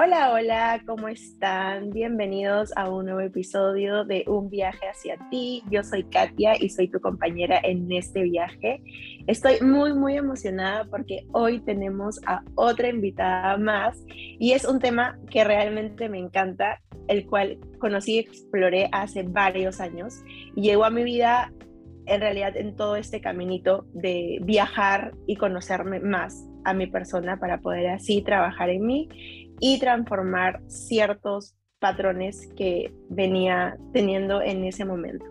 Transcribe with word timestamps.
Hola, 0.00 0.32
hola, 0.32 0.80
¿cómo 0.86 1.08
están? 1.08 1.90
Bienvenidos 1.90 2.70
a 2.76 2.88
un 2.88 3.06
nuevo 3.06 3.18
episodio 3.18 4.04
de 4.04 4.22
Un 4.28 4.48
viaje 4.48 4.86
hacia 4.86 5.18
ti. 5.28 5.64
Yo 5.72 5.82
soy 5.82 6.04
Katia 6.04 6.52
y 6.56 6.68
soy 6.68 6.86
tu 6.86 7.00
compañera 7.00 7.58
en 7.64 7.90
este 7.90 8.22
viaje. 8.22 8.80
Estoy 9.26 9.60
muy, 9.60 9.92
muy 9.94 10.16
emocionada 10.16 10.84
porque 10.84 11.26
hoy 11.32 11.58
tenemos 11.58 12.20
a 12.26 12.44
otra 12.54 12.88
invitada 12.88 13.56
más 13.56 14.00
y 14.08 14.52
es 14.52 14.64
un 14.64 14.78
tema 14.78 15.18
que 15.32 15.42
realmente 15.42 16.08
me 16.08 16.20
encanta, 16.20 16.80
el 17.08 17.26
cual 17.26 17.58
conocí 17.80 18.14
y 18.14 18.18
exploré 18.20 18.88
hace 18.92 19.24
varios 19.24 19.80
años 19.80 20.22
y 20.54 20.62
llegó 20.62 20.84
a 20.84 20.90
mi 20.90 21.02
vida 21.02 21.52
en 22.06 22.20
realidad 22.20 22.56
en 22.56 22.76
todo 22.76 22.94
este 22.94 23.20
caminito 23.20 23.84
de 23.94 24.38
viajar 24.42 25.10
y 25.26 25.34
conocerme 25.34 25.98
más 25.98 26.46
a 26.64 26.72
mi 26.72 26.86
persona 26.86 27.40
para 27.40 27.60
poder 27.60 27.88
así 27.88 28.22
trabajar 28.22 28.70
en 28.70 28.86
mí 28.86 29.47
y 29.60 29.78
transformar 29.78 30.60
ciertos 30.68 31.54
patrones 31.78 32.48
que 32.56 32.92
venía 33.08 33.76
teniendo 33.92 34.42
en 34.42 34.64
ese 34.64 34.84
momento. 34.84 35.24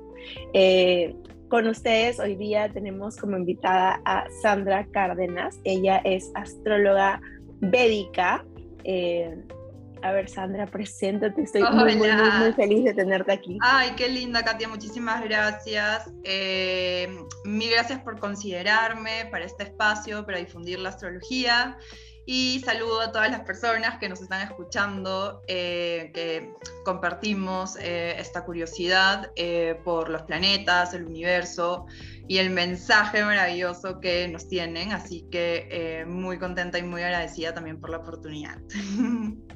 Eh, 0.53 1.15
con 1.49 1.67
ustedes 1.67 2.19
hoy 2.19 2.35
día 2.35 2.69
tenemos 2.69 3.15
como 3.17 3.37
invitada 3.37 4.01
a 4.05 4.25
Sandra 4.41 4.85
Cárdenas. 4.91 5.57
Ella 5.63 6.01
es 6.03 6.29
astróloga 6.35 7.21
védica. 7.61 8.45
Eh, 8.83 9.33
a 10.01 10.11
ver, 10.11 10.29
Sandra, 10.29 10.65
preséntate. 10.65 11.41
Estoy 11.41 11.63
muy, 11.63 11.95
muy, 11.95 12.09
muy, 12.11 12.53
feliz 12.53 12.83
de 12.83 12.93
tenerte 12.93 13.31
aquí. 13.31 13.57
Ay, 13.61 13.91
qué 13.95 14.09
linda, 14.09 14.43
Katia. 14.43 14.67
Muchísimas 14.67 15.23
gracias. 15.23 16.11
Eh, 16.23 17.07
mil 17.45 17.71
gracias 17.71 18.01
por 18.01 18.19
considerarme 18.19 19.27
para 19.31 19.45
este 19.45 19.63
espacio, 19.63 20.25
para 20.25 20.37
difundir 20.39 20.79
la 20.79 20.89
astrología. 20.89 21.77
Y 22.29 22.59
saludo 22.59 22.99
a 22.99 23.13
todas 23.13 23.31
las 23.31 23.39
personas 23.39 23.99
que 23.99 24.09
nos 24.09 24.19
están 24.19 24.45
escuchando, 24.45 25.43
eh, 25.47 26.11
que 26.13 26.53
compartimos 26.83 27.77
eh, 27.79 28.17
esta 28.19 28.43
curiosidad 28.43 29.31
eh, 29.37 29.79
por 29.85 30.09
los 30.09 30.23
planetas, 30.23 30.93
el 30.93 31.05
universo 31.05 31.85
y 32.27 32.37
el 32.37 32.49
mensaje 32.49 33.23
maravilloso 33.23 33.99
que 33.99 34.27
nos 34.27 34.47
tienen. 34.47 34.91
Así 34.91 35.25
que 35.31 36.05
muy 36.07 36.37
contenta 36.39 36.77
y 36.79 36.83
muy 36.83 37.01
agradecida 37.01 37.53
también 37.53 37.79
por 37.79 37.89
la 37.89 37.97
oportunidad. 37.97 38.57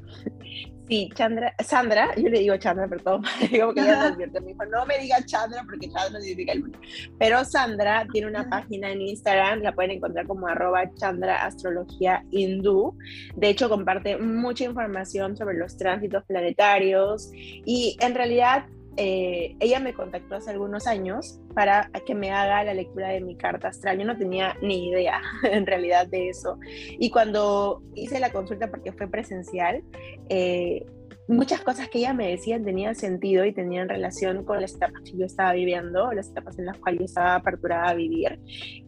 Sí, 0.92 1.10
Chandra, 1.16 1.56
Sandra, 1.64 2.14
yo 2.18 2.28
le 2.28 2.40
digo 2.40 2.58
Chandra, 2.58 2.86
perdón, 2.86 3.24
digo 3.50 3.74
que 3.74 3.80
ella 3.80 4.08
advierte, 4.08 4.42
me 4.42 4.48
dijo, 4.48 4.66
no 4.66 4.86
me 4.86 4.98
diga 5.00 5.24
Chandra 5.26 5.64
porque 5.66 5.90
Chandra 5.90 6.20
significa 6.20 6.52
el 6.52 6.64
mundo. 6.64 6.80
Pero 7.18 7.46
Sandra 7.46 8.06
tiene 8.12 8.28
una 8.28 8.50
página 8.50 8.92
en 8.92 9.02
Instagram, 9.02 9.62
la 9.62 9.74
pueden 9.74 9.92
encontrar 9.92 10.28
como 10.28 10.48
arroba 10.48 10.94
Chandra 10.96 11.46
Astrología 11.46 12.26
Hindú. 12.32 12.98
De 13.38 13.48
hecho, 13.48 13.70
comparte 13.70 14.18
mucha 14.18 14.66
información 14.66 15.38
sobre 15.38 15.56
los 15.58 15.78
tránsitos 15.78 16.26
planetarios 16.26 17.32
y 17.34 17.96
en 18.02 18.14
realidad 18.14 18.66
eh, 18.98 19.56
ella 19.60 19.80
me 19.80 19.94
contactó 19.94 20.36
hace 20.36 20.52
algunos 20.52 20.86
años 20.86 21.40
para 21.54 21.90
que 22.06 22.14
me 22.14 22.32
haga 22.32 22.64
la 22.64 22.74
lectura 22.74 23.10
de 23.10 23.22
mi 23.22 23.36
carta 23.36 23.70
astral. 23.70 23.98
Yo 23.98 24.06
no 24.06 24.18
tenía 24.18 24.58
ni 24.62 24.90
idea 24.90 25.22
en 25.44 25.66
realidad 25.66 26.08
de 26.08 26.30
eso. 26.30 26.58
Y 27.00 27.10
cuando 27.10 27.82
hice 27.96 28.20
la 28.20 28.32
consulta, 28.32 28.70
porque 28.70 28.92
fue 28.92 29.08
presencial, 29.08 29.84
eh, 30.30 30.86
muchas 31.32 31.62
cosas 31.62 31.90
que 31.90 32.00
ella 32.00 32.14
me 32.14 32.30
decía 32.30 32.62
tenían 32.62 32.96
sentido 32.96 33.46
y 33.46 33.54
tenían 33.54 33.88
relación 33.88 34.44
con 34.44 34.62
las 34.62 34.76
etapas 34.76 35.02
que 35.04 35.18
yo 35.18 35.26
estaba 35.26 35.54
viviendo, 35.54 36.12
las 36.12 36.30
etapas 36.30 36.60
en 36.60 36.66
las 36.66 36.78
cuales 36.78 37.00
yo 37.00 37.06
estaba 37.06 37.36
aperturada 37.36 37.90
a 37.90 37.94
vivir. 37.94 38.40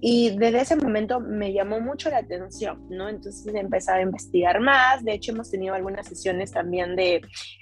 Y 0.02 0.38
desde 0.38 0.61
ese 0.61 0.75
momento 0.75 1.19
me 1.19 1.53
llamó 1.53 1.80
mucho 1.80 2.09
la 2.09 2.17
atención, 2.17 2.86
¿no? 2.89 3.08
Entonces 3.09 3.53
empecé 3.55 3.91
a 3.91 4.02
investigar 4.02 4.59
más. 4.59 5.04
De 5.04 5.14
hecho, 5.14 5.31
hemos 5.31 5.49
tenido 5.49 5.73
algunas 5.73 6.08
sesiones 6.08 6.52
también 6.52 6.95
de 6.95 7.21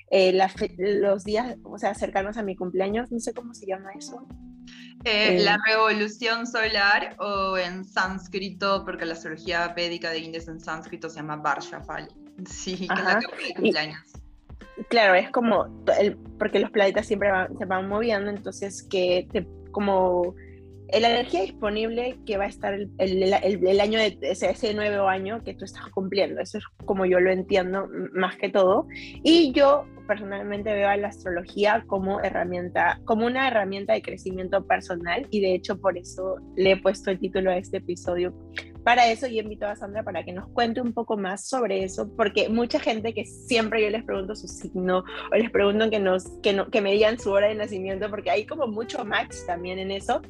eh, 0.10 0.40
los 0.78 1.24
días, 1.24 1.58
o 1.64 1.78
sea, 1.78 1.94
cercanos 1.94 2.38
a 2.38 2.44
mi 2.44 2.56
cumpleaños, 2.56 3.12
no 3.12 3.20
sé 3.20 3.34
cómo 3.34 3.54
se 3.54 3.68
llama 3.68 3.92
eso. 3.98 4.28
Eh, 5.04 5.40
la 5.44 5.58
revolución 5.68 6.46
solar 6.46 7.16
o 7.20 7.58
en 7.58 7.86
sánscrito, 7.86 8.84
porque 8.86 9.06
la 9.06 9.14
astrología 9.14 9.68
védica 9.70 10.12
de 10.12 10.20
India 10.20 10.42
en 10.48 10.60
sánscrito 10.60 11.10
se 11.10 11.18
llama 11.18 11.38
Varshafali. 11.38 12.08
Sí, 12.46 12.76
que 12.76 12.84
es 12.86 13.04
la 13.04 13.20
que 13.20 13.54
cumpleaños 13.54 14.21
claro, 14.90 15.16
es 15.16 15.30
como, 15.32 15.68
porque 16.40 16.60
los 16.60 16.72
planetas 16.72 17.08
siempre 17.08 17.30
se 17.58 17.66
van 17.66 17.88
moviendo, 17.88 18.30
entonces 18.30 18.84
que 18.84 19.28
como 19.72 20.36
la 21.00 21.10
energía 21.10 21.42
disponible 21.42 22.18
que 22.26 22.38
va 22.38 22.46
a 22.46 22.48
estar 22.48 22.74
el, 22.74 22.90
el, 22.98 23.80
año 23.80 23.98
de 23.98 24.18
ese, 24.22 24.50
ese, 24.50 24.74
nuevo 24.74 25.08
año 25.08 25.42
que 25.44 25.54
tú 25.54 25.64
estás 25.64 25.88
cumpliendo. 25.88 26.42
Eso 26.42 26.58
es 26.58 26.66
como 26.86 27.06
yo 27.06 27.20
lo 27.20 27.32
entiendo 27.32 27.88
más 28.14 28.36
que 28.36 28.50
todo. 28.50 28.88
Y 29.24 29.54
yo 29.54 29.86
personalmente 30.06 30.74
veo 30.74 30.90
a 30.90 30.98
la 30.98 31.08
astrología 31.08 31.86
como 31.88 32.20
herramienta, 32.20 33.00
como 33.06 33.26
una 33.26 33.48
herramienta 33.48 33.94
de 33.94 34.02
crecimiento 34.02 34.66
personal 34.66 35.26
y 35.30 35.40
de 35.40 35.56
hecho 35.56 35.80
por 35.80 35.98
eso 35.98 36.36
le 36.58 36.72
he 36.72 36.78
puesto 36.78 37.12
el 37.12 37.20
título 37.20 37.52
a 37.52 37.58
este 37.58 37.78
episodio 37.78 38.34
para 38.84 39.12
eso 39.12 39.28
yo 39.28 39.42
invito 39.42 39.68
a 39.68 39.76
Sandra 39.76 40.04
para 40.04 40.24
que 40.24 40.34
nos 40.34 40.48
cuente 40.50 40.82
un 40.82 40.94
poco 40.94 41.18
más 41.18 41.48
sobre 41.48 41.84
eso, 41.84 42.10
porque 42.16 42.50
mucha 42.50 42.80
gente 42.80 43.14
que 43.14 43.26
siempre 43.26 43.82
yo 43.84 43.90
les 43.90 44.04
pregunto 44.04 44.36
su 44.36 44.48
signo 44.48 45.04
o 45.32 45.36
les 45.36 45.52
pregunto 45.52 45.90
que, 45.90 46.00
nos, 46.00 46.30
que, 46.42 46.54
no, 46.54 46.70
que 46.70 46.82
me 46.82 46.94
digan 46.94 47.20
su 47.20 47.32
hora 47.32 47.48
de 47.48 47.56
nacimiento, 47.56 48.10
porque 48.10 48.32
hay 48.32 48.46
como 48.46 48.68
mucho 48.68 49.06
match 49.06 49.36
también 49.46 49.80
en 49.80 49.92
eso, 49.92 50.22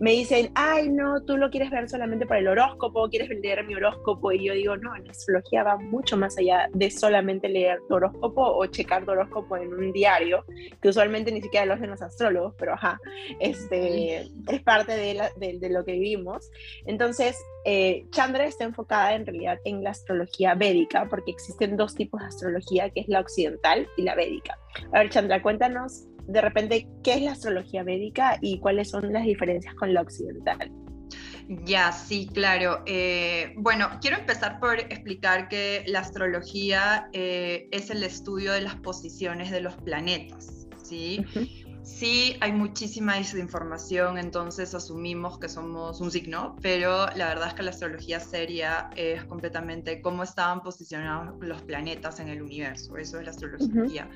me 0.00 0.10
dicen, 0.10 0.50
ay, 0.54 0.88
no, 0.88 1.22
tú 1.24 1.36
lo 1.36 1.50
quieres 1.50 1.70
ver 1.70 1.88
solamente 1.88 2.26
por 2.26 2.36
el 2.36 2.48
horóscopo, 2.48 3.08
quieres 3.08 3.28
leer 3.28 3.64
mi 3.64 3.74
horóscopo, 3.74 4.32
y 4.32 4.44
yo 4.44 4.54
digo, 4.54 4.76
no, 4.76 4.94
la 4.96 5.10
astrología 5.10 5.62
va 5.62 5.76
mucho 5.76 6.16
más 6.16 6.36
allá 6.36 6.68
de 6.72 6.90
solamente 6.90 7.48
leer 7.48 7.78
tu 7.88 7.94
horóscopo 7.94 8.42
o 8.42 8.66
checar 8.66 9.04
tu 9.04 9.12
horóscopo 9.12 9.56
en 9.56 9.72
un 9.72 9.92
diario, 9.92 10.44
que 10.82 10.88
usualmente 10.88 11.30
ni 11.32 11.40
siquiera 11.40 11.66
lo 11.66 11.74
hacen 11.74 11.90
los 11.90 12.02
astrólogos, 12.02 12.54
pero 12.58 12.74
ajá, 12.74 13.00
este, 13.40 14.28
es 14.48 14.62
parte 14.64 14.92
de, 14.92 15.22
de, 15.36 15.58
de 15.58 15.70
lo 15.70 15.84
que 15.84 15.92
vivimos. 15.92 16.50
Entonces, 16.86 17.36
eh, 17.64 18.06
Chandra 18.10 18.44
está 18.44 18.64
enfocada 18.64 19.14
en 19.14 19.26
realidad 19.26 19.58
en 19.64 19.82
la 19.82 19.90
astrología 19.90 20.54
védica, 20.54 21.08
porque 21.08 21.30
existen 21.30 21.76
dos 21.76 21.94
tipos 21.94 22.20
de 22.20 22.26
astrología, 22.26 22.90
que 22.90 23.00
es 23.00 23.08
la 23.08 23.20
occidental 23.20 23.88
y 23.96 24.02
la 24.02 24.14
védica. 24.14 24.58
A 24.92 24.98
ver, 25.00 25.10
Chandra, 25.10 25.42
cuéntanos 25.42 26.04
de 26.26 26.40
repente 26.40 26.88
qué 27.02 27.14
es 27.14 27.22
la 27.22 27.32
astrología 27.32 27.82
védica 27.82 28.38
y 28.40 28.58
cuáles 28.58 28.90
son 28.90 29.12
las 29.12 29.24
diferencias 29.24 29.74
con 29.74 29.92
la 29.92 30.00
occidental. 30.00 30.70
Ya, 31.64 31.92
sí, 31.92 32.28
claro. 32.32 32.82
Eh, 32.86 33.52
bueno, 33.56 33.90
quiero 34.00 34.16
empezar 34.16 34.58
por 34.60 34.80
explicar 34.80 35.48
que 35.48 35.84
la 35.86 36.00
astrología 36.00 37.08
eh, 37.12 37.68
es 37.70 37.90
el 37.90 38.02
estudio 38.02 38.52
de 38.52 38.62
las 38.62 38.76
posiciones 38.76 39.50
de 39.50 39.60
los 39.60 39.74
planetas, 39.76 40.66
¿sí? 40.82 41.24
Sí, 41.84 42.38
hay 42.40 42.50
muchísima 42.50 43.16
desinformación, 43.16 44.16
entonces 44.16 44.74
asumimos 44.74 45.38
que 45.38 45.50
somos 45.50 46.00
un 46.00 46.10
signo, 46.10 46.56
pero 46.62 47.08
la 47.14 47.28
verdad 47.28 47.48
es 47.48 47.54
que 47.54 47.62
la 47.62 47.72
astrología 47.72 48.20
seria 48.20 48.88
es 48.96 49.22
completamente 49.24 50.00
cómo 50.00 50.22
estaban 50.22 50.62
posicionados 50.62 51.34
los 51.40 51.60
planetas 51.60 52.20
en 52.20 52.28
el 52.28 52.40
universo, 52.40 52.96
eso 52.96 53.18
es 53.18 53.24
la 53.26 53.32
astrología. 53.32 54.08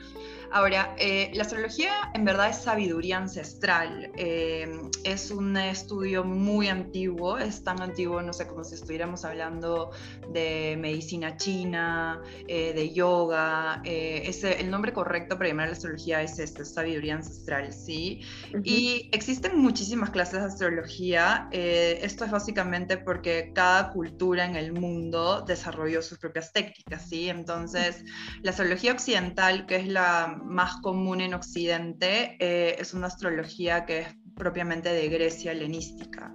Ahora, 0.50 0.94
eh, 0.96 1.30
la 1.34 1.42
astrología 1.42 1.92
en 2.14 2.24
verdad 2.24 2.48
es 2.48 2.56
sabiduría 2.56 3.18
ancestral, 3.18 4.12
eh, 4.16 4.66
es 5.04 5.30
un 5.30 5.54
estudio 5.58 6.24
muy 6.24 6.68
antiguo, 6.68 7.36
es 7.36 7.62
tan 7.64 7.82
antiguo, 7.82 8.22
no 8.22 8.32
sé, 8.32 8.46
como 8.46 8.64
si 8.64 8.76
estuviéramos 8.76 9.26
hablando 9.26 9.90
de 10.32 10.78
medicina 10.80 11.36
china, 11.36 12.22
eh, 12.46 12.72
de 12.72 12.94
yoga, 12.94 13.82
ese, 13.84 14.58
el 14.58 14.70
nombre 14.70 14.94
correcto 14.94 15.36
para 15.36 15.50
llamar 15.50 15.66
a 15.66 15.68
la 15.68 15.76
astrología 15.76 16.22
es 16.22 16.38
este, 16.38 16.64
sabiduría 16.64 17.16
ancestral. 17.16 17.57
¿Sí? 17.72 18.20
Y 18.64 19.08
existen 19.12 19.58
muchísimas 19.58 20.10
clases 20.10 20.40
de 20.40 20.46
astrología. 20.46 21.48
Eh, 21.52 22.00
esto 22.02 22.24
es 22.24 22.30
básicamente 22.30 22.96
porque 22.96 23.52
cada 23.54 23.90
cultura 23.90 24.44
en 24.44 24.56
el 24.56 24.72
mundo 24.72 25.42
desarrolló 25.46 26.02
sus 26.02 26.18
propias 26.18 26.52
técnicas, 26.52 27.08
¿sí? 27.08 27.28
Entonces, 27.28 28.04
la 28.42 28.50
astrología 28.50 28.92
occidental, 28.92 29.66
que 29.66 29.76
es 29.76 29.88
la 29.88 30.38
más 30.42 30.76
común 30.76 31.20
en 31.20 31.34
Occidente, 31.34 32.36
eh, 32.38 32.76
es 32.78 32.94
una 32.94 33.08
astrología 33.08 33.84
que 33.84 34.00
es 34.00 34.08
propiamente 34.36 34.90
de 34.90 35.08
Grecia 35.08 35.52
helenística. 35.52 36.34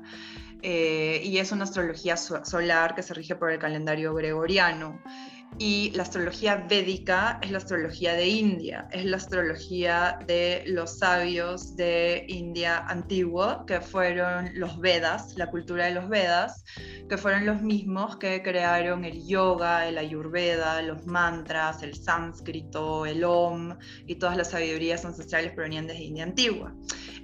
Eh, 0.65 1.21
y 1.25 1.39
es 1.39 1.51
una 1.51 1.65
astrología 1.65 2.15
solar 2.15 2.95
que 2.95 3.03
se 3.03 3.13
rige 3.13 3.35
por 3.35 3.51
el 3.51 3.59
calendario 3.59 4.13
gregoriano. 4.13 5.01
Y 5.59 5.91
la 5.91 6.03
astrología 6.03 6.65
védica 6.67 7.39
es 7.41 7.51
la 7.51 7.59
astrología 7.59 8.13
de 8.13 8.27
India, 8.27 8.87
es 8.91 9.05
la 9.05 9.17
astrología 9.17 10.19
de 10.27 10.63
los 10.67 10.97
sabios 10.97 11.75
de 11.75 12.25
India 12.27 12.79
antiguo, 12.87 13.65
que 13.65 13.79
fueron 13.79 14.49
los 14.55 14.79
Vedas, 14.79 15.35
la 15.37 15.49
cultura 15.49 15.85
de 15.85 15.91
los 15.91 16.09
Vedas, 16.09 16.63
que 17.07 17.17
fueron 17.17 17.45
los 17.45 17.61
mismos 17.61 18.17
que 18.17 18.41
crearon 18.41 19.05
el 19.05 19.25
yoga, 19.25 19.87
el 19.87 19.97
ayurveda, 19.97 20.81
los 20.81 21.05
mantras, 21.05 21.83
el 21.83 21.95
sánscrito, 21.95 23.05
el 23.05 23.23
om 23.23 23.77
y 24.07 24.15
todas 24.15 24.35
las 24.35 24.51
sabidurías 24.51 25.05
ancestrales 25.05 25.53
provenientes 25.53 25.97
de 25.97 26.03
India 26.03 26.23
antigua. 26.23 26.73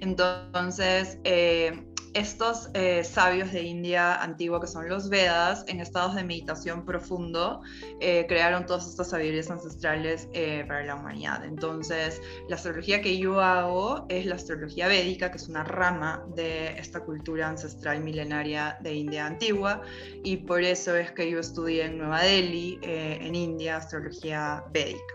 Entonces, 0.00 1.18
eh, 1.24 1.89
estos 2.14 2.70
eh, 2.74 3.04
sabios 3.04 3.52
de 3.52 3.62
India 3.62 4.20
antigua, 4.20 4.60
que 4.60 4.66
son 4.66 4.88
los 4.88 5.08
Vedas, 5.08 5.64
en 5.68 5.80
estados 5.80 6.14
de 6.16 6.24
meditación 6.24 6.84
profundo, 6.84 7.60
eh, 8.00 8.26
crearon 8.28 8.66
todas 8.66 8.88
estas 8.88 9.10
sabidurías 9.10 9.50
ancestrales 9.50 10.28
eh, 10.32 10.64
para 10.66 10.84
la 10.84 10.96
humanidad. 10.96 11.44
Entonces, 11.44 12.20
la 12.48 12.56
astrología 12.56 13.00
que 13.00 13.18
yo 13.18 13.40
hago 13.40 14.06
es 14.08 14.26
la 14.26 14.34
astrología 14.34 14.88
védica, 14.88 15.30
que 15.30 15.36
es 15.36 15.48
una 15.48 15.62
rama 15.62 16.24
de 16.34 16.78
esta 16.78 17.00
cultura 17.00 17.48
ancestral 17.48 18.00
milenaria 18.00 18.76
de 18.80 18.94
India 18.94 19.26
antigua, 19.26 19.82
y 20.24 20.38
por 20.38 20.62
eso 20.62 20.96
es 20.96 21.12
que 21.12 21.30
yo 21.30 21.38
estudié 21.38 21.84
en 21.84 21.98
Nueva 21.98 22.22
Delhi, 22.22 22.78
en 22.82 23.34
India, 23.34 23.76
astrología 23.76 24.64
védica. 24.72 25.14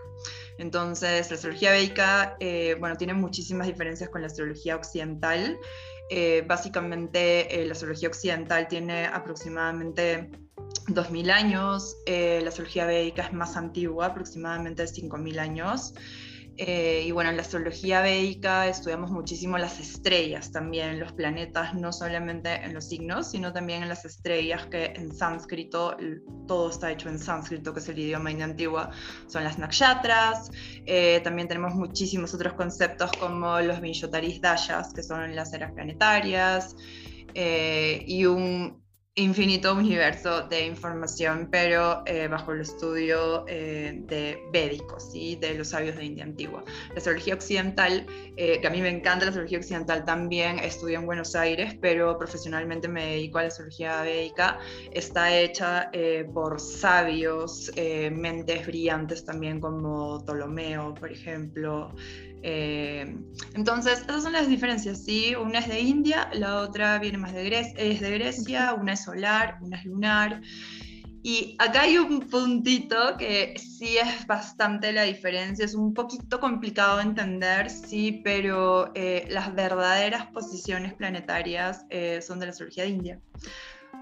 Entonces, 0.58 1.28
la 1.30 1.34
astrología 1.34 1.72
védica, 1.72 2.36
bueno, 2.80 2.96
tiene 2.96 3.12
muchísimas 3.12 3.66
diferencias 3.66 4.08
con 4.08 4.22
la 4.22 4.28
astrología 4.28 4.76
occidental. 4.76 5.58
Eh, 6.08 6.44
básicamente 6.46 7.60
eh, 7.60 7.66
la 7.66 7.72
astrología 7.72 8.08
occidental 8.08 8.68
tiene 8.68 9.06
aproximadamente 9.06 10.30
2.000 10.88 11.30
años, 11.30 11.96
eh, 12.06 12.40
la 12.42 12.50
astrología 12.50 12.86
védica 12.86 13.22
es 13.22 13.32
más 13.32 13.56
antigua, 13.56 14.06
aproximadamente 14.06 14.84
5.000 14.84 15.38
años. 15.38 15.94
Eh, 16.58 17.04
y 17.06 17.10
bueno, 17.10 17.28
en 17.30 17.36
la 17.36 17.42
astrología 17.42 18.00
védica 18.00 18.66
estudiamos 18.66 19.10
muchísimo 19.10 19.58
las 19.58 19.78
estrellas 19.78 20.50
también, 20.50 20.98
los 20.98 21.12
planetas, 21.12 21.74
no 21.74 21.92
solamente 21.92 22.54
en 22.54 22.72
los 22.72 22.88
signos, 22.88 23.30
sino 23.30 23.52
también 23.52 23.82
en 23.82 23.90
las 23.90 24.04
estrellas, 24.06 24.66
que 24.66 24.86
en 24.86 25.14
sánscrito, 25.14 25.96
todo 26.46 26.70
está 26.70 26.90
hecho 26.90 27.10
en 27.10 27.18
sánscrito, 27.18 27.74
que 27.74 27.80
es 27.80 27.88
el 27.88 27.98
idioma 27.98 28.30
india 28.30 28.46
antigua, 28.46 28.90
son 29.26 29.44
las 29.44 29.58
nakshatras. 29.58 30.50
Eh, 30.86 31.20
también 31.22 31.46
tenemos 31.46 31.74
muchísimos 31.74 32.32
otros 32.32 32.54
conceptos 32.54 33.10
como 33.12 33.60
los 33.60 33.80
vinshotaris 33.80 34.40
dayas, 34.40 34.94
que 34.94 35.02
son 35.02 35.34
las 35.36 35.52
eras 35.52 35.72
planetarias. 35.72 36.74
Eh, 37.34 38.02
y 38.06 38.24
un 38.24 38.85
infinito 39.18 39.74
universo 39.74 40.42
de 40.42 40.66
información, 40.66 41.48
pero 41.50 42.02
eh, 42.04 42.28
bajo 42.28 42.52
el 42.52 42.60
estudio 42.60 43.46
eh, 43.48 43.98
de 44.06 44.38
védicos, 44.52 45.10
¿sí? 45.10 45.36
de 45.36 45.54
los 45.54 45.68
sabios 45.68 45.96
de 45.96 46.04
India 46.04 46.24
antigua. 46.24 46.62
La 46.90 46.96
astrología 46.96 47.32
occidental, 47.32 48.06
eh, 48.36 48.60
que 48.60 48.66
a 48.66 48.70
mí 48.70 48.82
me 48.82 48.90
encanta 48.90 49.24
la 49.24 49.30
astrología 49.30 49.56
occidental 49.56 50.04
también, 50.04 50.58
estudio 50.58 50.98
en 50.98 51.06
Buenos 51.06 51.34
Aires, 51.34 51.74
pero 51.80 52.18
profesionalmente 52.18 52.88
me 52.88 53.06
dedico 53.06 53.38
a 53.38 53.42
la 53.42 53.48
astrología 53.48 54.02
védica, 54.02 54.58
está 54.92 55.34
hecha 55.34 55.90
por 56.34 56.60
sabios, 56.60 57.72
mentes 57.76 58.66
brillantes 58.66 59.24
también 59.24 59.60
como 59.60 60.22
Ptolomeo, 60.24 60.92
por 60.92 61.10
ejemplo, 61.10 61.90
eh, 62.48 63.18
entonces, 63.54 64.02
esas 64.02 64.22
son 64.22 64.32
las 64.32 64.48
diferencias, 64.48 65.04
¿sí? 65.04 65.34
Una 65.34 65.58
es 65.58 65.66
de 65.66 65.80
India, 65.80 66.30
la 66.32 66.60
otra 66.60 66.96
viene 67.00 67.18
más 67.18 67.32
de 67.34 67.44
Grecia, 67.44 67.74
es 67.76 68.00
de 68.00 68.10
Grecia, 68.12 68.72
una 68.74 68.92
es 68.92 69.02
solar, 69.02 69.58
una 69.62 69.76
es 69.78 69.84
lunar. 69.84 70.40
Y 71.24 71.56
acá 71.58 71.80
hay 71.80 71.98
un 71.98 72.20
puntito 72.20 73.16
que 73.18 73.58
sí 73.58 73.98
es 73.98 74.28
bastante 74.28 74.92
la 74.92 75.02
diferencia, 75.02 75.64
es 75.64 75.74
un 75.74 75.92
poquito 75.92 76.38
complicado 76.38 76.98
de 76.98 77.02
entender, 77.02 77.68
sí, 77.68 78.20
pero 78.22 78.92
eh, 78.94 79.26
las 79.28 79.52
verdaderas 79.52 80.28
posiciones 80.28 80.94
planetarias 80.94 81.84
eh, 81.90 82.22
son 82.22 82.38
de 82.38 82.46
la 82.46 82.52
astrología 82.52 82.84
de 82.84 82.90
India 82.90 83.20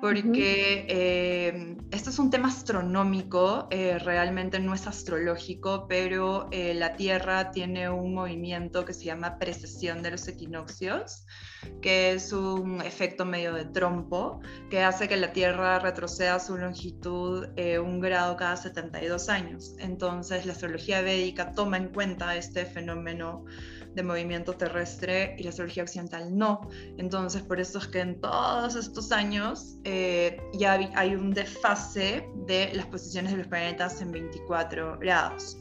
porque 0.04 0.84
eh, 0.86 1.76
es 1.90 2.18
un 2.18 2.28
tema 2.28 2.48
astronómico, 2.48 3.68
eh, 3.70 3.98
realmente 3.98 4.60
no 4.60 4.74
es 4.74 4.86
astrológico, 4.86 5.86
pero 5.88 6.46
eh, 6.50 6.74
la 6.74 6.92
Tierra 6.92 7.50
tiene 7.52 7.88
un 7.88 8.12
movimiento 8.12 8.84
que 8.84 8.92
se 8.92 9.04
llama 9.04 9.38
precesión 9.38 10.02
de 10.02 10.10
los 10.10 10.28
equinoccios, 10.28 11.24
que 11.80 12.12
es 12.12 12.34
un 12.34 12.82
efecto 12.82 13.24
medio 13.24 13.54
de 13.54 13.64
trompo, 13.64 14.42
que 14.68 14.82
hace 14.82 15.08
que 15.08 15.16
la 15.16 15.32
Tierra 15.32 15.78
retroceda 15.78 16.38
su 16.38 16.58
longitud 16.58 17.46
un 17.82 18.00
grado 18.00 18.36
cada 18.36 18.58
72 18.58 19.30
años. 19.30 19.74
Entonces 19.78 20.44
la 20.44 20.52
astrología 20.52 21.00
védica 21.00 21.52
toma 21.52 21.78
en 21.78 21.88
cuenta 21.88 22.36
este 22.36 22.66
fenómeno 22.66 23.46
de 23.94 24.02
movimiento 24.02 24.54
terrestre 24.54 25.34
y 25.38 25.42
la 25.42 25.50
astrología 25.50 25.82
occidental 25.82 26.36
no. 26.36 26.68
Entonces, 26.98 27.42
por 27.42 27.60
eso 27.60 27.78
es 27.78 27.86
que 27.86 28.00
en 28.00 28.20
todos 28.20 28.76
estos 28.76 29.12
años 29.12 29.76
eh, 29.84 30.40
ya 30.52 30.72
hay 30.94 31.14
un 31.14 31.32
desfase 31.32 32.28
de 32.46 32.72
las 32.74 32.86
posiciones 32.86 33.32
de 33.32 33.38
los 33.38 33.46
planetas 33.46 34.00
en 34.00 34.12
24 34.12 34.98
grados. 34.98 35.58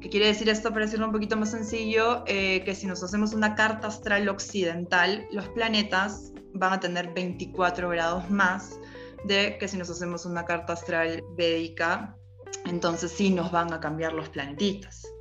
¿Qué 0.00 0.10
quiere 0.10 0.26
decir 0.26 0.48
esto? 0.50 0.70
Para 0.70 0.84
decirlo 0.84 1.06
un 1.06 1.12
poquito 1.12 1.36
más 1.36 1.50
sencillo, 1.50 2.24
eh, 2.26 2.62
que 2.64 2.74
si 2.74 2.86
nos 2.86 3.02
hacemos 3.02 3.32
una 3.32 3.54
carta 3.54 3.86
astral 3.86 4.28
occidental, 4.28 5.26
los 5.32 5.48
planetas 5.48 6.32
van 6.52 6.74
a 6.74 6.80
tener 6.80 7.14
24 7.14 7.88
grados 7.88 8.28
más 8.30 8.78
de 9.24 9.56
que 9.58 9.66
si 9.66 9.78
nos 9.78 9.88
hacemos 9.88 10.26
una 10.26 10.44
carta 10.44 10.74
astral 10.74 11.24
védica, 11.36 12.16
entonces 12.66 13.12
sí 13.12 13.30
nos 13.30 13.50
van 13.50 13.72
a 13.72 13.80
cambiar 13.80 14.12
los 14.12 14.28
planetitas. 14.28 15.13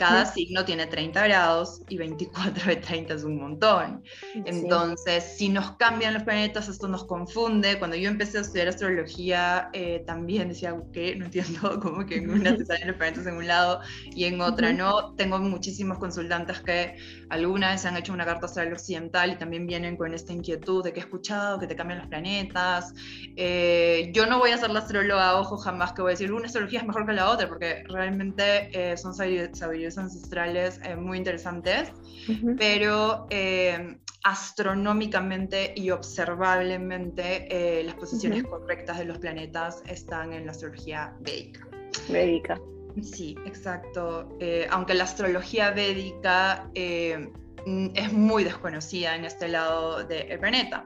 Cada 0.00 0.24
signo 0.24 0.64
tiene 0.64 0.86
30 0.86 1.22
grados 1.24 1.82
y 1.90 1.98
24 1.98 2.64
de 2.64 2.76
30 2.76 3.14
es 3.14 3.22
un 3.22 3.36
montón. 3.36 4.02
Entonces, 4.46 5.22
si 5.36 5.50
nos 5.50 5.72
cambian 5.72 6.14
los 6.14 6.22
planetas, 6.22 6.68
esto 6.68 6.88
nos 6.88 7.04
confunde. 7.04 7.78
Cuando 7.78 7.96
yo 7.96 8.08
empecé 8.08 8.38
a 8.38 8.40
estudiar 8.40 8.68
astrología, 8.68 9.68
eh, 9.74 10.02
también 10.06 10.48
decía, 10.48 10.74
¿qué? 10.94 11.14
No 11.16 11.26
entiendo 11.26 11.78
cómo 11.82 12.06
que 12.06 12.16
en 12.16 12.30
una 12.30 12.56
te 12.56 12.64
salen 12.64 12.88
los 12.88 12.96
planetas 12.96 13.26
en 13.26 13.34
un 13.34 13.46
lado 13.46 13.80
y 14.06 14.24
en 14.24 14.40
otra 14.40 14.72
no. 14.72 15.14
Tengo 15.16 15.38
muchísimos 15.38 15.98
consultantes 15.98 16.60
que 16.60 16.96
alguna 17.28 17.72
vez 17.72 17.84
han 17.84 17.98
hecho 17.98 18.14
una 18.14 18.24
carta 18.24 18.46
astral 18.46 18.72
occidental 18.72 19.32
y 19.32 19.36
también 19.36 19.66
vienen 19.66 19.98
con 19.98 20.14
esta 20.14 20.32
inquietud 20.32 20.82
de 20.82 20.94
que 20.94 21.00
he 21.00 21.02
escuchado 21.02 21.58
que 21.58 21.66
te 21.66 21.76
cambian 21.76 21.98
los 21.98 22.08
planetas. 22.08 22.94
Eh, 23.36 24.10
yo 24.14 24.24
no 24.24 24.38
voy 24.38 24.52
a 24.52 24.56
ser 24.56 24.70
la 24.70 24.78
astróloga, 24.78 25.38
ojo, 25.38 25.58
jamás 25.58 25.92
que 25.92 26.00
voy 26.00 26.12
a 26.12 26.14
decir 26.14 26.32
una 26.32 26.46
astrología 26.46 26.80
es 26.80 26.86
mejor 26.86 27.04
que 27.04 27.12
la 27.12 27.28
otra, 27.28 27.48
porque 27.48 27.84
realmente 27.86 28.70
eh, 28.72 28.96
son 28.96 29.14
sabidurías 29.14 29.89
ancestrales 29.98 30.80
eh, 30.84 30.96
muy 30.96 31.18
interesantes, 31.18 31.92
pero 32.58 33.26
eh, 33.30 33.98
astronómicamente 34.24 35.72
y 35.76 35.90
observablemente 35.90 37.48
eh, 37.50 37.84
las 37.84 37.94
posiciones 37.94 38.44
correctas 38.44 38.98
de 38.98 39.04
los 39.04 39.18
planetas 39.18 39.82
están 39.86 40.32
en 40.32 40.46
la 40.46 40.52
astrología 40.52 41.14
védica. 41.20 41.66
Védica. 42.08 42.60
Sí, 43.02 43.36
exacto. 43.46 44.28
aunque 44.70 44.94
la 44.94 45.04
astrología 45.04 45.70
védica 45.70 46.68
es 47.94 48.12
muy 48.12 48.44
desconocida 48.44 49.16
en 49.16 49.24
este 49.24 49.48
lado 49.48 50.04
del 50.04 50.38
planeta. 50.38 50.84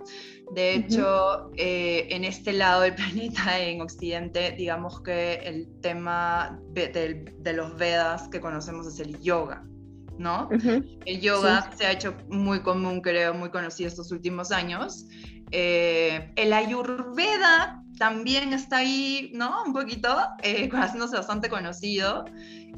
De 0.53 0.75
hecho, 0.75 1.51
en 1.57 2.25
este 2.25 2.53
lado 2.53 2.83
del 2.83 2.95
planeta, 2.97 3.59
en 3.59 3.81
Occidente, 3.81 4.53
digamos 4.53 5.01
que 5.01 5.35
el 5.45 5.69
tema 5.81 6.61
de, 6.73 7.33
de 7.39 7.53
los 7.53 7.77
Vedas 7.77 8.29
que 8.29 8.41
conocemos 8.41 8.87
es 8.87 9.01
el 9.01 9.21
yoga. 9.21 9.65
¿no? 10.19 10.49
El 11.07 11.21
yoga 11.21 11.71
se 11.77 11.87
ha 11.87 11.93
hecho 11.93 12.15
muy 12.29 12.61
común, 12.61 13.01
creo, 13.01 13.35
muy 13.35 13.51
conocido 13.51 13.89
estos 13.89 14.11
últimos 14.13 14.53
años. 14.53 15.07
Eh, 15.51 16.33
el 16.37 16.53
ayurveda 16.53 17.83
también 17.99 18.53
está 18.53 18.79
ahí, 18.79 19.31
¿no? 19.35 19.63
Un 19.65 19.73
poquito, 19.73 20.17
eh, 20.43 20.69
haciéndose 20.73 21.17
bastante 21.17 21.49
conocido. 21.49 22.25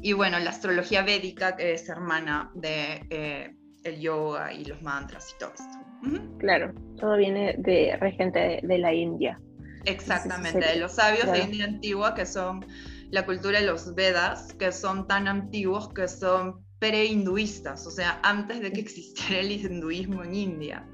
Y 0.01 0.13
bueno, 0.13 0.37
la 0.39 0.51
astrología 0.51 1.01
védica, 1.01 1.55
que 1.55 1.73
es 1.73 1.89
hermana 1.89 2.51
de 2.53 3.05
eh, 3.09 3.55
el 3.87 3.99
yoga 3.99 4.53
y 4.53 4.65
los 4.65 4.81
mantras 4.81 5.33
y 5.35 5.39
todo 5.39 5.51
esto. 5.53 6.37
Claro, 6.39 6.73
todo 6.99 7.17
viene 7.17 7.55
de 7.57 7.97
regente 7.99 8.59
de, 8.63 8.77
la 8.77 8.93
India. 8.93 9.39
Exactamente, 9.85 10.59
de 10.59 10.77
los 10.77 10.93
sabios 10.93 11.31
de 11.31 11.39
India 11.39 11.65
antigua, 11.65 12.13
que 12.13 12.25
son 12.25 12.65
la 13.09 13.25
cultura 13.25 13.59
de 13.59 13.65
los 13.65 13.95
Vedas, 13.95 14.53
que 14.53 14.71
son 14.71 15.07
tan 15.07 15.27
antiguos 15.27 15.93
que 15.93 16.07
son 16.07 16.65
pre-hinduistas, 16.79 17.87
o 17.87 17.91
sea, 17.91 18.19
antes 18.23 18.59
de 18.61 18.71
que 18.71 18.81
existiera 18.81 19.41
el 19.41 19.51
hinduismo 19.51 20.23
en 20.23 20.35
India. 20.35 20.87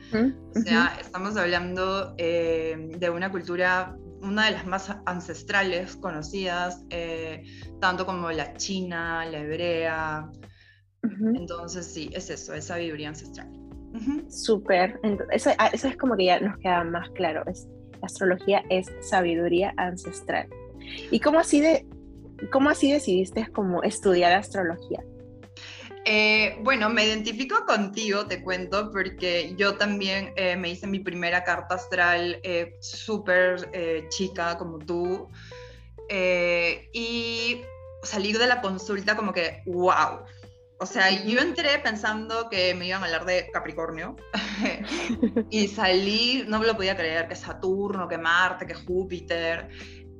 O 0.55 0.59
sea, 0.59 0.97
estamos 0.99 1.35
hablando 1.37 2.15
eh, 2.17 2.89
de 2.97 3.09
una 3.09 3.31
cultura, 3.31 3.97
una 4.21 4.45
de 4.45 4.51
las 4.51 4.65
más 4.65 4.95
ancestrales 5.05 5.95
conocidas, 5.97 6.83
eh, 6.89 7.43
tanto 7.81 8.05
como 8.05 8.31
la 8.31 8.53
china, 8.55 9.25
la 9.25 9.39
hebrea. 9.39 10.31
Entonces, 11.03 11.85
sí, 11.85 12.09
es 12.13 12.29
eso, 12.29 12.53
es 12.53 12.65
sabiduría 12.65 13.09
ancestral. 13.09 13.49
Súper, 14.29 14.99
eso, 15.31 15.51
ah, 15.59 15.69
eso, 15.71 15.87
es 15.87 15.97
como 15.97 16.17
que 16.17 16.25
ya 16.25 16.39
nos 16.39 16.57
queda 16.57 16.83
más 16.83 17.09
claro, 17.11 17.43
es, 17.45 17.67
la 18.01 18.07
astrología 18.07 18.63
es 18.69 18.91
sabiduría 19.01 19.73
ancestral. 19.77 20.47
¿Y 21.11 21.19
cómo 21.19 21.39
así, 21.39 21.61
de, 21.61 21.85
cómo 22.51 22.69
así 22.69 22.91
decidiste 22.91 23.47
como 23.51 23.83
estudiar 23.83 24.33
astrología? 24.33 25.03
Eh, 26.05 26.57
bueno, 26.63 26.89
me 26.89 27.05
identifico 27.05 27.65
contigo, 27.65 28.25
te 28.25 28.43
cuento, 28.43 28.91
porque 28.91 29.53
yo 29.57 29.77
también 29.77 30.33
eh, 30.35 30.57
me 30.57 30.69
hice 30.69 30.87
mi 30.87 30.99
primera 30.99 31.43
carta 31.43 31.75
astral 31.75 32.39
eh, 32.43 32.75
súper 32.81 33.69
chica 34.09 34.57
como 34.57 34.79
tú. 34.79 35.29
y 36.09 37.61
salir 38.01 38.37
de 38.37 38.47
la 38.47 38.59
consulta 38.59 39.15
como 39.15 39.31
que, 39.31 39.63
wow, 39.65 40.25
O 40.79 40.85
sea, 40.85 41.09
yo 41.23 41.39
entré 41.39 41.79
pensando 41.79 42.49
que 42.49 42.73
me 42.73 42.87
iban 42.87 43.01
a 43.01 43.05
hablar 43.05 43.25
de 43.25 43.49
Capricornio 43.53 44.15
y 45.49 45.67
salí, 45.67 46.43
no 46.47 46.59
me 46.59 46.67
lo 46.67 46.75
podía 46.75 46.95
creer, 46.95 47.27
que 47.27 47.35
Saturno, 47.35 48.07
que 48.07 48.17
Marte, 48.17 48.65
que 48.65 48.73
Júpiter. 48.73 49.69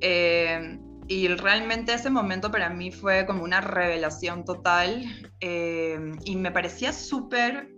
Eh, 0.00 0.78
y 1.06 1.28
realmente 1.28 1.92
ese 1.92 2.08
momento 2.08 2.50
para 2.50 2.70
mí 2.70 2.90
fue 2.90 3.26
como 3.26 3.44
una 3.44 3.60
revelación 3.60 4.44
total 4.44 5.04
eh, 5.40 5.98
y 6.24 6.36
me 6.36 6.50
parecía 6.50 6.92
súper 6.92 7.68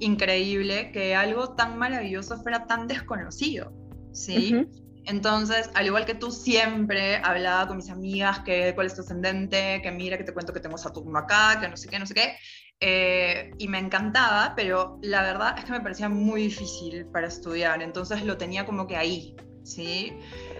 increíble 0.00 0.92
que 0.92 1.14
algo 1.14 1.54
tan 1.54 1.78
maravilloso 1.78 2.36
fuera 2.42 2.66
tan 2.66 2.86
desconocido, 2.86 3.72
¿sí? 4.12 4.66
Entonces, 5.08 5.70
al 5.74 5.86
igual 5.86 6.04
que 6.04 6.14
tú 6.14 6.30
siempre 6.30 7.16
hablaba 7.16 7.66
con 7.66 7.78
mis 7.78 7.88
amigas 7.88 8.40
que 8.40 8.74
cuál 8.74 8.88
es 8.88 8.94
tu 8.94 9.00
ascendente, 9.00 9.80
que 9.82 9.90
mira 9.90 10.18
que 10.18 10.24
te 10.24 10.34
cuento 10.34 10.52
que 10.52 10.60
tengo 10.60 10.76
Saturno 10.76 11.18
acá, 11.18 11.58
que 11.60 11.68
no 11.68 11.78
sé 11.78 11.88
qué, 11.88 11.98
no 11.98 12.04
sé 12.04 12.12
qué, 12.12 12.36
eh, 12.80 13.50
y 13.56 13.68
me 13.68 13.78
encantaba, 13.78 14.52
pero 14.54 14.98
la 15.02 15.22
verdad 15.22 15.54
es 15.58 15.64
que 15.64 15.72
me 15.72 15.80
parecía 15.80 16.10
muy 16.10 16.42
difícil 16.42 17.06
para 17.06 17.26
estudiar, 17.26 17.82
entonces 17.82 18.22
lo 18.22 18.36
tenía 18.36 18.66
como 18.66 18.86
que 18.86 18.96
ahí, 18.96 19.34
¿sí? 19.64 20.12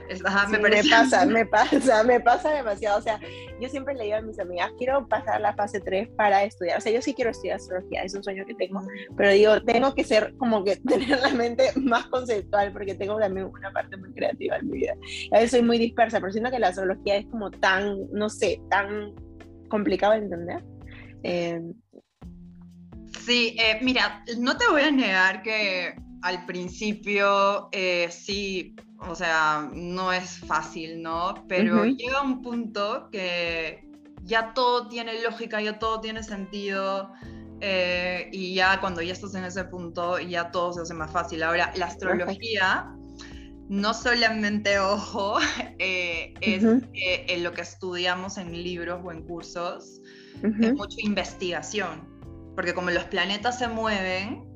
Me, 0.08 0.82
pasa, 0.84 1.26
me 1.26 1.46
pasa, 1.46 2.04
me 2.04 2.20
pasa 2.20 2.50
demasiado. 2.50 2.98
O 2.98 3.02
sea, 3.02 3.20
yo 3.60 3.68
siempre 3.68 3.94
le 3.94 4.04
digo 4.04 4.16
a 4.16 4.22
mis 4.22 4.38
amigas, 4.38 4.70
quiero 4.78 5.06
pasar 5.08 5.40
la 5.40 5.54
fase 5.54 5.80
3 5.80 6.08
para 6.16 6.44
estudiar. 6.44 6.78
O 6.78 6.80
sea, 6.80 6.92
yo 6.92 7.02
sí 7.02 7.14
quiero 7.14 7.30
estudiar 7.30 7.56
astrología, 7.56 8.02
es 8.02 8.14
un 8.14 8.22
sueño 8.22 8.44
que 8.46 8.54
tengo, 8.54 8.82
pero 9.16 9.30
digo, 9.30 9.62
tengo 9.62 9.94
que 9.94 10.04
ser 10.04 10.34
como 10.38 10.64
que 10.64 10.76
tener 10.88 11.20
la 11.20 11.30
mente 11.30 11.70
más 11.76 12.06
conceptual 12.06 12.72
porque 12.72 12.94
tengo 12.94 13.18
también 13.18 13.46
una 13.46 13.72
parte 13.72 13.96
muy 13.96 14.12
creativa 14.12 14.56
en 14.56 14.68
mi 14.68 14.78
vida. 14.78 14.94
A 15.32 15.36
veces 15.36 15.52
soy 15.52 15.62
muy 15.62 15.78
dispersa, 15.78 16.20
pero 16.20 16.32
siento 16.32 16.50
que 16.50 16.58
la 16.58 16.68
astrología 16.68 17.16
es 17.16 17.26
como 17.26 17.50
tan, 17.50 18.10
no 18.12 18.28
sé, 18.28 18.60
tan 18.70 19.14
complicado 19.68 20.12
de 20.12 20.18
entender. 20.18 20.64
Eh, 21.22 21.60
sí, 23.24 23.56
eh, 23.58 23.78
mira, 23.82 24.24
no 24.38 24.56
te 24.56 24.66
voy 24.68 24.82
a 24.82 24.90
negar 24.90 25.42
que 25.42 25.94
al 26.22 26.44
principio 26.46 27.68
eh, 27.72 28.08
sí 28.10 28.74
o 29.00 29.14
sea, 29.14 29.70
no 29.72 30.12
es 30.12 30.38
fácil, 30.38 31.02
¿no? 31.02 31.44
Pero 31.48 31.84
llega 31.84 32.20
un 32.20 32.42
punto 32.42 33.08
que 33.12 33.88
ya 34.24 34.52
todo 34.54 34.88
tiene 34.88 35.22
lógica, 35.22 35.60
ya 35.60 35.78
todo 35.78 36.00
tiene 36.00 36.22
sentido. 36.22 37.12
Eh, 37.60 38.28
y 38.32 38.54
ya 38.54 38.80
cuando 38.80 39.00
ya 39.02 39.12
estás 39.12 39.34
en 39.34 39.44
ese 39.44 39.64
punto, 39.64 40.18
ya 40.18 40.50
todo 40.50 40.72
se 40.72 40.80
hace 40.82 40.94
más 40.94 41.12
fácil. 41.12 41.42
Ahora, 41.44 41.72
la 41.76 41.86
astrología, 41.86 42.92
no 43.68 43.94
solamente, 43.94 44.78
ojo, 44.80 45.38
eh, 45.78 46.34
es 46.40 46.64
en 46.94 47.44
lo 47.44 47.52
que 47.52 47.62
estudiamos 47.62 48.36
en 48.36 48.52
libros 48.52 49.00
o 49.04 49.12
en 49.12 49.22
cursos, 49.22 50.00
es 50.42 50.74
mucha 50.74 51.00
investigación. 51.02 52.18
Porque 52.56 52.74
como 52.74 52.90
los 52.90 53.04
planetas 53.04 53.60
se 53.60 53.68
mueven, 53.68 54.47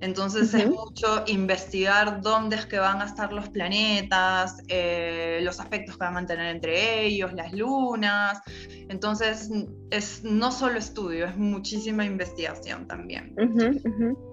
entonces 0.00 0.54
es 0.54 0.68
mucho 0.68 1.24
investigar 1.26 2.20
dónde 2.20 2.56
es 2.56 2.66
que 2.66 2.78
van 2.78 3.02
a 3.02 3.06
estar 3.06 3.32
los 3.32 3.48
planetas, 3.48 4.62
eh, 4.68 5.40
los 5.42 5.58
aspectos 5.58 5.96
que 5.96 6.00
van 6.00 6.10
a 6.10 6.14
mantener 6.14 6.54
entre 6.54 7.04
ellos, 7.04 7.32
las 7.32 7.52
lunas. 7.52 8.40
Entonces 8.88 9.50
es 9.90 10.22
no 10.22 10.52
solo 10.52 10.78
estudio, 10.78 11.26
es 11.26 11.36
muchísima 11.36 12.04
investigación 12.04 12.86
también. 12.86 13.34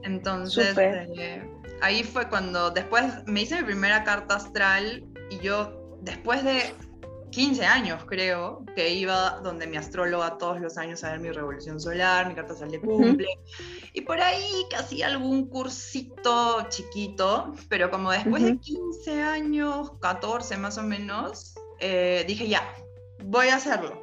Entonces 0.03 0.77
eh, 0.77 1.41
ahí 1.81 2.03
fue 2.03 2.29
cuando 2.29 2.69
después 2.69 3.03
me 3.25 3.41
hice 3.41 3.57
mi 3.57 3.63
primera 3.63 4.03
carta 4.03 4.35
astral 4.35 5.03
y 5.31 5.39
yo 5.39 5.97
después 6.01 6.43
de 6.43 6.61
15 7.35 7.65
años, 7.65 8.05
creo, 8.05 8.63
que 8.77 8.93
iba 8.93 9.41
donde 9.43 9.67
mi 9.67 9.75
astróloga 9.75 10.37
todos 10.37 10.61
los 10.61 10.77
años 10.77 11.03
a 11.03 11.11
ver 11.11 11.19
mi 11.19 11.31
revolución 11.31 11.81
solar, 11.81 12.29
mi 12.29 12.33
carta 12.33 12.53
astral 12.53 12.71
de 12.71 12.79
cumple, 12.79 13.27
y 13.91 13.99
por 14.01 14.21
ahí 14.21 14.49
casi 14.71 15.03
algún 15.03 15.49
cursito 15.49 16.65
chiquito, 16.69 17.53
pero 17.67 17.91
como 17.91 18.11
después 18.11 18.41
de 18.41 18.57
15 18.57 19.21
años, 19.21 19.91
14 19.99 20.55
más 20.55 20.77
o 20.77 20.83
menos, 20.83 21.55
eh, 21.81 22.23
dije 22.25 22.47
ya, 22.47 22.73
voy 23.25 23.49
a 23.49 23.57
hacerlo. 23.57 24.01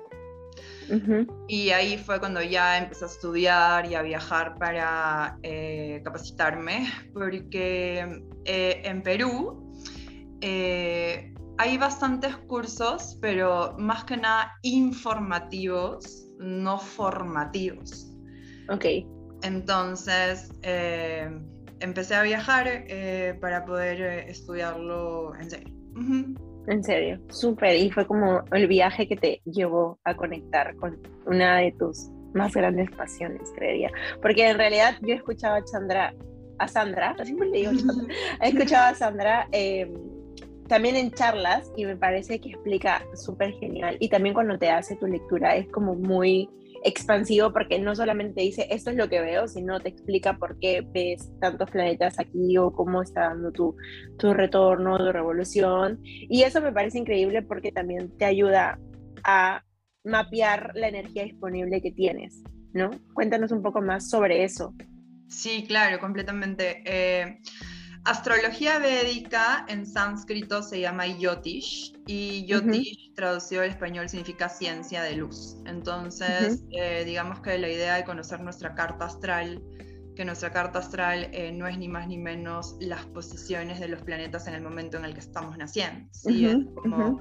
Y 1.49 1.71
ahí 1.71 1.97
fue 1.97 2.21
cuando 2.21 2.43
ya 2.43 2.77
empecé 2.77 3.07
a 3.07 3.09
estudiar 3.09 3.91
y 3.91 3.95
a 3.95 4.03
viajar 4.03 4.59
para 4.59 5.39
eh, 5.43 6.03
capacitarme, 6.05 6.87
porque 7.15 8.25
eh, 8.45 8.83
en 8.85 9.03
Perú 9.03 9.73
hay 11.59 11.78
bastantes 11.78 12.37
cursos, 12.37 13.18
pero 13.21 13.75
más 13.78 14.04
que 14.04 14.16
nada 14.16 14.52
informativos, 14.62 16.28
no 16.38 16.78
formativos. 16.78 18.14
Ok. 18.68 18.87
Entonces, 19.42 20.52
eh, 20.62 21.28
empecé 21.80 22.14
a 22.14 22.23
viajar 22.23 22.66
eh, 22.68 23.37
para 23.40 23.64
poder 23.64 24.00
eh, 24.00 24.30
estudiarlo 24.30 25.35
en 25.37 25.50
serio. 25.50 25.75
En 26.68 26.85
serio, 26.85 27.21
súper. 27.28 27.76
Y 27.76 27.90
fue 27.90 28.06
como 28.06 28.42
el 28.52 28.66
viaje 28.68 29.09
que 29.09 29.16
te 29.16 29.42
llevó 29.44 29.99
a 30.04 30.14
conectar 30.14 30.75
con 30.76 30.99
una 31.26 31.59
de 31.59 31.73
tus 31.73 32.09
más 32.35 32.54
grandes 32.54 32.90
pasiones, 32.92 33.52
creería. 33.56 33.90
Porque 34.21 34.49
en 34.49 34.56
realidad 34.56 34.97
yo 35.02 35.14
he 35.14 35.16
escuchado 35.16 35.56
a 35.56 35.66
Sandra, 35.66 36.14
a 36.59 36.68
Sandra, 36.68 37.16
siempre 37.25 37.49
le 37.49 37.59
digo, 37.59 37.73
he 38.40 38.49
escuchado 38.49 38.92
a 38.92 38.94
Sandra 38.94 39.49
em, 39.50 39.92
también 40.73 40.97
en 40.97 41.11
charlas 41.11 41.71
y 41.76 41.85
me 41.85 41.99
parece 41.99 42.41
que 42.41 42.49
explica 42.49 43.05
súper 43.14 43.52
genial. 43.61 43.99
Y 44.00 44.09
también 44.09 44.33
cuando 44.33 44.59
te 44.59 44.71
hace 44.71 44.97
tu 44.97 45.07
lectura 45.07 45.55
es 45.55 45.69
como 45.69 45.95
muy 45.95 46.49
expansivo 46.83 47.52
porque 47.52 47.79
no 47.79 47.95
solamente 47.95 48.41
dice 48.41 48.67
esto 48.71 48.88
es 48.88 48.97
lo 48.97 49.11
que 49.11 49.21
veo, 49.21 49.47
sino 49.49 49.81
te 49.81 49.91
explica 49.91 50.38
por 50.38 50.59
qué 50.61 50.81
ves 50.81 51.31
tantos 51.43 51.71
planetas 51.71 52.19
aquí 52.19 52.57
o 52.57 52.73
cómo 52.73 53.02
está 53.02 53.29
dando 53.29 53.52
tu, 53.52 53.76
tu 54.19 54.33
retorno, 54.33 54.97
tu 54.97 55.12
revolución. 55.12 56.00
Y 56.02 56.43
eso 56.43 56.62
me 56.62 56.73
parece 56.73 57.00
increíble 57.00 57.43
porque 57.43 57.71
también 57.71 58.17
te 58.17 58.25
ayuda 58.25 58.79
a 59.25 59.62
mapear 60.05 60.73
la 60.75 60.88
energía 60.88 61.25
disponible 61.25 61.83
que 61.83 61.93
tienes, 61.93 62.43
¿no? 62.73 62.93
Cuéntanos 63.12 63.52
un 63.52 63.61
poco 63.61 63.83
más 63.83 64.09
sobre 64.09 64.43
eso. 64.43 64.73
Sí, 65.29 65.67
claro, 65.69 65.99
completamente. 66.00 66.83
Eh, 66.87 67.41
Astrología 68.04 68.80
védica 68.80 69.64
en 69.68 69.87
sánscrito 69.87 70.62
se 70.62 70.80
llama 70.80 71.06
Yotish 71.06 71.94
y 72.06 72.44
Yotish 72.47 73.12
traducido 73.14 73.62
al 73.62 73.68
español 73.68 74.09
significa 74.09 74.49
ciencia 74.49 75.02
de 75.02 75.16
luz. 75.16 75.56
Entonces, 75.66 76.64
eh, 76.71 77.04
digamos 77.04 77.40
que 77.40 77.56
la 77.59 77.68
idea 77.68 77.94
de 77.94 78.04
conocer 78.04 78.40
nuestra 78.40 78.75
carta 78.75 79.04
astral, 79.04 79.62
que 80.16 80.25
nuestra 80.25 80.50
carta 80.50 80.80
astral 80.80 81.28
eh, 81.32 81.52
no 81.52 81.68
es 81.68 81.78
ni 81.78 81.88
más 81.88 82.09
ni 82.09 82.18
menos 82.18 82.76
las 82.80 83.06
posiciones 83.06 83.78
de 83.78 83.87
los 83.87 84.02
planetas 84.02 84.49
en 84.49 84.54
el 84.54 84.62
momento 84.62 84.97
en 84.97 85.04
el 85.04 85.14
que 85.14 85.21
estamos 85.21 85.56
naciendo. 85.56 86.09
¿sí? 86.12 86.47
es 86.47 86.56
como 86.75 87.21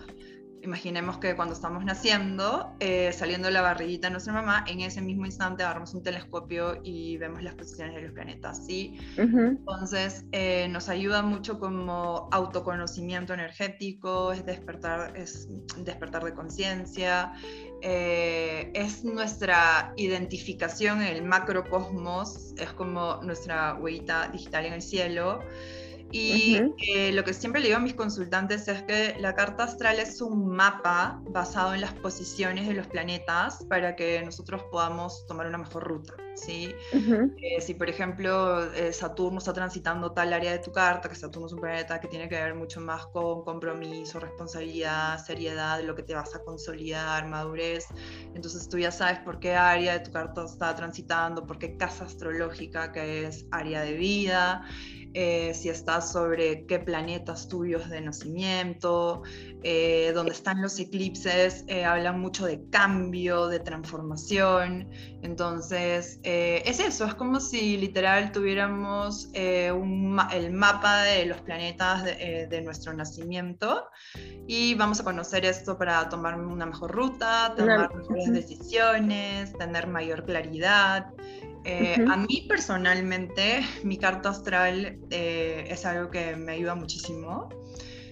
imaginemos 0.63 1.17
que 1.17 1.35
cuando 1.35 1.53
estamos 1.53 1.83
naciendo, 1.83 2.75
eh, 2.79 3.11
saliendo 3.13 3.47
de 3.47 3.53
la 3.53 3.61
barriguita 3.61 4.07
de 4.07 4.11
nuestra 4.11 4.33
mamá, 4.33 4.63
en 4.67 4.81
ese 4.81 5.01
mismo 5.01 5.25
instante 5.25 5.63
agarramos 5.63 5.93
un 5.93 6.03
telescopio 6.03 6.79
y 6.83 7.17
vemos 7.17 7.41
las 7.41 7.55
posiciones 7.55 7.95
de 7.95 8.01
los 8.03 8.11
planetas, 8.11 8.65
¿sí? 8.65 8.97
Entonces, 9.17 10.25
eh, 10.31 10.67
nos 10.69 10.89
ayuda 10.89 11.21
mucho 11.21 11.59
como 11.59 12.29
autoconocimiento 12.31 13.33
energético, 13.33 14.31
es 14.31 14.45
despertar, 14.45 15.15
es 15.17 15.49
despertar 15.77 16.23
de 16.23 16.33
conciencia, 16.33 17.33
eh, 17.81 18.71
es 18.73 19.03
nuestra 19.03 19.93
identificación 19.97 21.01
en 21.01 21.07
el 21.15 21.23
macrocosmos, 21.23 22.53
es 22.57 22.71
como 22.73 23.19
nuestra 23.23 23.75
huellita 23.75 24.29
digital 24.29 24.65
en 24.65 24.73
el 24.73 24.81
cielo. 24.81 25.39
Y 26.11 26.59
eh, 26.87 27.11
lo 27.13 27.23
que 27.23 27.33
siempre 27.33 27.61
le 27.61 27.67
digo 27.67 27.77
a 27.77 27.81
mis 27.81 27.93
consultantes 27.93 28.67
es 28.67 28.83
que 28.83 29.15
la 29.19 29.33
carta 29.33 29.63
astral 29.63 29.99
es 29.99 30.21
un 30.21 30.47
mapa 30.47 31.21
basado 31.29 31.73
en 31.73 31.81
las 31.81 31.93
posiciones 31.93 32.67
de 32.67 32.73
los 32.73 32.87
planetas 32.87 33.63
para 33.69 33.95
que 33.95 34.21
nosotros 34.23 34.63
podamos 34.71 35.25
tomar 35.27 35.47
una 35.47 35.57
mejor 35.57 35.83
ruta. 35.83 36.13
¿Sí? 36.33 36.77
Eh, 37.37 37.61
si, 37.61 37.73
por 37.73 37.89
ejemplo, 37.89 38.71
eh, 38.73 38.93
Saturno 38.93 39.39
está 39.39 39.53
transitando 39.53 40.13
tal 40.13 40.33
área 40.33 40.51
de 40.51 40.59
tu 40.59 40.71
carta, 40.71 41.09
que 41.09 41.15
Saturno 41.15 41.47
es 41.47 41.53
un 41.53 41.59
planeta 41.61 41.99
que 41.99 42.07
tiene 42.07 42.29
que 42.29 42.35
ver 42.35 42.55
mucho 42.55 42.81
más 42.81 43.07
con 43.07 43.43
compromiso, 43.43 44.19
responsabilidad, 44.19 45.17
seriedad, 45.25 45.81
lo 45.83 45.95
que 45.95 46.03
te 46.03 46.13
vas 46.13 46.35
a 46.35 46.43
consolidar, 46.43 47.27
madurez, 47.27 47.93
entonces 48.33 48.67
tú 48.69 48.77
ya 48.79 48.91
sabes 48.91 49.19
por 49.19 49.39
qué 49.39 49.55
área 49.55 49.93
de 49.93 50.01
tu 50.01 50.11
carta 50.11 50.45
está 50.45 50.75
transitando, 50.75 51.45
por 51.47 51.57
qué 51.59 51.77
casa 51.77 52.05
astrológica, 52.05 52.91
que 52.91 53.25
es 53.27 53.45
área 53.51 53.81
de 53.81 53.93
vida. 53.93 54.63
eh, 55.13 55.53
si 55.53 55.69
está 55.69 56.01
sobre 56.01 56.65
qué 56.65 56.79
planetas 56.79 57.47
tuyos 57.49 57.89
de 57.89 58.01
nacimiento, 58.01 59.23
eh, 59.63 60.11
donde 60.15 60.31
están 60.33 60.61
los 60.61 60.79
eclipses, 60.79 61.65
eh, 61.67 61.83
hablan 61.85 62.19
mucho 62.21 62.45
de 62.45 62.63
cambio, 62.69 63.47
de 63.47 63.59
transformación. 63.59 64.89
Entonces, 65.21 66.19
es 66.23 66.79
eso, 66.79 67.05
es 67.05 67.15
como 67.15 67.39
si 67.39 67.77
literal 67.77 68.31
tuviéramos 68.31 69.29
el 69.33 70.51
mapa 70.51 71.03
de 71.03 71.25
los 71.25 71.41
planetas 71.41 72.03
de, 72.03 72.47
de, 72.49 72.61
nuestro 72.61 72.93
nacimiento 72.93 73.89
y 74.47 74.75
vamos 74.75 74.99
a 74.99 75.03
conocer 75.03 75.45
esto 75.45 75.77
para 75.77 76.09
tomar 76.09 76.39
una 76.39 76.65
mejor 76.65 76.91
ruta, 76.91 77.53
tomar 77.57 77.93
mejores 77.95 78.33
decisiones, 78.33 79.53
tener 79.57 79.87
mayor 79.87 80.25
claridad. 80.25 81.07
Eh, 81.63 82.03
a 82.09 82.17
mí 82.17 82.45
personalmente, 82.47 83.61
mi 83.83 83.97
carta 83.97 84.29
astral 84.29 84.99
eh, 85.11 85.65
es 85.69 85.85
algo 85.85 86.09
que 86.09 86.35
me 86.35 86.53
ayuda 86.53 86.75
muchísimo. 86.75 87.49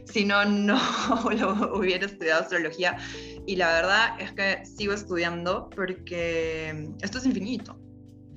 Si 0.06 0.26
no, 0.26 0.46
no 0.46 0.80
lo 1.38 1.78
hubiera 1.78 2.06
estudiado 2.06 2.42
astrología. 2.42 2.98
Y 3.46 3.56
la 3.56 3.72
verdad 3.74 4.20
es 4.20 4.32
que 4.34 4.64
sigo 4.66 4.94
estudiando 4.94 5.70
porque 5.76 6.90
esto 7.02 7.18
es 7.18 7.26
infinito. 7.26 7.80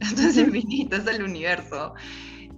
Esto 0.02 0.22
es 0.22 0.36
infinito, 0.36 0.96
es 0.96 1.06
el 1.06 1.22
universo. 1.22 1.94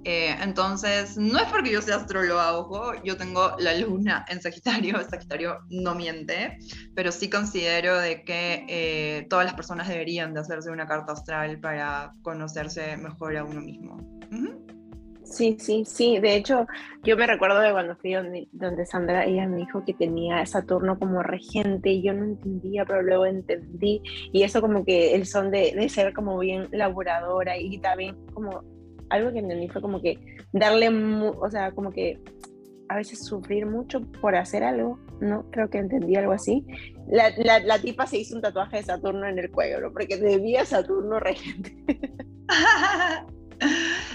Eh, 0.05 0.37
entonces, 0.43 1.17
no 1.17 1.39
es 1.39 1.47
porque 1.47 1.73
yo 1.73 1.81
sea 1.81 1.97
astróloga, 1.97 2.57
ojo, 2.59 2.93
yo 3.05 3.17
tengo 3.17 3.55
la 3.59 3.75
luna 3.75 4.25
en 4.29 4.41
Sagitario, 4.41 4.99
Sagitario 5.11 5.61
no 5.71 5.95
miente, 5.95 6.59
pero 6.95 7.11
sí 7.11 7.31
considero 7.31 7.99
de 7.99 8.23
que 8.23 8.67
eh, 8.69 9.27
todas 9.31 9.47
las 9.47 9.55
personas 9.55 9.89
deberían 9.89 10.35
de 10.35 10.41
hacerse 10.41 10.71
una 10.71 10.87
carta 10.87 11.15
astral 11.15 11.59
para 11.59 12.13
conocerse 12.23 12.97
mejor 12.99 13.37
a 13.37 13.45
uno 13.45 13.63
mismo. 13.63 13.97
Sí, 15.35 15.57
sí, 15.59 15.85
sí. 15.85 16.21
De 16.21 16.37
hecho, 16.37 16.65
yo 17.03 17.17
me 17.17 17.27
recuerdo 17.27 17.59
de 17.61 17.73
cuando 17.73 17.97
fui 17.97 18.15
donde, 18.15 18.47
donde, 18.53 18.87
Sandra, 18.87 19.25
ella 19.25 19.49
me 19.49 19.57
dijo 19.57 19.85
que 19.85 19.93
tenía 19.93 20.47
Saturno 20.47 20.97
como 20.97 21.25
regente 21.25 21.91
y 21.91 22.03
yo 22.03 22.13
no 22.13 22.23
entendía, 22.25 22.85
pero 22.85 23.03
luego 23.03 23.27
entendí. 23.27 24.01
Y 24.33 24.45
eso 24.45 24.61
como 24.61 24.85
que 24.85 25.17
el 25.17 25.27
son 25.27 25.51
de, 25.51 25.89
ser 25.89 26.15
como 26.15 26.39
bien 26.39 26.69
laboradora 26.71 27.59
y 27.59 27.79
también 27.79 28.17
como 28.33 28.63
algo 29.11 29.33
que 29.33 29.41
entendí 29.41 29.69
fue 29.69 29.83
como 29.83 30.01
que 30.01 30.19
darle, 30.53 30.89
o 30.89 31.51
sea, 31.51 31.73
como 31.73 31.91
que 31.91 32.21
a 32.89 32.97
veces 32.97 33.25
sufrir 33.25 33.67
mucho 33.67 34.03
por 34.21 34.37
hacer 34.37 34.63
algo, 34.63 35.01
¿no? 35.21 35.51
Creo 35.51 35.69
que 35.69 35.79
entendí 35.79 36.15
algo 36.15 36.33
así. 36.33 36.65
La, 37.09 37.31
la, 37.59 37.79
tipa 37.81 38.07
se 38.07 38.19
hizo 38.19 38.37
un 38.37 38.43
tatuaje 38.43 38.77
de 38.77 38.83
Saturno 38.85 39.27
en 39.27 39.41
el 39.41 39.51
cuello, 39.51 39.81
¿no? 39.81 39.93
Porque 39.93 40.17
debía 40.17 40.65
Saturno 40.65 41.19
regente. 41.19 41.75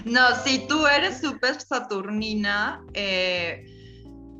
no, 0.06 0.22
si 0.44 0.68
tú 0.68 0.86
eres 0.88 1.22
súper 1.22 1.60
saturnina, 1.60 2.84
eh, 2.94 3.66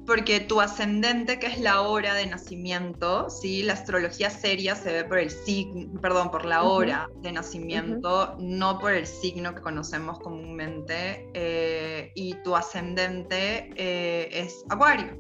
porque 0.10 0.40
tu 0.40 0.60
ascendente, 0.60 1.38
que 1.38 1.46
es 1.46 1.60
la 1.60 1.82
hora 1.82 2.16
de 2.16 2.26
nacimiento, 2.26 3.30
¿sí? 3.30 3.62
la 3.62 3.74
astrología 3.74 4.32
seria 4.32 4.76
se 4.76 4.92
ve 4.92 5.04
por 5.04 5.20
el 5.20 5.30
signo, 5.30 6.02
perdón, 6.02 6.32
por 6.32 6.46
la 6.46 6.64
hora 6.64 7.08
de 7.22 7.32
nacimiento, 7.32 8.36
no 8.40 8.80
por 8.80 8.94
el 8.94 9.06
signo 9.06 9.54
que 9.54 9.62
conocemos 9.62 10.18
comúnmente, 10.20 11.30
eh, 11.36 12.12
y 12.16 12.34
tu 12.44 12.56
ascendente 12.56 13.70
eh, 13.76 14.30
es 14.32 14.66
Acuario. 14.70 15.16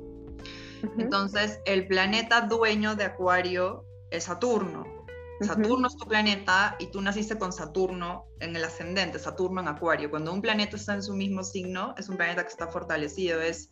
Entonces, 0.97 1.59
el 1.65 1.85
planeta 1.87 2.41
dueño 2.41 2.95
de 2.95 3.03
Acuario 3.03 3.85
es 4.09 4.23
Saturno. 4.23 4.98
Saturno 5.41 5.87
es 5.87 5.95
tu 5.95 6.05
planeta 6.07 6.75
y 6.79 6.87
tú 6.87 7.01
naciste 7.01 7.37
con 7.37 7.53
Saturno 7.53 8.25
en 8.39 8.55
el 8.55 8.63
ascendente, 8.63 9.19
Saturno 9.19 9.61
en 9.61 9.67
Acuario. 9.67 10.09
Cuando 10.09 10.33
un 10.33 10.41
planeta 10.41 10.75
está 10.75 10.93
en 10.93 11.03
su 11.03 11.13
mismo 11.13 11.43
signo, 11.43 11.93
es 11.97 12.09
un 12.09 12.17
planeta 12.17 12.43
que 12.43 12.49
está 12.49 12.67
fortalecido, 12.67 13.41
es 13.41 13.69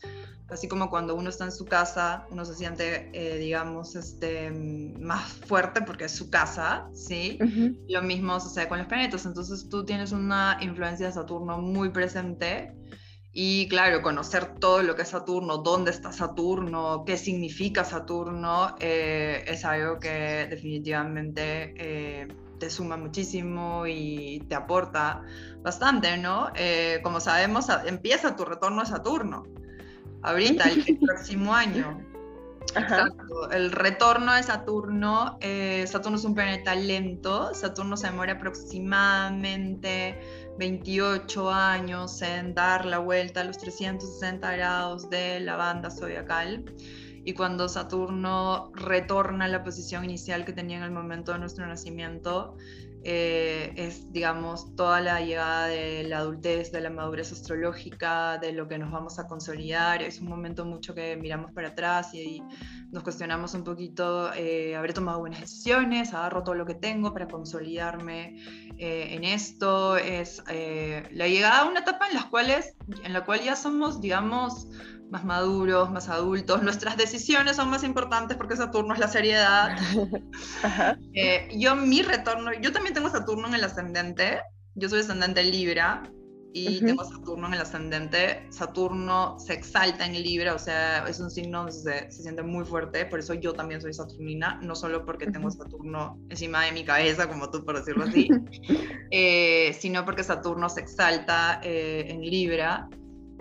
así 0.50 0.68
como 0.68 0.90
cuando 0.90 1.16
uno 1.16 1.30
está 1.30 1.46
en 1.46 1.52
su 1.52 1.66
casa, 1.66 2.26
uno 2.32 2.46
se 2.46 2.56
siente, 2.56 3.10
eh, 3.14 3.38
digamos, 3.38 3.96
este, 3.96 4.52
más 4.52 5.24
fuerte 5.46 5.82
porque 5.82 6.06
es 6.06 6.14
su 6.14 6.30
casa, 6.30 6.88
¿sí? 6.94 7.38
Lo 7.90 8.02
mismo 8.02 8.40
sucede 8.40 8.68
con 8.68 8.78
los 8.78 8.88
planetas, 8.88 9.26
entonces 9.26 9.68
tú 9.70 9.84
tienes 9.84 10.12
una 10.12 10.58
influencia 10.62 11.08
de 11.08 11.14
Saturno 11.14 11.60
muy 11.60 11.90
presente 11.90 12.74
y 13.40 13.68
claro, 13.68 14.02
conocer 14.02 14.56
todo 14.56 14.82
lo 14.82 14.96
que 14.96 15.04
es 15.04 15.10
Saturno, 15.10 15.60
dónde 15.60 15.92
está 15.92 16.12
Saturno, 16.12 17.04
qué 17.06 17.18
significa 17.18 17.84
Saturno, 17.84 18.76
eh, 18.80 19.44
es 19.48 19.64
algo 19.64 20.00
que 20.00 20.48
definitivamente... 20.50 21.74
Eh, 21.78 22.28
te 22.58 22.72
suma 22.72 22.98
muchísimo 22.98 23.86
y 23.86 24.44
te 24.50 24.56
aporta 24.56 25.22
bastante, 25.62 26.18
¿no? 26.18 26.52
como 27.04 27.20
sabemos, 27.20 27.68
empieza 27.86 28.36
tu 28.36 28.46
retorno 28.46 28.82
a 28.82 28.86
Saturno 28.88 29.46
ahorita, 30.24 30.66
el, 30.70 30.98
próximo 30.98 31.54
año. 31.54 32.00
Exacto. 32.76 33.50
El 33.52 33.72
retorno 33.72 34.34
de 34.34 34.44
Saturno, 34.44 35.38
eh, 35.42 35.86
Saturno 35.88 36.18
es 36.18 36.26
un 36.26 36.36
planeta 36.36 36.76
lento, 36.76 37.54
Saturno 37.54 37.96
se 37.96 38.08
demora 38.08 38.34
aproximadamente 38.34 40.20
28 40.58 41.52
años 41.52 42.22
en 42.22 42.54
dar 42.54 42.86
la 42.86 43.00
vuelta 43.00 43.42
a 43.42 43.44
los 43.44 43.58
360 43.58 44.52
grados 44.56 45.10
de 45.10 45.40
la 45.40 45.56
banda 45.56 45.90
zodiacal. 45.92 46.66
Y 47.24 47.34
cuando 47.34 47.68
Saturno 47.68 48.72
retorna 48.74 49.46
a 49.46 49.48
la 49.50 49.64
posición 49.64 50.06
inicial 50.06 50.46
que 50.46 50.54
tenía 50.54 50.78
en 50.78 50.84
el 50.84 50.92
momento 50.92 51.34
de 51.34 51.40
nuestro 51.40 51.68
nacimiento, 51.68 52.56
eh, 53.10 53.72
es, 53.78 54.12
digamos, 54.12 54.76
toda 54.76 55.00
la 55.00 55.22
llegada 55.22 55.68
de 55.68 56.04
la 56.04 56.18
adultez, 56.18 56.74
de 56.74 56.82
la 56.82 56.90
madurez 56.90 57.32
astrológica, 57.32 58.38
de 58.38 58.52
lo 58.52 58.68
que 58.68 58.78
nos 58.78 58.92
vamos 58.92 59.18
a 59.18 59.28
consolidar. 59.28 60.02
Es 60.02 60.20
un 60.20 60.28
momento 60.28 60.66
mucho 60.66 60.94
que 60.94 61.16
miramos 61.16 61.54
para 61.54 61.70
atrás 61.70 62.14
y, 62.14 62.44
nos 62.92 63.04
cuestionamos 63.04 63.54
un 63.54 63.64
poquito, 63.64 64.34
eh, 64.34 64.76
habré 64.76 64.92
tomado 64.92 65.20
buenas 65.20 65.40
decisiones, 65.40 66.14
agarro 66.14 66.44
todo 66.44 66.56
lo 66.56 66.66
que 66.66 66.74
tengo 66.74 67.14
para 67.14 67.28
consolidarme 67.28 68.42
eh, 68.78 69.08
en 69.12 69.24
esto. 69.24 69.96
Es 69.96 70.44
la 70.48 71.28
llegada 71.28 71.62
a 71.62 71.66
una 71.70 71.80
etapa 71.80 72.08
en, 72.10 72.16
las 72.16 72.26
cuales, 72.26 72.76
en 73.04 73.14
la 73.14 73.24
cual 73.24 73.42
ya 73.42 73.56
somos, 73.56 74.02
digamos, 74.02 74.68
más 75.10 75.24
maduros, 75.24 75.92
más 75.92 76.10
adultos, 76.10 76.64
nuestras 76.64 76.98
decisiones 76.98 77.56
son 77.56 77.70
más 77.70 77.84
importantes 77.84 78.38
porque 78.38 78.56
Saturno 78.56 78.94
es 78.94 79.00
la 79.00 79.08
seriedad. 79.08 79.78
Eh, 81.14 81.50
yo 81.58 81.76
mi 81.76 82.02
retorno, 82.02 82.52
yo 82.62 82.72
también 82.72 82.94
tengo 82.94 83.10
Saturno 83.10 83.48
en 83.48 83.56
el 83.56 83.64
ascendente, 83.64 84.40
yo 84.76 84.88
soy 84.88 85.00
ascendente 85.00 85.44
Libra 85.44 86.04
y 86.54 86.80
tengo 86.82 87.04
Saturno 87.04 87.48
en 87.48 87.54
el 87.54 87.62
ascendente, 87.62 88.46
Saturno 88.50 89.40
se 89.40 89.54
exalta 89.54 90.06
en 90.06 90.14
Libra, 90.14 90.54
o 90.54 90.60
sea, 90.60 91.08
es 91.08 91.20
un 91.20 91.32
signo 91.32 91.60
donde 91.60 91.74
se, 91.74 92.12
siente 92.12 92.44
muy 92.44 92.66
fuerte, 92.66 93.06
por 93.06 93.20
eso 93.20 93.34
yo 93.34 93.54
también 93.54 93.82
soy 93.82 93.94
Saturnina, 93.94 94.60
no 94.62 94.76
solo 94.76 95.06
porque 95.06 95.28
tengo 95.28 95.50
Saturno 95.50 96.20
encima 96.30 96.66
de 96.66 96.72
mi 96.72 96.84
cabeza, 96.84 97.28
como 97.28 97.50
tú 97.50 97.64
por 97.64 97.78
decirlo 97.78 98.04
así, 98.08 98.30
eh, 99.12 99.76
sino 99.80 100.06
porque 100.06 100.24
Saturno 100.24 100.70
se 100.70 100.82
exalta 100.82 101.60
eh, 101.64 102.06
en 102.10 102.22
Libra 102.22 102.90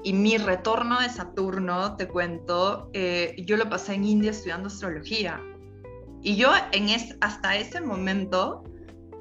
y 0.06 0.12
mi 0.12 0.38
retorno 0.38 1.00
de 1.00 1.08
Saturno, 1.08 1.96
te 1.96 2.06
cuento, 2.06 2.90
eh, 2.92 3.34
yo 3.38 3.56
lo 3.56 3.68
pasé 3.68 3.94
en 3.94 4.04
India 4.04 4.30
estudiando 4.30 4.68
astrología. 4.68 5.42
Y 6.22 6.36
yo 6.36 6.52
en 6.70 6.90
es, 6.90 7.16
hasta 7.20 7.56
ese 7.56 7.80
momento, 7.80 8.62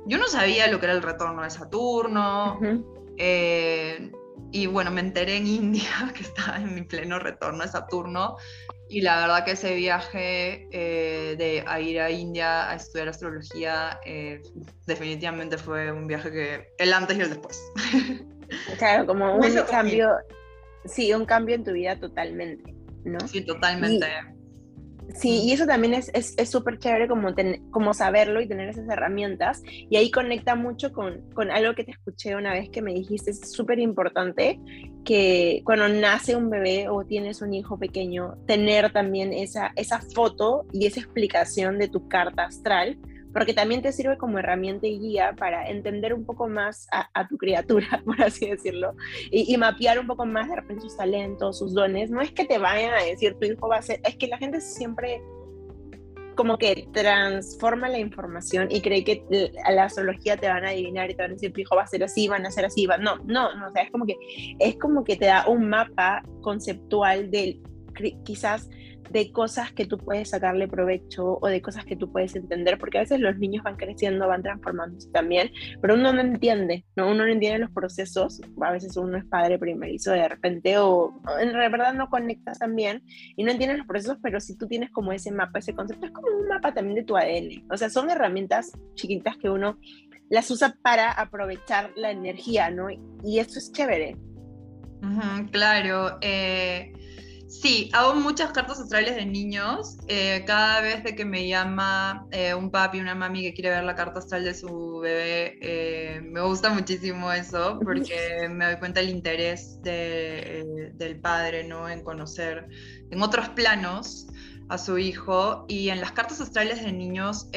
yo 0.05 0.19
no 0.19 0.27
sabía 0.27 0.67
lo 0.67 0.79
que 0.79 0.85
era 0.85 0.93
el 0.93 1.01
retorno 1.01 1.41
de 1.41 1.49
Saturno. 1.49 2.59
Eh, 3.17 4.11
y 4.51 4.67
bueno, 4.67 4.91
me 4.91 5.01
enteré 5.01 5.37
en 5.37 5.47
India 5.47 5.89
que 6.13 6.21
estaba 6.21 6.57
en 6.57 6.75
mi 6.75 6.83
pleno 6.83 7.17
retorno 7.17 7.63
de 7.63 7.69
Saturno. 7.69 8.37
Y 8.87 9.01
la 9.01 9.21
verdad 9.21 9.43
que 9.43 9.53
ese 9.53 9.73
viaje 9.73 10.67
eh, 10.69 11.35
de 11.35 11.63
a 11.65 11.81
ir 11.81 11.99
a 11.99 12.11
India 12.11 12.69
a 12.69 12.75
estudiar 12.75 13.07
astrología 13.07 13.99
definitivamente 14.85 15.57
fue 15.57 15.91
un 15.91 16.05
viaje 16.05 16.31
que 16.31 16.69
el 16.77 16.93
antes 16.93 17.17
y 17.17 17.21
el 17.21 17.29
después. 17.29 17.59
Claro, 18.77 19.07
como 19.07 19.37
un 19.37 19.61
cambio, 19.67 20.19
sí, 20.85 21.13
un 21.13 21.25
cambio 21.25 21.55
en 21.55 21.63
tu 21.63 21.71
vida 21.71 21.99
totalmente, 21.99 22.73
¿no? 23.03 23.19
Sí, 23.27 23.41
totalmente. 23.41 24.05
sí, 25.13 25.43
y 25.43 25.51
eso 25.51 25.65
también 25.65 25.93
es 25.93 26.11
súper 26.49 26.75
es, 26.75 26.79
chévere 26.79 27.07
como, 27.07 27.33
como 27.71 27.93
saberlo 27.93 28.41
y 28.41 28.47
tener 28.47 28.69
esas 28.69 28.87
herramientas. 28.89 29.61
Y 29.65 29.95
ahí 29.97 30.11
conecta 30.11 30.55
mucho 30.55 30.91
con, 30.91 31.29
con 31.31 31.51
algo 31.51 31.75
que 31.75 31.83
te 31.83 31.91
escuché 31.91 32.35
una 32.35 32.53
vez 32.53 32.69
que 32.69 32.81
me 32.81 32.93
dijiste, 32.93 33.31
es 33.31 33.51
súper 33.51 33.79
importante 33.79 34.59
que 35.03 35.61
cuando 35.63 35.87
nace 35.87 36.35
un 36.35 36.49
bebé 36.49 36.89
o 36.89 37.05
tienes 37.05 37.41
un 37.41 37.53
hijo 37.53 37.77
pequeño, 37.77 38.35
tener 38.47 38.91
también 38.91 39.33
esa, 39.33 39.71
esa 39.75 39.99
foto 39.99 40.65
y 40.73 40.87
esa 40.87 40.99
explicación 40.99 41.77
de 41.77 41.87
tu 41.87 42.07
carta 42.07 42.45
astral 42.45 42.97
porque 43.35 43.53
también 43.53 43.81
te 43.81 43.91
sirve 43.91 44.17
como 44.17 44.39
herramienta 44.39 44.87
y 44.87 44.97
guía 44.97 45.35
para 45.37 45.67
entender 45.67 46.13
un 46.13 46.23
poco 46.23 46.47
más 46.47 46.87
a, 46.89 47.27
tu 47.27 47.37
criatura, 47.37 48.01
por 48.05 48.21
así 48.23 48.49
decirlo, 48.49 48.95
y, 49.29 49.57
mapear 49.57 49.99
un 49.99 50.07
poco 50.07 50.25
más 50.25 50.47
de 50.47 50.55
repente 50.55 50.83
sus 50.83 50.95
talentos, 50.95 51.59
sus 51.59 51.73
dones. 51.73 52.09
No 52.09 52.21
es 52.21 52.31
que 52.31 52.45
te 52.45 52.57
vayan 52.57 52.93
a 52.93 53.03
decir 53.03 53.35
tu 53.37 53.45
hijo 53.45 53.67
va 53.67 53.75
a 53.75 53.81
ser, 53.81 53.99
es 54.05 54.15
que 54.15 54.27
la 54.27 54.37
gente 54.37 54.61
siempre 54.61 55.21
como 56.37 56.57
que 56.57 56.87
transforma 56.93 57.89
la 57.89 57.99
información 57.99 58.69
y 58.71 58.79
cree 58.79 59.03
que 59.03 59.51
a 59.65 59.71
la 59.73 59.83
astrología 59.83 60.37
te 60.37 60.47
van 60.47 60.63
a 60.63 60.69
adivinar 60.69 61.11
y 61.11 61.15
te 61.15 61.21
van 61.21 61.31
a 61.31 61.33
decir, 61.33 61.51
hijo 61.57 61.75
va 61.75 61.83
a 61.83 61.87
ser 61.87 62.05
así, 62.05 62.29
van 62.29 62.45
a 62.45 62.51
ser 62.51 62.63
así, 62.63 62.87
van... 62.87 63.03
no, 63.03 63.17
no, 63.25 63.53
no, 63.53 63.67
o 63.67 63.71
sea, 63.73 63.83
es 63.83 63.91
como 63.91 64.05
que 64.05 64.15
es 64.59 64.77
como 64.77 65.03
que 65.03 65.17
te 65.17 65.25
da 65.25 65.45
un 65.45 65.67
mapa 65.67 66.23
conceptual 66.41 67.31
del 67.31 67.61
quizás 68.23 68.69
de 69.15 69.31
cosas 69.31 69.71
que 69.71 69.85
tú 69.85 69.97
puedes 69.97 70.31
sacarle 70.31 70.67
provecho 70.67 71.39
o 71.41 71.47
de 71.47 71.61
cosas 71.61 71.85
que 71.85 71.95
tú 71.95 72.11
puedes 72.11 72.35
entender, 72.35 72.77
porque 72.77 72.97
a 72.97 73.01
veces 73.01 73.21
los 73.21 73.37
niños 73.37 73.63
van 73.63 73.77
creciendo, 73.77 74.27
van 74.27 74.43
transformándose 74.43 75.09
también, 75.11 75.51
pero 75.81 75.93
uno 75.93 76.11
no 76.11 76.19
entiende, 76.19 76.83
¿no? 76.97 77.07
Uno 77.09 77.25
no 77.25 77.31
entiende 77.31 77.59
los 77.59 77.71
procesos, 77.71 78.41
a 78.59 78.71
veces 78.73 78.97
uno 78.97 79.17
es 79.17 79.23
padre 79.23 79.57
primerizo 79.57 80.11
de 80.11 80.27
repente 80.27 80.77
o 80.79 81.17
en 81.39 81.53
verdad 81.53 81.93
no 81.93 82.09
conectas 82.09 82.59
también 82.59 83.03
y 83.37 83.45
no 83.45 83.51
entiendes 83.51 83.77
los 83.77 83.87
procesos, 83.87 84.17
pero 84.21 84.41
si 84.41 84.57
tú 84.57 84.67
tienes 84.67 84.91
como 84.91 85.13
ese 85.13 85.31
mapa, 85.31 85.59
ese 85.59 85.73
concepto, 85.73 86.07
es 86.07 86.11
como 86.11 86.27
un 86.27 86.49
mapa 86.49 86.73
también 86.73 86.95
de 86.95 87.03
tu 87.05 87.15
ADN, 87.15 87.71
o 87.71 87.77
sea, 87.77 87.89
son 87.89 88.09
herramientas 88.09 88.73
chiquitas 88.95 89.37
que 89.37 89.49
uno 89.49 89.79
las 90.29 90.51
usa 90.51 90.75
para 90.81 91.09
aprovechar 91.09 91.91
la 91.95 92.11
energía, 92.11 92.69
¿no? 92.69 92.89
Y 93.23 93.39
eso 93.39 93.59
es 93.59 93.71
chévere. 93.71 94.17
claro. 95.51 96.17
Eh 96.19 96.91
Sí, 97.47 97.91
hago 97.93 98.15
muchas 98.15 98.51
cartas 98.51 98.79
astrales 98.79 99.15
de 99.15 99.25
niños. 99.25 99.97
Eh, 100.07 100.43
cada 100.47 100.81
vez 100.81 101.03
que 101.15 101.25
me 101.25 101.47
llama 101.47 102.27
eh, 102.31 102.55
un 102.55 102.71
papi, 102.71 102.99
una 102.99 103.13
mami 103.13 103.43
que 103.43 103.53
quiere 103.53 103.69
ver 103.69 103.83
la 103.83 103.93
carta 103.93 104.19
astral 104.19 104.43
de 104.45 104.55
su 104.55 104.97
bebé, 104.97 105.59
eh, 105.61 106.21
me 106.21 106.41
gusta 106.41 106.71
muchísimo 106.71 107.31
eso 107.31 107.79
porque 107.83 108.49
me 108.49 108.65
doy 108.65 108.77
cuenta 108.77 108.99
del 108.99 109.09
interés 109.09 109.79
del 109.83 111.19
padre 111.21 111.63
¿no? 111.63 111.87
en 111.87 112.03
conocer 112.03 112.67
en 113.11 113.21
otros 113.21 113.49
planos 113.49 114.25
a 114.69 114.79
su 114.79 114.97
hijo. 114.97 115.65
Y 115.67 115.89
en 115.89 116.01
las 116.01 116.13
cartas 116.13 116.41
astrales 116.41 116.83
de 116.83 116.91
niños, 116.91 117.47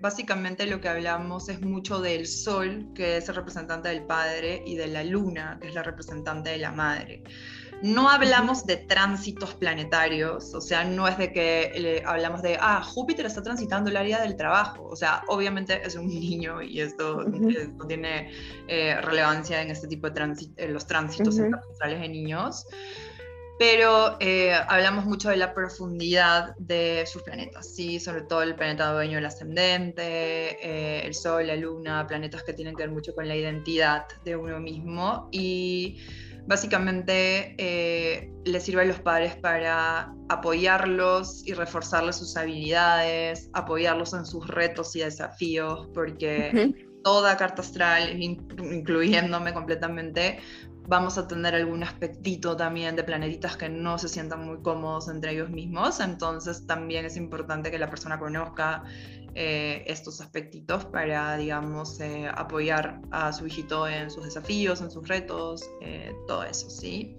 básicamente 0.00 0.66
lo 0.66 0.82
que 0.82 0.90
hablamos 0.90 1.48
es 1.48 1.62
mucho 1.62 2.02
del 2.02 2.26
sol, 2.26 2.88
que 2.94 3.16
es 3.16 3.28
el 3.30 3.36
representante 3.36 3.88
del 3.88 4.04
padre, 4.04 4.62
y 4.66 4.74
de 4.74 4.88
la 4.88 5.02
luna, 5.02 5.58
que 5.62 5.68
es 5.68 5.74
la 5.74 5.82
representante 5.82 6.50
de 6.50 6.58
la 6.58 6.72
madre. 6.72 7.22
No 7.82 8.10
hablamos 8.10 8.66
de 8.66 8.76
tránsitos 8.76 9.54
planetarios, 9.54 10.52
o 10.54 10.60
sea, 10.60 10.84
no 10.84 11.08
es 11.08 11.16
de 11.16 11.32
que 11.32 12.02
hablamos 12.04 12.42
de, 12.42 12.58
ah, 12.60 12.82
Júpiter 12.82 13.24
está 13.24 13.42
transitando 13.42 13.88
el 13.88 13.96
área 13.96 14.20
del 14.20 14.36
trabajo, 14.36 14.84
o 14.84 14.96
sea, 14.96 15.22
obviamente 15.28 15.80
es 15.82 15.94
un 15.94 16.06
niño 16.20 16.60
y 16.60 16.80
esto 16.80 17.22
eh, 17.22 17.70
no 17.74 17.86
tiene 17.86 18.32
eh, 18.68 19.00
relevancia 19.00 19.62
en 19.62 19.70
este 19.70 19.88
tipo 19.88 20.10
de 20.10 20.68
los 20.68 20.86
tránsitos 20.86 21.38
uh 21.38 21.50
de 21.80 22.08
niños, 22.08 22.66
pero 23.58 24.16
eh, 24.20 24.52
hablamos 24.68 25.06
mucho 25.06 25.30
de 25.30 25.36
la 25.38 25.54
profundidad 25.54 26.54
de 26.58 27.04
sus 27.06 27.22
planetas, 27.22 27.74
¿sí? 27.74 27.98
sobre 27.98 28.22
todo 28.22 28.42
el 28.42 28.54
planeta 28.54 28.92
dueño 28.92 29.16
del 29.16 29.26
ascendente, 29.26 31.06
el 31.06 31.14
Sol, 31.14 31.46
la 31.46 31.56
Luna, 31.56 32.06
planetas 32.06 32.42
que 32.42 32.52
tienen 32.52 32.76
que 32.76 32.82
ver 32.82 32.92
mucho 32.92 33.14
con 33.14 33.26
la 33.26 33.36
identidad 33.36 34.06
de 34.24 34.36
uno 34.36 34.60
mismo 34.60 35.28
y 35.32 35.98
básicamente 36.46 37.54
eh, 37.58 38.32
les 38.44 38.62
sirve 38.62 38.82
a 38.82 38.84
los 38.84 39.00
padres 39.00 39.36
para 39.36 40.12
apoyarlos 40.28 41.46
y 41.46 41.54
reforzarles 41.54 42.16
sus 42.16 42.36
habilidades, 42.36 43.50
apoyarlos 43.52 44.12
en 44.14 44.24
sus 44.24 44.46
retos 44.46 44.94
y 44.96 45.00
desafíos, 45.00 45.88
porque 45.94 46.74
toda 47.02 47.36
carta 47.36 47.62
astral, 47.62 48.20
incluyéndome 48.20 49.52
completamente, 49.52 50.38
vamos 50.90 51.18
a 51.18 51.28
tener 51.28 51.54
algún 51.54 51.82
aspectito 51.82 52.56
también 52.56 52.96
de 52.96 53.04
planetitas 53.04 53.56
que 53.56 53.68
no 53.68 53.96
se 53.96 54.08
sientan 54.08 54.44
muy 54.44 54.60
cómodos 54.60 55.08
entre 55.08 55.32
ellos 55.32 55.50
mismos, 55.50 56.00
entonces 56.00 56.66
también 56.66 57.04
es 57.04 57.16
importante 57.16 57.70
que 57.70 57.78
la 57.78 57.88
persona 57.88 58.18
conozca 58.18 58.82
eh, 59.34 59.84
estos 59.86 60.20
aspectitos 60.20 60.84
para, 60.86 61.36
digamos, 61.36 62.00
eh, 62.00 62.28
apoyar 62.34 63.00
a 63.10 63.32
su 63.32 63.46
hijito 63.46 63.86
en 63.86 64.10
sus 64.10 64.24
desafíos, 64.24 64.80
en 64.80 64.90
sus 64.90 65.06
retos, 65.06 65.70
eh, 65.80 66.12
todo 66.26 66.44
eso, 66.44 66.68
¿sí? 66.68 67.16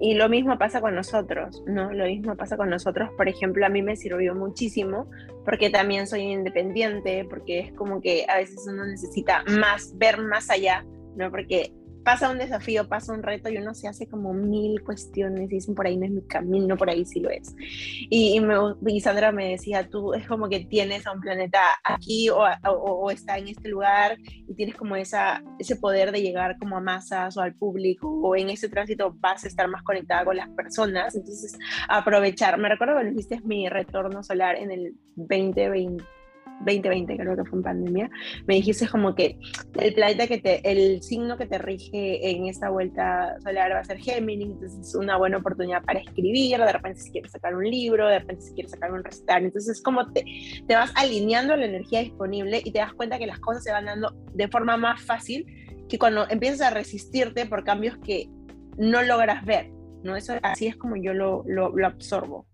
Y 0.00 0.14
lo 0.14 0.28
mismo 0.28 0.58
pasa 0.58 0.80
con 0.80 0.94
nosotros, 0.94 1.62
¿no? 1.66 1.92
Lo 1.92 2.04
mismo 2.06 2.36
pasa 2.36 2.56
con 2.56 2.68
nosotros, 2.70 3.10
por 3.16 3.28
ejemplo, 3.28 3.64
a 3.64 3.68
mí 3.68 3.82
me 3.82 3.96
sirvió 3.96 4.34
muchísimo 4.34 5.08
porque 5.44 5.70
también 5.70 6.06
soy 6.06 6.22
independiente, 6.22 7.26
porque 7.28 7.60
es 7.60 7.72
como 7.72 8.00
que 8.00 8.24
a 8.28 8.36
veces 8.36 8.66
uno 8.68 8.84
necesita 8.86 9.44
más, 9.44 9.96
ver 9.96 10.18
más 10.18 10.50
allá, 10.50 10.84
¿no? 11.16 11.30
Porque 11.30 11.72
pasa 12.04 12.30
un 12.30 12.38
desafío, 12.38 12.86
pasa 12.86 13.12
un 13.12 13.22
reto 13.22 13.48
y 13.48 13.56
uno 13.56 13.74
se 13.74 13.88
hace 13.88 14.06
como 14.06 14.32
mil 14.32 14.82
cuestiones 14.82 15.44
y 15.44 15.54
dicen 15.54 15.74
por 15.74 15.86
ahí 15.86 15.96
no 15.96 16.04
es 16.04 16.12
mi 16.12 16.22
camino, 16.26 16.76
por 16.76 16.90
ahí 16.90 17.04
sí 17.04 17.20
lo 17.20 17.30
es. 17.30 17.54
Y, 17.58 18.40
y, 18.86 19.00
Sandra 19.00 19.32
me 19.32 19.50
decía, 19.50 19.88
tú 19.88 20.14
es 20.14 20.26
como 20.26 20.48
que 20.48 20.60
tienes 20.60 21.06
a 21.06 21.12
un 21.12 21.20
planeta 21.20 21.60
aquí 21.82 22.28
o, 22.28 22.44
o, 22.68 23.10
está 23.10 23.38
en 23.38 23.48
este 23.48 23.68
lugar 23.68 24.18
y 24.20 24.54
tienes 24.54 24.76
como 24.76 24.96
esa, 24.96 25.42
ese 25.58 25.76
poder 25.76 26.12
de 26.12 26.20
llegar 26.22 26.58
como 26.58 26.76
a 26.76 26.80
masas 26.80 27.36
o 27.36 27.40
al 27.40 27.54
público 27.54 28.08
o 28.08 28.36
en 28.36 28.50
ese 28.50 28.68
tránsito 28.68 29.14
vas 29.18 29.44
a 29.44 29.48
estar 29.48 29.66
más 29.68 29.82
conectada 29.82 30.24
con 30.24 30.36
las 30.36 30.48
personas. 30.50 31.14
Entonces, 31.14 31.58
aprovechar. 31.88 32.58
Me 32.58 32.68
recuerdo 32.68 33.00
que 33.00 33.10
hiciste 33.10 33.40
mi 33.44 33.68
retorno 33.68 34.22
solar 34.22 34.56
en 34.56 34.70
el 34.70 34.94
2020 35.16 36.23
2020, 36.60 37.16
creo 37.16 37.36
que 37.36 37.44
fue 37.44 37.58
en 37.58 37.62
pandemia, 37.62 38.10
me 38.46 38.54
dijiste 38.54 38.88
como 38.88 39.14
que 39.14 39.38
el 39.78 39.94
planeta 39.94 40.26
que 40.26 40.38
te, 40.38 40.70
el 40.70 41.02
signo 41.02 41.36
que 41.36 41.46
te 41.46 41.58
rige 41.58 42.30
en 42.30 42.46
esta 42.46 42.70
vuelta 42.70 43.36
solar 43.42 43.72
va 43.72 43.80
a 43.80 43.84
ser 43.84 43.98
Géminis, 43.98 44.50
entonces 44.50 44.88
es 44.88 44.94
una 44.94 45.16
buena 45.16 45.38
oportunidad 45.38 45.82
para 45.82 46.00
escribir, 46.00 46.58
de 46.58 46.72
repente 46.72 47.00
si 47.00 47.10
quieres 47.10 47.32
sacar 47.32 47.54
un 47.54 47.64
libro, 47.64 48.06
de 48.08 48.18
repente 48.18 48.42
si 48.42 48.54
quieres 48.54 48.72
sacar 48.72 48.92
un 48.92 49.04
recital, 49.04 49.44
entonces 49.44 49.78
es 49.78 49.82
como 49.82 50.10
te, 50.12 50.24
te 50.66 50.74
vas 50.74 50.92
alineando 50.96 51.56
la 51.56 51.66
energía 51.66 52.00
disponible 52.00 52.62
y 52.64 52.70
te 52.70 52.78
das 52.78 52.92
cuenta 52.94 53.18
que 53.18 53.26
las 53.26 53.38
cosas 53.40 53.64
se 53.64 53.72
van 53.72 53.86
dando 53.86 54.14
de 54.32 54.48
forma 54.48 54.76
más 54.76 55.02
fácil 55.02 55.46
que 55.88 55.98
cuando 55.98 56.28
empiezas 56.30 56.62
a 56.62 56.70
resistirte 56.70 57.46
por 57.46 57.64
cambios 57.64 57.98
que 57.98 58.28
no 58.76 59.02
logras 59.02 59.44
ver, 59.44 59.70
¿no? 60.02 60.16
Eso, 60.16 60.34
así 60.42 60.66
es 60.66 60.76
como 60.76 60.96
yo 60.96 61.12
lo, 61.12 61.42
lo, 61.46 61.70
lo 61.76 61.86
absorbo. 61.86 62.46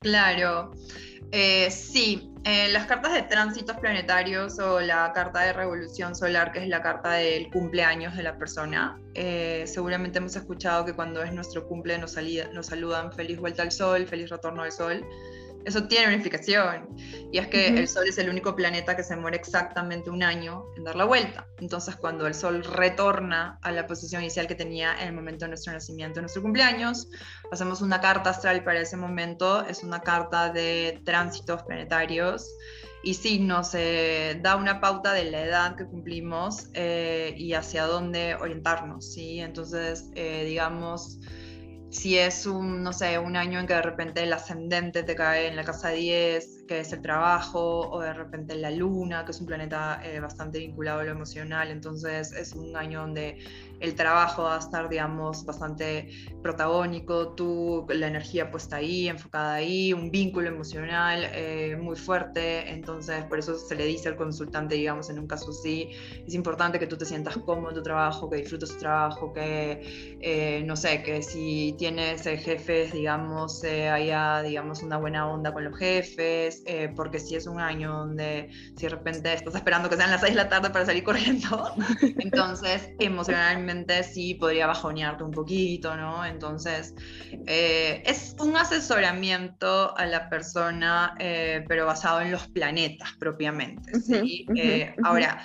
Claro. 0.00 0.70
Eh, 1.30 1.70
sí, 1.70 2.32
en 2.44 2.72
las 2.72 2.86
cartas 2.86 3.12
de 3.12 3.22
tránsitos 3.22 3.76
planetarios 3.76 4.58
o 4.58 4.80
la 4.80 5.12
carta 5.12 5.40
de 5.40 5.52
revolución 5.52 6.14
solar, 6.14 6.52
que 6.52 6.60
es 6.60 6.68
la 6.68 6.80
carta 6.80 7.12
del 7.12 7.50
cumpleaños 7.50 8.16
de 8.16 8.22
la 8.22 8.38
persona, 8.38 8.98
eh, 9.14 9.64
seguramente 9.66 10.18
hemos 10.18 10.34
escuchado 10.36 10.86
que 10.86 10.94
cuando 10.94 11.22
es 11.22 11.32
nuestro 11.32 11.66
cumple 11.68 11.98
nos, 11.98 12.16
nos 12.54 12.66
saludan 12.66 13.12
feliz 13.12 13.38
vuelta 13.38 13.62
al 13.62 13.72
sol, 13.72 14.06
feliz 14.06 14.30
retorno 14.30 14.62
al 14.62 14.72
sol. 14.72 15.04
Eso 15.64 15.86
tiene 15.86 16.06
una 16.06 16.14
explicación, 16.14 16.88
y 17.30 17.38
es 17.38 17.48
que 17.48 17.68
el 17.68 17.88
Sol 17.88 18.06
es 18.08 18.16
el 18.18 18.30
único 18.30 18.56
planeta 18.56 18.96
que 18.96 19.02
se 19.02 19.16
muere 19.16 19.36
exactamente 19.36 20.08
un 20.08 20.22
año 20.22 20.64
en 20.76 20.84
dar 20.84 20.96
la 20.96 21.04
vuelta. 21.04 21.46
Entonces, 21.58 21.96
cuando 21.96 22.26
el 22.26 22.34
Sol 22.34 22.64
retorna 22.64 23.58
a 23.62 23.72
la 23.72 23.86
posición 23.86 24.22
inicial 24.22 24.46
que 24.46 24.54
tenía 24.54 24.94
en 25.00 25.08
el 25.08 25.14
momento 25.14 25.44
de 25.44 25.50
nuestro 25.50 25.72
nacimiento, 25.72 26.20
en 26.20 26.22
nuestro 26.22 26.42
cumpleaños, 26.42 27.08
hacemos 27.52 27.82
una 27.82 28.00
carta 28.00 28.30
astral 28.30 28.64
para 28.64 28.80
ese 28.80 28.96
momento, 28.96 29.66
es 29.66 29.82
una 29.82 30.00
carta 30.00 30.50
de 30.50 31.02
tránsitos 31.04 31.62
planetarios, 31.64 32.48
y 33.02 33.14
sí, 33.14 33.38
nos 33.38 33.74
eh, 33.74 34.38
da 34.42 34.56
una 34.56 34.80
pauta 34.80 35.12
de 35.12 35.30
la 35.30 35.44
edad 35.44 35.76
que 35.76 35.86
cumplimos 35.86 36.68
eh, 36.74 37.34
y 37.36 37.52
hacia 37.52 37.84
dónde 37.84 38.34
orientarnos, 38.34 39.12
¿sí? 39.12 39.40
Entonces, 39.40 40.10
eh, 40.14 40.44
digamos 40.44 41.18
si 41.90 42.18
es 42.18 42.46
un, 42.46 42.82
no 42.82 42.92
sé, 42.92 43.18
un 43.18 43.36
año 43.36 43.60
en 43.60 43.66
que 43.66 43.74
de 43.74 43.82
repente 43.82 44.22
el 44.22 44.32
ascendente 44.32 45.02
te 45.02 45.14
cae 45.16 45.48
en 45.48 45.56
la 45.56 45.64
casa 45.64 45.90
10, 45.90 46.57
que 46.68 46.80
es 46.80 46.92
el 46.92 47.02
trabajo, 47.02 47.90
o 47.90 48.00
de 48.00 48.12
repente 48.12 48.54
la 48.54 48.70
luna, 48.70 49.24
que 49.24 49.32
es 49.32 49.40
un 49.40 49.46
planeta 49.46 50.00
eh, 50.04 50.20
bastante 50.20 50.58
vinculado 50.58 51.00
a 51.00 51.04
lo 51.04 51.10
emocional, 51.10 51.70
entonces 51.70 52.32
es 52.32 52.52
un 52.52 52.76
año 52.76 53.00
donde 53.00 53.38
el 53.80 53.94
trabajo 53.94 54.44
va 54.44 54.56
a 54.56 54.58
estar, 54.58 54.88
digamos, 54.88 55.44
bastante 55.44 56.08
protagónico, 56.42 57.34
tú, 57.34 57.86
la 57.88 58.08
energía 58.08 58.50
puesta 58.50 58.76
ahí, 58.76 59.08
enfocada 59.08 59.54
ahí, 59.54 59.92
un 59.92 60.10
vínculo 60.10 60.48
emocional 60.48 61.26
eh, 61.32 61.76
muy 61.80 61.96
fuerte, 61.96 62.70
entonces 62.70 63.24
por 63.24 63.38
eso 63.38 63.56
se 63.56 63.74
le 63.74 63.84
dice 63.86 64.08
al 64.08 64.16
consultante, 64.16 64.74
digamos, 64.74 65.10
en 65.10 65.18
un 65.18 65.26
caso 65.26 65.50
así, 65.50 65.90
es 66.26 66.34
importante 66.34 66.78
que 66.78 66.86
tú 66.86 66.96
te 66.96 67.04
sientas 67.04 67.36
cómodo 67.38 67.70
en 67.70 67.76
tu 67.76 67.82
trabajo, 67.82 68.28
que 68.28 68.36
disfrutes 68.36 68.72
tu 68.72 68.78
trabajo, 68.78 69.32
que, 69.32 70.18
eh, 70.20 70.62
no 70.66 70.76
sé, 70.76 71.02
que 71.02 71.22
si 71.22 71.74
tienes 71.78 72.26
eh, 72.26 72.36
jefes, 72.36 72.92
digamos, 72.92 73.62
haya, 73.64 74.42
digamos, 74.42 74.82
una 74.82 74.98
buena 74.98 75.28
onda 75.30 75.52
con 75.52 75.64
los 75.64 75.78
jefes, 75.78 76.57
porque 76.94 77.18
si 77.18 77.34
es 77.34 77.46
un 77.46 77.60
año 77.60 77.92
donde 77.92 78.50
si 78.76 78.84
de 78.84 78.88
repente 78.90 79.32
estás 79.32 79.54
esperando 79.54 79.88
que 79.88 79.96
sean 79.96 80.10
las 80.10 80.20
6 80.20 80.34
de 80.34 80.36
la 80.36 80.48
tarde 80.48 80.70
para 80.70 80.86
salir 80.86 81.04
corriendo, 81.04 81.72
entonces 82.18 82.90
emocionalmente 82.98 84.02
sí 84.02 84.34
podría 84.34 84.66
bajonearte 84.66 85.24
un 85.24 85.30
poquito, 85.30 85.96
¿no? 85.96 86.24
Entonces, 86.24 86.94
eh, 87.46 88.02
es 88.06 88.36
un 88.38 88.56
asesoramiento 88.56 89.96
a 89.96 90.06
la 90.06 90.28
persona, 90.28 91.14
eh, 91.18 91.64
pero 91.68 91.86
basado 91.86 92.20
en 92.20 92.30
los 92.30 92.46
planetas 92.48 93.12
propiamente, 93.18 94.00
¿sí? 94.00 94.46
Eh, 94.56 94.94
ahora, 95.04 95.42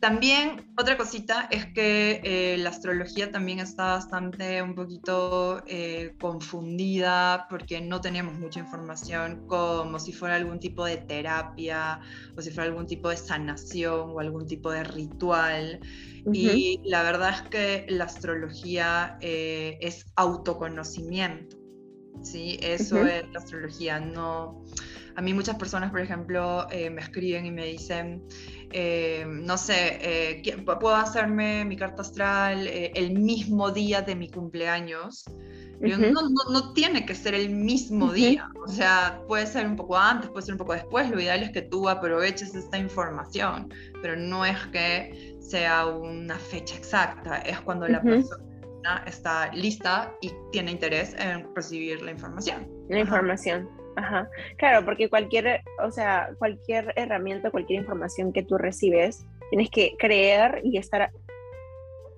También 0.00 0.72
otra 0.78 0.96
cosita 0.96 1.48
es 1.50 1.66
que 1.66 2.20
eh, 2.22 2.56
la 2.58 2.70
astrología 2.70 3.32
también 3.32 3.58
está 3.58 3.94
bastante 3.94 4.62
un 4.62 4.76
poquito 4.76 5.64
eh, 5.66 6.14
confundida 6.20 7.48
porque 7.50 7.80
no 7.80 8.00
tenemos 8.00 8.38
mucha 8.38 8.60
información 8.60 9.48
como 9.48 9.98
si 9.98 10.12
fuera 10.12 10.36
algún 10.36 10.60
tipo 10.60 10.84
de 10.84 10.98
terapia 10.98 11.98
o 12.36 12.40
si 12.40 12.50
fuera 12.50 12.70
algún 12.70 12.86
tipo 12.86 13.08
de 13.08 13.16
sanación 13.16 14.10
o 14.10 14.20
algún 14.20 14.46
tipo 14.46 14.70
de 14.70 14.84
ritual. 14.84 15.80
Y 16.32 16.80
la 16.84 17.02
verdad 17.02 17.30
es 17.30 17.42
que 17.50 17.86
la 17.88 18.04
astrología 18.04 19.18
eh, 19.20 19.78
es 19.80 20.06
autoconocimiento. 20.14 21.56
¿sí? 22.22 22.56
Eso 22.62 23.04
es 23.04 23.24
la 23.32 23.40
astrología. 23.40 23.98
No, 23.98 24.62
a 25.16 25.22
mí 25.22 25.34
muchas 25.34 25.56
personas, 25.56 25.90
por 25.90 26.00
ejemplo, 26.00 26.68
me 26.70 27.00
escriben 27.00 27.46
y 27.46 27.50
me 27.50 27.64
dicen, 27.64 28.22
eh, 28.70 29.24
no 29.26 29.56
sé, 29.56 29.98
eh, 30.02 30.56
puedo 30.64 30.94
hacerme 30.94 31.64
mi 31.64 31.76
carta 31.76 32.02
astral 32.02 32.66
eh, 32.66 32.92
el 32.94 33.12
mismo 33.12 33.70
día 33.70 34.02
de 34.02 34.14
mi 34.14 34.28
cumpleaños. 34.28 35.24
no, 35.80 36.72
tiene 36.74 37.06
que 37.06 37.14
ser 37.14 37.34
el 37.34 37.50
mismo 37.50 38.12
día, 38.12 38.50
o 38.66 38.68
sea, 38.68 39.22
puede 39.26 39.46
ser 39.46 39.66
un 39.66 39.76
poco 39.76 39.96
antes, 39.96 40.28
puede 40.30 40.44
ser 40.44 40.54
un 40.54 40.58
poco 40.58 40.74
después, 40.74 41.08
lo 41.10 41.20
ideal 41.20 41.42
es 41.42 41.50
que 41.50 41.62
tú 41.62 41.88
aproveches 41.88 42.54
esta 42.54 42.76
información, 42.76 43.72
pero 44.02 44.16
no 44.16 44.44
es 44.44 44.58
que 44.66 45.36
sea 45.40 45.86
una 45.86 46.36
fecha 46.36 46.76
exacta, 46.76 47.38
es 47.38 47.60
cuando 47.60 47.88
la 47.88 48.02
persona 48.02 48.44
está 49.06 49.52
lista 49.52 50.12
y 50.20 50.32
tiene 50.52 50.72
interés 50.72 51.14
en 51.18 51.46
recibir 51.54 52.02
la 52.02 52.10
información. 52.10 52.68
La 52.88 53.00
información. 53.00 53.77
Ajá. 53.98 54.30
Claro, 54.56 54.84
porque 54.84 55.08
cualquier, 55.08 55.62
o 55.84 55.90
sea, 55.90 56.30
cualquier 56.38 56.92
herramienta, 56.94 57.50
cualquier 57.50 57.80
información 57.80 58.32
que 58.32 58.44
tú 58.44 58.56
recibes, 58.56 59.26
tienes 59.50 59.70
que 59.70 59.96
creer 59.98 60.60
y 60.62 60.78
estar 60.78 61.10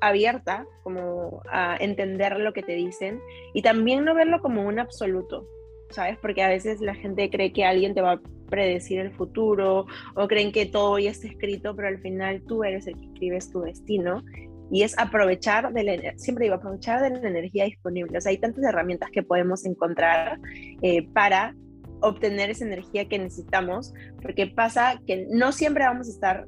abierta 0.02 0.66
como 0.82 1.42
a 1.50 1.78
entender 1.80 2.38
lo 2.38 2.52
que 2.52 2.62
te 2.62 2.72
dicen 2.72 3.20
y 3.54 3.62
también 3.62 4.04
no 4.04 4.14
verlo 4.14 4.42
como 4.42 4.66
un 4.66 4.78
absoluto, 4.78 5.46
¿sabes? 5.88 6.18
Porque 6.20 6.42
a 6.42 6.48
veces 6.48 6.82
la 6.82 6.94
gente 6.94 7.30
cree 7.30 7.52
que 7.52 7.64
alguien 7.64 7.94
te 7.94 8.02
va 8.02 8.12
a 8.12 8.20
predecir 8.50 9.00
el 9.00 9.12
futuro 9.12 9.86
o 10.14 10.28
creen 10.28 10.52
que 10.52 10.66
todo 10.66 10.98
ya 10.98 11.10
está 11.10 11.28
escrito, 11.28 11.74
pero 11.74 11.88
al 11.88 11.98
final 12.00 12.42
tú 12.46 12.62
eres 12.62 12.86
el 12.88 12.94
que 12.98 13.06
escribes 13.06 13.50
tu 13.50 13.62
destino 13.62 14.22
y 14.70 14.82
es 14.82 14.98
aprovechar 14.98 15.72
de 15.72 15.84
la, 15.84 16.18
siempre 16.18 16.44
digo, 16.44 16.56
aprovechar 16.56 17.02
de 17.02 17.10
la 17.10 17.28
energía 17.28 17.64
disponible. 17.64 18.18
O 18.18 18.20
sea, 18.20 18.30
hay 18.30 18.38
tantas 18.38 18.64
herramientas 18.64 19.10
que 19.10 19.22
podemos 19.22 19.64
encontrar 19.64 20.38
eh, 20.82 21.08
para 21.12 21.54
obtener 22.00 22.50
esa 22.50 22.64
energía 22.64 23.08
que 23.08 23.18
necesitamos, 23.18 23.92
porque 24.22 24.46
pasa 24.46 25.00
que 25.06 25.26
no 25.30 25.52
siempre 25.52 25.84
vamos 25.84 26.08
a 26.08 26.10
estar 26.10 26.46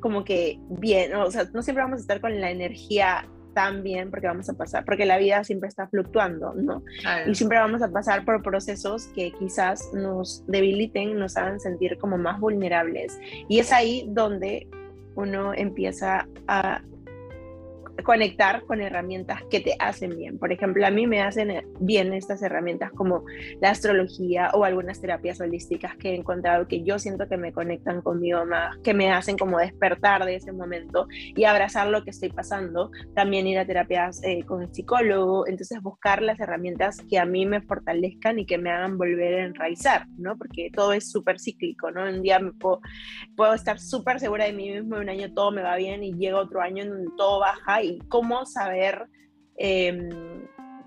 como 0.00 0.24
que 0.24 0.58
bien, 0.68 1.14
o 1.14 1.30
sea, 1.30 1.48
no 1.52 1.62
siempre 1.62 1.82
vamos 1.82 1.98
a 1.98 2.02
estar 2.02 2.20
con 2.20 2.40
la 2.40 2.50
energía 2.50 3.26
tan 3.54 3.82
bien 3.82 4.10
porque 4.10 4.26
vamos 4.26 4.50
a 4.50 4.52
pasar, 4.52 4.84
porque 4.84 5.06
la 5.06 5.16
vida 5.16 5.42
siempre 5.42 5.70
está 5.70 5.88
fluctuando, 5.88 6.52
¿no? 6.54 6.82
Y 7.26 7.34
siempre 7.34 7.58
vamos 7.58 7.80
a 7.80 7.88
pasar 7.88 8.22
por 8.26 8.42
procesos 8.42 9.06
que 9.14 9.32
quizás 9.32 9.92
nos 9.94 10.44
debiliten, 10.46 11.18
nos 11.18 11.38
hagan 11.38 11.58
sentir 11.58 11.96
como 11.96 12.18
más 12.18 12.38
vulnerables. 12.38 13.18
Y 13.48 13.58
es 13.58 13.72
ahí 13.72 14.04
donde 14.10 14.68
uno 15.14 15.54
empieza 15.54 16.28
a 16.46 16.82
conectar 18.04 18.62
con 18.64 18.80
herramientas 18.80 19.42
que 19.50 19.60
te 19.60 19.74
hacen 19.78 20.16
bien. 20.16 20.38
Por 20.38 20.52
ejemplo, 20.52 20.86
a 20.86 20.90
mí 20.90 21.06
me 21.06 21.22
hacen 21.22 21.64
bien 21.80 22.12
estas 22.12 22.42
herramientas 22.42 22.92
como 22.92 23.24
la 23.60 23.70
astrología 23.70 24.50
o 24.54 24.64
algunas 24.64 25.00
terapias 25.00 25.40
holísticas 25.40 25.96
que 25.96 26.10
he 26.10 26.14
encontrado 26.14 26.68
que 26.68 26.82
yo 26.82 26.98
siento 26.98 27.28
que 27.28 27.36
me 27.36 27.52
conectan 27.52 28.02
conmigo 28.02 28.44
más, 28.44 28.76
que 28.78 28.94
me 28.94 29.10
hacen 29.10 29.36
como 29.36 29.58
despertar 29.58 30.24
de 30.24 30.36
ese 30.36 30.52
momento 30.52 31.06
y 31.10 31.44
abrazar 31.44 31.88
lo 31.88 32.04
que 32.04 32.10
estoy 32.10 32.30
pasando. 32.30 32.90
También 33.14 33.46
ir 33.46 33.58
a 33.58 33.66
terapias 33.66 34.22
eh, 34.22 34.44
con 34.44 34.62
el 34.62 34.72
psicólogo, 34.72 35.46
entonces 35.46 35.80
buscar 35.80 36.22
las 36.22 36.40
herramientas 36.40 37.00
que 37.08 37.18
a 37.18 37.24
mí 37.24 37.46
me 37.46 37.60
fortalezcan 37.60 38.38
y 38.38 38.46
que 38.46 38.58
me 38.58 38.70
hagan 38.70 38.98
volver 38.98 39.34
a 39.34 39.44
enraizar, 39.44 40.06
¿no? 40.18 40.36
Porque 40.36 40.70
todo 40.72 40.92
es 40.92 41.10
súper 41.10 41.40
cíclico, 41.40 41.90
¿no? 41.90 42.04
Un 42.04 42.22
día 42.22 42.40
puedo, 42.58 42.80
puedo 43.36 43.54
estar 43.54 43.78
súper 43.78 44.20
segura 44.20 44.44
de 44.44 44.52
mí 44.52 44.70
mismo, 44.70 44.96
un 44.96 45.08
año 45.08 45.32
todo 45.32 45.50
me 45.50 45.62
va 45.62 45.76
bien 45.76 46.02
y 46.02 46.14
llega 46.14 46.38
otro 46.38 46.60
año 46.60 46.82
en 46.82 46.90
donde 46.90 47.10
todo 47.16 47.40
baja 47.40 47.82
y 47.82 47.85
cómo 48.08 48.46
saber 48.46 49.06
em, 49.56 50.08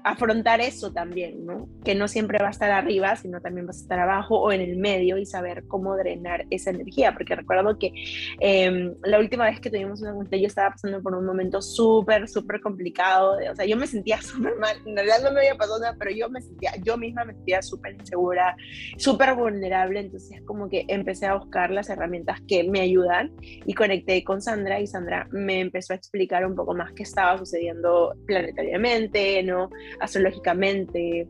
afrontar 0.03 0.61
eso 0.61 0.91
también, 0.91 1.45
¿no? 1.45 1.67
Que 1.83 1.95
no 1.95 2.07
siempre 2.07 2.39
va 2.39 2.47
a 2.47 2.51
estar 2.51 2.71
arriba, 2.71 3.15
sino 3.15 3.41
también 3.41 3.65
va 3.65 3.71
a 3.71 3.75
estar 3.75 3.99
abajo 3.99 4.39
o 4.39 4.51
en 4.51 4.61
el 4.61 4.77
medio 4.77 5.17
y 5.17 5.25
saber 5.25 5.65
cómo 5.67 5.95
drenar 5.95 6.45
esa 6.49 6.69
energía, 6.71 7.13
porque 7.13 7.35
recuerdo 7.35 7.77
que 7.77 7.91
em, 8.39 8.95
la 9.03 9.19
última 9.19 9.45
vez 9.45 9.59
que 9.59 9.69
tuvimos 9.69 10.01
una 10.01 10.13
consulta 10.13 10.37
yo 10.37 10.47
estaba 10.47 10.71
pasando 10.71 11.01
por 11.01 11.15
un 11.15 11.25
momento 11.25 11.61
súper, 11.61 12.27
súper 12.27 12.61
complicado, 12.61 13.37
o 13.51 13.55
sea, 13.55 13.65
yo 13.65 13.77
me 13.77 13.87
sentía 13.87 14.21
súper 14.21 14.55
mal, 14.57 14.77
en 14.85 14.95
realidad 14.95 15.17
no 15.23 15.31
me 15.31 15.39
había 15.39 15.55
pasado 15.55 15.79
nada, 15.79 15.95
pero 15.97 16.11
yo 16.11 16.29
me 16.29 16.41
sentía, 16.41 16.71
yo 16.83 16.97
misma 16.97 17.25
me 17.25 17.33
sentía 17.33 17.61
súper 17.61 17.93
insegura, 17.93 18.55
súper 18.97 19.35
vulnerable, 19.35 19.99
entonces 19.99 20.41
como 20.45 20.69
que 20.69 20.85
empecé 20.87 21.25
a 21.25 21.35
buscar 21.35 21.71
las 21.71 21.89
herramientas 21.89 22.39
que 22.47 22.63
me 22.63 22.81
ayudan 22.81 23.31
y 23.41 23.73
conecté 23.73 24.23
con 24.23 24.41
Sandra 24.41 24.79
y 24.79 24.87
Sandra 24.87 25.27
me 25.31 25.59
empezó 25.59 25.93
a 25.93 25.95
explicar 25.95 26.45
un 26.45 26.55
poco 26.55 26.73
más 26.73 26.93
qué 26.93 27.03
estaba 27.03 27.37
sucediendo 27.37 28.15
planetariamente, 28.25 29.43
¿no? 29.43 29.69
Astrológicamente. 29.99 31.27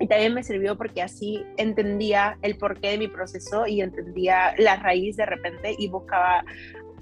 Y 0.00 0.06
también 0.06 0.34
me 0.34 0.42
sirvió 0.42 0.76
porque 0.76 1.02
así 1.02 1.44
entendía 1.56 2.38
el 2.42 2.56
porqué 2.56 2.90
de 2.90 2.98
mi 2.98 3.08
proceso 3.08 3.66
y 3.66 3.80
entendía 3.80 4.54
la 4.58 4.76
raíz 4.76 5.16
de 5.16 5.26
repente 5.26 5.74
y 5.76 5.88
buscaba 5.88 6.44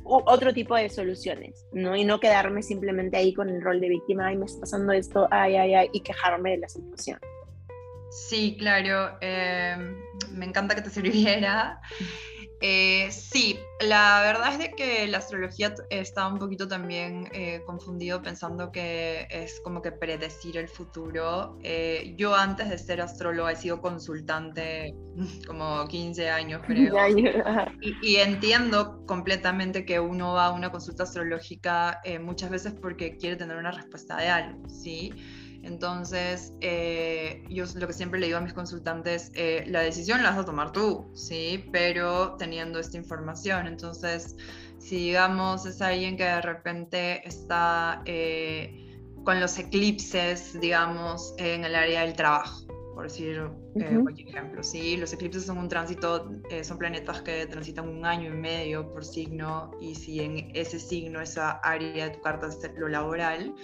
otro 0.09 0.55
tipo 0.55 0.77
de 0.77 0.89
soluciones, 0.89 1.67
¿no? 1.73 1.97
Y 1.97 2.05
no 2.05 2.21
quedarme 2.21 2.62
simplemente 2.62 3.17
ahí 3.17 3.35
con 3.35 3.49
el 3.49 3.61
rol 3.61 3.81
de 3.81 3.89
víctima, 3.89 4.29
ay, 4.29 4.37
me 4.37 4.47
está 4.47 4.61
pasando 4.61 4.93
esto, 4.93 5.27
ay, 5.31 5.57
ay, 5.57 5.75
ay, 5.75 5.89
y 5.93 6.01
quejarme 6.01 6.53
de 6.53 6.59
la 6.59 6.69
situación. 6.69 7.19
Sí, 8.11 8.57
claro, 8.59 9.19
em, 9.21 9.97
me 10.31 10.47
encanta 10.47 10.75
que 10.75 10.83
te 10.83 10.91
sirviera. 10.91 11.81
Eh, 12.61 13.11
sí, 13.11 13.59
la 13.81 14.23
verdad 14.23 14.53
es 14.53 14.59
de 14.59 14.71
que 14.73 15.07
la 15.09 15.19
astrología 15.19 15.75
está 15.90 16.27
un 16.27 16.38
poquito 16.38 16.66
también 16.66 17.29
eh, 17.33 17.62
confundido 17.66 18.23
pensando 18.23 18.73
que 18.73 19.27
es 19.31 19.61
como 19.61 19.83
que 19.83 19.92
predecir 19.92 20.57
el 20.57 20.69
futuro. 20.69 21.59
Eh, 21.62 22.14
yo 22.16 22.35
antes 22.35 22.71
de 22.71 22.79
ser 22.79 23.03
astróloga 23.03 23.53
he 23.53 23.57
sido 23.57 23.81
consultante 23.83 24.95
como 25.47 25.87
15 25.87 26.31
años, 26.31 26.62
creo. 26.66 26.97
Y, 27.81 27.95
y, 28.03 28.16
entiendo 28.16 29.05
completamente 29.07 29.85
que 29.85 30.01
uno 30.01 30.33
va 30.33 30.47
a 30.47 30.53
una 30.53 30.71
consulta 30.71 31.03
astrológica 31.03 32.01
muchas 32.21 32.51
veces 32.51 32.75
porque 32.81 33.16
quiere 33.16 33.37
tener 33.37 33.57
una 33.57 33.71
respuesta 33.71 34.16
de 34.16 34.29
algo, 34.29 34.69
¿sí? 34.69 35.12
Entonces, 35.66 36.52
eh, 36.61 37.44
yo 37.50 37.64
lo 37.74 37.88
que 37.88 37.92
siempre 37.92 38.20
le 38.20 38.26
digo 38.26 38.38
a 38.38 38.40
mis 38.40 38.52
consultantes, 38.52 39.33
eh, 39.35 39.64
la 39.66 39.81
decisión 39.81 40.22
la 40.22 40.31
vas 40.31 40.38
a 40.38 40.44
tomar 40.44 40.72
tú, 40.72 41.11
¿sí? 41.12 41.64
Pero 41.72 42.37
teniendo 42.37 42.79
esta 42.79 42.96
información. 42.96 43.66
Entonces, 43.66 44.37
si 44.79 44.96
digamos 44.96 45.66
es 45.66 45.83
alguien 45.83 46.16
que 46.16 46.22
de 46.22 46.40
repente 46.40 47.26
está 47.26 48.02
eh, 48.05 49.02
con 49.24 49.40
los 49.40 49.59
eclipses, 49.59 50.59
digamos, 50.61 51.35
en 51.38 51.64
el 51.64 51.74
área 51.74 52.02
del 52.02 52.14
trabajo, 52.14 52.64
por 52.94 53.05
decir 53.09 53.50
cualquier 53.74 54.29
ejemplo, 54.29 54.62
¿sí? 54.62 54.96
Los 54.96 55.12
eclipses 55.12 55.46
son 55.46 55.59
un 55.59 55.68
tránsito, 55.68 56.31
son 56.62 56.79
planetas 56.79 57.22
que 57.22 57.44
transitan 57.46 57.88
un 57.88 58.07
año 58.07 58.33
y 58.33 58.37
medio 58.37 58.88
por 58.90 59.05
signo 59.05 59.72
y 59.81 59.96
si 59.96 60.20
en 60.20 60.50
ese 60.55 60.79
signo, 60.79 61.20
esa 61.20 61.59
área 61.59 62.09
de 62.09 62.11
tu 62.14 62.20
carta 62.22 62.46
es 62.46 62.59
lo 62.79 62.88
laboral, 62.88 63.55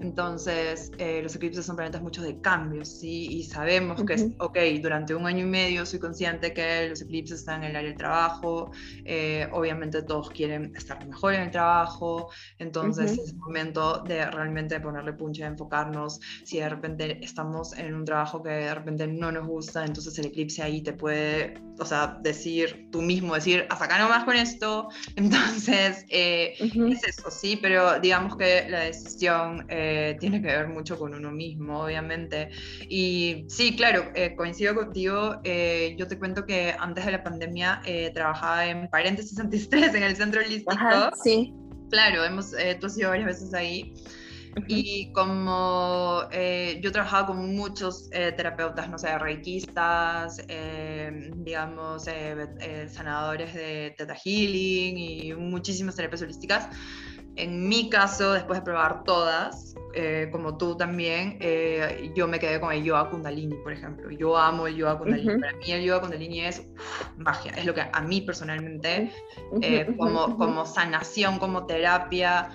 entonces, 0.00 0.92
eh, 0.98 1.20
los 1.22 1.34
eclipses 1.34 1.66
son 1.66 1.76
planetas 1.76 2.00
muchos 2.02 2.24
de 2.24 2.40
cambios, 2.40 2.88
¿sí? 2.88 3.26
Y 3.30 3.42
sabemos 3.42 4.04
que, 4.04 4.32
ok, 4.38 4.56
durante 4.80 5.14
un 5.14 5.26
año 5.26 5.44
y 5.44 5.48
medio 5.48 5.84
soy 5.84 5.98
consciente 5.98 6.52
que 6.52 6.88
los 6.88 7.02
eclipses 7.02 7.40
están 7.40 7.64
en 7.64 7.70
el 7.70 7.76
área 7.76 7.88
del 7.88 7.98
trabajo, 7.98 8.70
eh, 9.04 9.48
obviamente 9.52 10.02
todos 10.02 10.30
quieren 10.30 10.72
estar 10.76 11.04
mejor 11.04 11.34
en 11.34 11.42
el 11.42 11.50
trabajo, 11.50 12.30
entonces 12.58 13.18
es 13.18 13.34
momento 13.34 14.02
de 14.06 14.30
realmente 14.30 14.78
ponerle 14.80 15.12
punche, 15.14 15.44
enfocarnos. 15.44 16.20
Si 16.44 16.58
de 16.58 16.68
repente 16.68 17.18
estamos 17.24 17.76
en 17.76 17.94
un 17.94 18.04
trabajo 18.04 18.42
que 18.42 18.50
de 18.50 18.74
repente 18.74 19.06
no 19.08 19.32
nos 19.32 19.46
gusta, 19.46 19.84
entonces 19.84 20.16
el 20.18 20.26
eclipse 20.26 20.62
ahí 20.62 20.80
te 20.80 20.92
puede, 20.92 21.54
o 21.80 21.84
sea, 21.84 22.18
decir 22.22 22.88
tú 22.92 23.02
mismo, 23.02 23.34
decir, 23.34 23.66
hasta 23.68 23.86
acá 23.86 23.98
nomás 23.98 24.24
con 24.24 24.36
esto. 24.36 24.88
Entonces, 25.16 26.04
eh, 26.08 26.54
es 26.58 27.04
eso, 27.04 27.30
¿sí? 27.30 27.58
Pero 27.60 27.98
digamos 28.00 28.36
que 28.36 28.66
la 28.68 28.80
decisión... 28.80 29.66
Eh, 29.68 29.87
tiene 30.20 30.40
que 30.40 30.48
ver 30.48 30.68
mucho 30.68 30.98
con 30.98 31.14
uno 31.14 31.30
mismo, 31.30 31.82
obviamente. 31.82 32.50
Y 32.88 33.44
sí, 33.48 33.76
claro, 33.76 34.10
eh, 34.14 34.34
coincido 34.36 34.74
contigo. 34.74 35.40
Eh, 35.44 35.94
yo 35.98 36.06
te 36.06 36.18
cuento 36.18 36.44
que 36.44 36.74
antes 36.78 37.04
de 37.04 37.12
la 37.12 37.22
pandemia 37.22 37.82
trabajaba 38.14 38.66
en 38.66 38.88
paréntesis 38.88 39.38
antistrés 39.40 39.94
en 39.94 40.02
el 40.02 40.16
centro 40.16 40.40
holístico. 40.40 40.72
sí. 41.22 41.54
Claro, 41.90 42.22
hemos, 42.22 42.50
tú 42.80 42.86
has 42.86 42.98
ido 42.98 43.08
varias 43.08 43.26
veces 43.26 43.54
ahí. 43.54 43.94
Y 44.66 45.12
como 45.12 46.22
eh, 46.32 46.80
yo 46.82 46.90
he 46.90 46.92
trabajado 46.92 47.28
con 47.28 47.54
muchos 47.54 48.08
eh, 48.12 48.32
terapeutas, 48.32 48.88
no 48.88 48.98
sé, 48.98 49.16
reikistas, 49.18 50.42
eh, 50.48 51.30
digamos, 51.36 52.06
sanadores 52.88 53.54
de 53.54 53.94
Theta 53.96 54.14
Healing 54.14 54.98
y 54.98 55.34
muchísimas 55.34 55.94
terapias 55.94 56.22
holísticas, 56.22 56.68
en 57.38 57.68
mi 57.68 57.88
caso, 57.88 58.32
después 58.32 58.58
de 58.60 58.64
probar 58.64 59.04
todas, 59.04 59.74
como 60.30 60.56
tú 60.56 60.76
también, 60.76 61.38
yo 62.14 62.28
me 62.28 62.38
quedé 62.38 62.60
con 62.60 62.72
el 62.72 62.84
yoga 62.84 63.10
kundalini, 63.10 63.56
por 63.56 63.72
ejemplo. 63.72 64.10
Yo 64.10 64.36
amo 64.36 64.66
el 64.66 64.76
yoga 64.76 64.98
kundalini. 64.98 65.40
Para 65.40 65.52
mí 65.54 65.72
el 65.72 65.82
yoga 65.82 66.00
kundalini 66.02 66.40
es 66.42 66.62
magia, 67.16 67.52
es 67.56 67.64
lo 67.64 67.74
que 67.74 67.82
a 67.92 68.00
mí 68.02 68.20
personalmente, 68.20 69.12
como, 69.96 70.36
como 70.36 70.66
sanación, 70.66 71.38
como 71.38 71.66
terapia, 71.66 72.50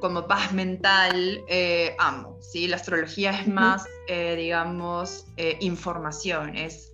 como 0.00 0.26
paz 0.26 0.52
mental, 0.52 1.42
eh, 1.48 1.94
amo. 1.98 2.38
¿sí? 2.40 2.68
La 2.68 2.76
astrología 2.76 3.30
es 3.30 3.48
más, 3.48 3.86
eh, 4.08 4.36
digamos, 4.36 5.26
eh, 5.36 5.56
información, 5.60 6.56
es 6.56 6.92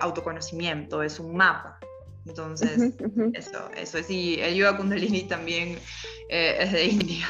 autoconocimiento, 0.00 1.02
es 1.02 1.18
un 1.18 1.36
mapa. 1.36 1.78
Entonces, 2.26 2.94
eso, 3.34 3.70
eso 3.76 3.98
es. 3.98 4.10
Y 4.10 4.40
el 4.40 4.54
yoga 4.54 4.76
kundalini 4.76 5.24
también 5.24 5.78
es 6.28 6.72
de 6.72 6.86
India. 6.86 7.26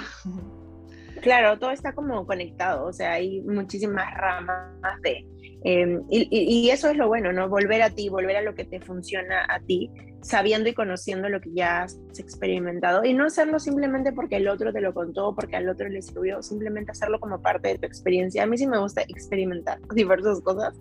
Claro, 1.22 1.58
todo 1.58 1.70
está 1.70 1.94
como 1.94 2.26
conectado, 2.26 2.86
o 2.86 2.92
sea, 2.92 3.12
hay 3.12 3.40
muchísimas 3.42 4.12
ramas 4.14 5.00
de... 5.02 5.24
Em, 5.64 6.02
y, 6.10 6.28
y, 6.30 6.68
eso 6.68 6.90
es 6.90 6.96
lo 6.98 7.08
bueno, 7.08 7.32
¿no? 7.32 7.48
Volver 7.48 7.80
a 7.80 7.88
ti, 7.88 8.10
volver 8.10 8.36
a 8.36 8.42
lo 8.42 8.54
que 8.54 8.66
te 8.66 8.78
funciona 8.80 9.46
a 9.48 9.58
ti 9.60 9.90
sabiendo 10.24 10.70
y 10.70 10.74
conociendo 10.74 11.28
lo 11.28 11.40
que 11.40 11.50
ya 11.52 11.82
has 11.82 12.00
experimentado 12.18 13.04
y 13.04 13.12
no 13.12 13.26
hacerlo 13.26 13.58
simplemente 13.58 14.12
porque 14.12 14.36
el 14.36 14.48
otro 14.48 14.72
te 14.72 14.80
lo 14.80 14.94
contó, 14.94 15.34
porque 15.34 15.56
al 15.56 15.68
otro 15.68 15.88
le 15.88 16.00
sirvió, 16.00 16.42
simplemente 16.42 16.92
hacerlo 16.92 17.20
como 17.20 17.40
parte 17.42 17.68
de 17.68 17.78
tu 17.78 17.86
experiencia. 17.86 18.42
A 18.42 18.46
mí 18.46 18.56
sí 18.56 18.66
me 18.66 18.78
gusta 18.78 19.02
experimentar 19.02 19.78
diversas 19.94 20.40
cosas 20.40 20.74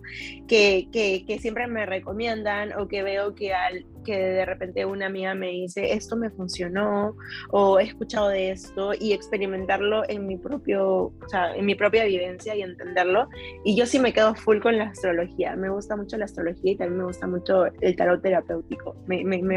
que, 0.48 0.88
que, 0.90 1.24
que 1.26 1.38
siempre 1.38 1.66
me 1.66 1.84
recomiendan 1.84 2.72
o 2.78 2.88
que 2.88 3.02
veo 3.02 3.34
que, 3.34 3.52
al, 3.52 3.84
que 4.04 4.16
de 4.16 4.44
repente 4.44 4.84
una 4.84 5.06
amiga 5.06 5.34
me 5.34 5.48
dice, 5.48 5.92
esto 5.92 6.16
me 6.16 6.30
funcionó 6.30 7.16
o 7.50 7.80
he 7.80 7.84
escuchado 7.84 8.28
de 8.28 8.52
esto 8.52 8.92
y 8.98 9.12
experimentarlo 9.12 10.08
en 10.08 10.26
mi, 10.26 10.36
propio, 10.36 10.86
o 11.06 11.28
sea, 11.28 11.54
en 11.54 11.66
mi 11.66 11.74
propia 11.74 12.04
vivencia 12.04 12.54
y 12.54 12.62
entenderlo. 12.62 13.28
Y 13.64 13.76
yo 13.76 13.86
sí 13.86 13.98
me 13.98 14.12
quedo 14.12 14.34
full 14.34 14.60
con 14.60 14.78
la 14.78 14.84
astrología. 14.84 15.56
Me 15.56 15.70
gusta 15.70 15.96
mucho 15.96 16.16
la 16.16 16.26
astrología 16.26 16.72
y 16.72 16.76
también 16.76 16.98
me 16.98 17.04
gusta 17.04 17.26
mucho 17.26 17.66
el 17.80 17.96
tarot 17.96 18.22
terapéutico. 18.22 18.94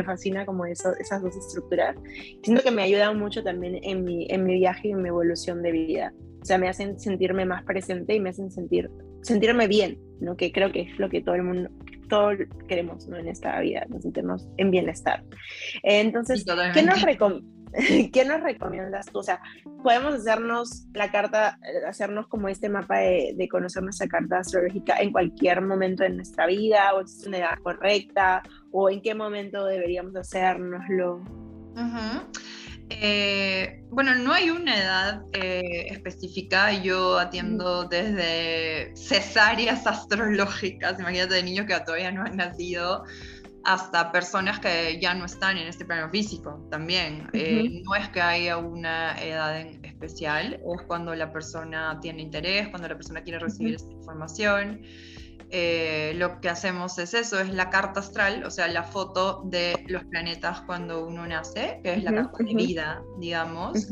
Fascina 0.03 0.45
como 0.45 0.65
eso, 0.65 0.93
esas 0.99 1.21
dos 1.21 1.35
estructuras. 1.35 1.95
Siento 2.43 2.63
que 2.63 2.71
me 2.71 2.83
ayudan 2.83 3.17
mucho 3.19 3.43
también 3.43 3.79
en 3.83 4.03
mi, 4.03 4.27
en 4.29 4.45
mi 4.45 4.55
viaje 4.55 4.89
y 4.89 4.91
en 4.91 5.01
mi 5.01 5.09
evolución 5.09 5.61
de 5.61 5.71
vida. 5.71 6.13
O 6.41 6.45
sea, 6.45 6.57
me 6.57 6.69
hacen 6.69 6.99
sentirme 6.99 7.45
más 7.45 7.63
presente 7.63 8.15
y 8.15 8.19
me 8.19 8.29
hacen 8.29 8.51
sentir, 8.51 8.89
sentirme 9.21 9.67
bien, 9.67 9.99
¿no? 10.21 10.37
Que 10.37 10.51
creo 10.51 10.71
que 10.71 10.81
es 10.81 10.99
lo 10.99 11.09
que 11.09 11.21
todo 11.21 11.35
el 11.35 11.43
mundo, 11.43 11.69
todos 12.07 12.37
queremos, 12.67 13.07
¿no? 13.07 13.17
En 13.17 13.27
esta 13.27 13.59
vida, 13.59 13.85
nos 13.89 14.03
sentimos 14.03 14.47
en 14.57 14.71
bienestar. 14.71 15.23
Entonces, 15.83 16.45
¿qué 16.73 16.83
nos 16.83 17.01
recomiendas? 17.01 17.57
¿Qué 18.13 18.25
nos 18.25 18.41
recomiendas 18.41 19.07
tú? 19.07 19.19
O 19.19 19.23
sea, 19.23 19.41
podemos 19.83 20.13
hacernos 20.13 20.87
la 20.93 21.11
carta, 21.11 21.59
hacernos 21.87 22.27
como 22.27 22.47
este 22.47 22.69
mapa 22.69 22.99
de, 22.99 23.33
de, 23.35 23.47
conocer 23.49 23.83
nuestra 23.83 24.07
carta 24.07 24.39
astrológica 24.39 24.97
en 24.99 25.11
cualquier 25.11 25.61
momento 25.61 26.03
de 26.03 26.09
nuestra 26.09 26.47
vida, 26.47 26.93
o 26.95 27.01
es 27.01 27.25
una 27.27 27.39
edad 27.39 27.57
correcta, 27.61 28.41
o 28.79 28.91
en 28.91 29.01
qué 29.01 29.15
momento 29.15 29.65
deberíamos 29.65 30.15
hacérnoslo. 30.15 31.23
Eh, 32.89 33.83
bueno, 33.89 34.13
no 34.13 34.31
hay 34.31 34.51
una 34.51 34.77
edad 34.77 35.21
eh, 35.33 35.87
específica. 35.89 36.71
Yo 36.83 37.17
atiendo 37.17 37.85
desde 37.85 38.95
cesáreas 38.95 39.87
astrológicas, 39.87 40.99
imagínate 40.99 41.33
de 41.33 41.43
niños 41.43 41.65
que 41.65 41.73
todavía 41.79 42.11
no 42.11 42.21
han 42.21 42.37
nacido, 42.37 43.03
hasta 43.63 44.11
personas 44.11 44.59
que 44.59 44.99
ya 45.01 45.15
no 45.15 45.25
están 45.25 45.57
en 45.57 45.67
este 45.67 45.83
plano 45.83 46.11
físico 46.11 46.63
también. 46.69 47.29
Eh, 47.33 47.81
no 47.83 47.95
es 47.95 48.07
que 48.09 48.21
haya 48.21 48.57
una 48.57 49.19
edad 49.19 49.59
en 49.59 49.83
especial, 49.83 50.53
es 50.53 50.81
cuando 50.85 51.15
la 51.15 51.33
persona 51.33 51.97
tiene 51.99 52.21
interés, 52.21 52.67
cuando 52.67 52.87
la 52.87 52.95
persona 52.95 53.23
quiere 53.23 53.39
recibir 53.39 53.73
esta 53.73 53.91
información. 53.91 54.83
Eh, 55.49 56.13
lo 56.17 56.41
que 56.41 56.49
hacemos 56.49 56.97
es 56.97 57.13
eso, 57.13 57.39
es 57.39 57.49
la 57.49 57.69
carta 57.69 58.01
astral, 58.01 58.43
o 58.43 58.51
sea, 58.51 58.67
la 58.67 58.83
foto 58.83 59.43
de 59.45 59.85
los 59.87 60.03
planetas 60.05 60.61
cuando 60.61 61.05
uno 61.05 61.25
nace, 61.25 61.79
que 61.83 61.93
es 61.93 62.03
la 62.03 62.13
carta 62.13 62.37
de 62.43 62.53
vida, 62.53 63.01
digamos. 63.17 63.87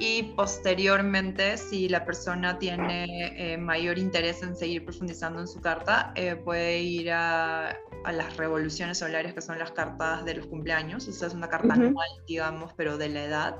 Y 0.00 0.22
posteriormente, 0.36 1.56
si 1.56 1.88
la 1.88 2.04
persona 2.04 2.58
tiene 2.58 3.32
eh, 3.36 3.58
mayor 3.58 3.98
interés 3.98 4.42
en 4.42 4.56
seguir 4.56 4.84
profundizando 4.84 5.40
en 5.40 5.48
su 5.48 5.60
carta, 5.60 6.14
puede 6.44 6.78
ir 6.78 7.10
a, 7.10 7.70
a 8.04 8.12
las 8.12 8.36
revoluciones 8.36 8.98
solares, 8.98 9.34
que 9.34 9.40
son 9.40 9.58
las 9.58 9.72
cartas 9.72 10.24
de 10.24 10.34
los 10.34 10.46
cumpleaños. 10.46 11.08
Esa 11.08 11.26
es 11.26 11.34
una 11.34 11.48
carta 11.48 11.74
anual, 11.74 12.08
digamos, 12.26 12.72
pero 12.76 12.96
de 12.96 13.08
la 13.08 13.24
edad. 13.24 13.56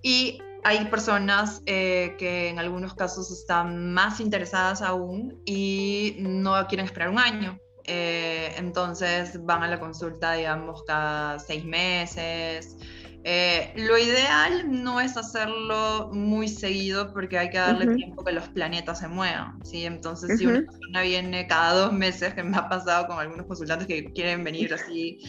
Y 0.00 0.40
hay 0.64 0.84
personas 0.86 1.62
eh, 1.66 2.14
que 2.18 2.48
en 2.48 2.58
algunos 2.58 2.94
casos 2.94 3.30
están 3.30 3.92
más 3.92 4.20
interesadas 4.20 4.82
aún 4.82 5.40
y 5.44 6.16
no 6.18 6.66
quieren 6.66 6.86
esperar 6.86 7.08
un 7.08 7.18
año. 7.18 7.58
Eh, 7.84 8.54
entonces 8.56 9.44
van 9.44 9.64
a 9.64 9.68
la 9.68 9.80
consulta, 9.80 10.34
digamos, 10.34 10.84
cada 10.84 11.38
seis 11.38 11.64
meses. 11.64 12.76
Eh, 13.24 13.72
lo 13.76 13.96
ideal 13.98 14.82
no 14.82 15.00
es 15.00 15.16
hacerlo 15.16 16.10
muy 16.12 16.48
seguido 16.48 17.12
porque 17.12 17.38
hay 17.38 17.50
que 17.50 17.58
darle 17.58 17.94
tiempo 17.94 18.24
que 18.24 18.32
los 18.32 18.48
planetas 18.48 18.98
se 18.98 19.06
muevan, 19.06 19.64
¿sí? 19.64 19.84
Entonces, 19.84 20.38
si 20.38 20.46
una 20.46 20.62
persona 20.62 21.02
viene 21.02 21.46
cada 21.46 21.72
dos 21.72 21.92
meses, 21.92 22.34
que 22.34 22.42
me 22.42 22.56
ha 22.56 22.68
pasado 22.68 23.06
con 23.06 23.18
algunos 23.18 23.46
consultantes 23.46 23.86
que 23.86 24.12
quieren 24.12 24.42
venir 24.42 24.74
así, 24.74 25.20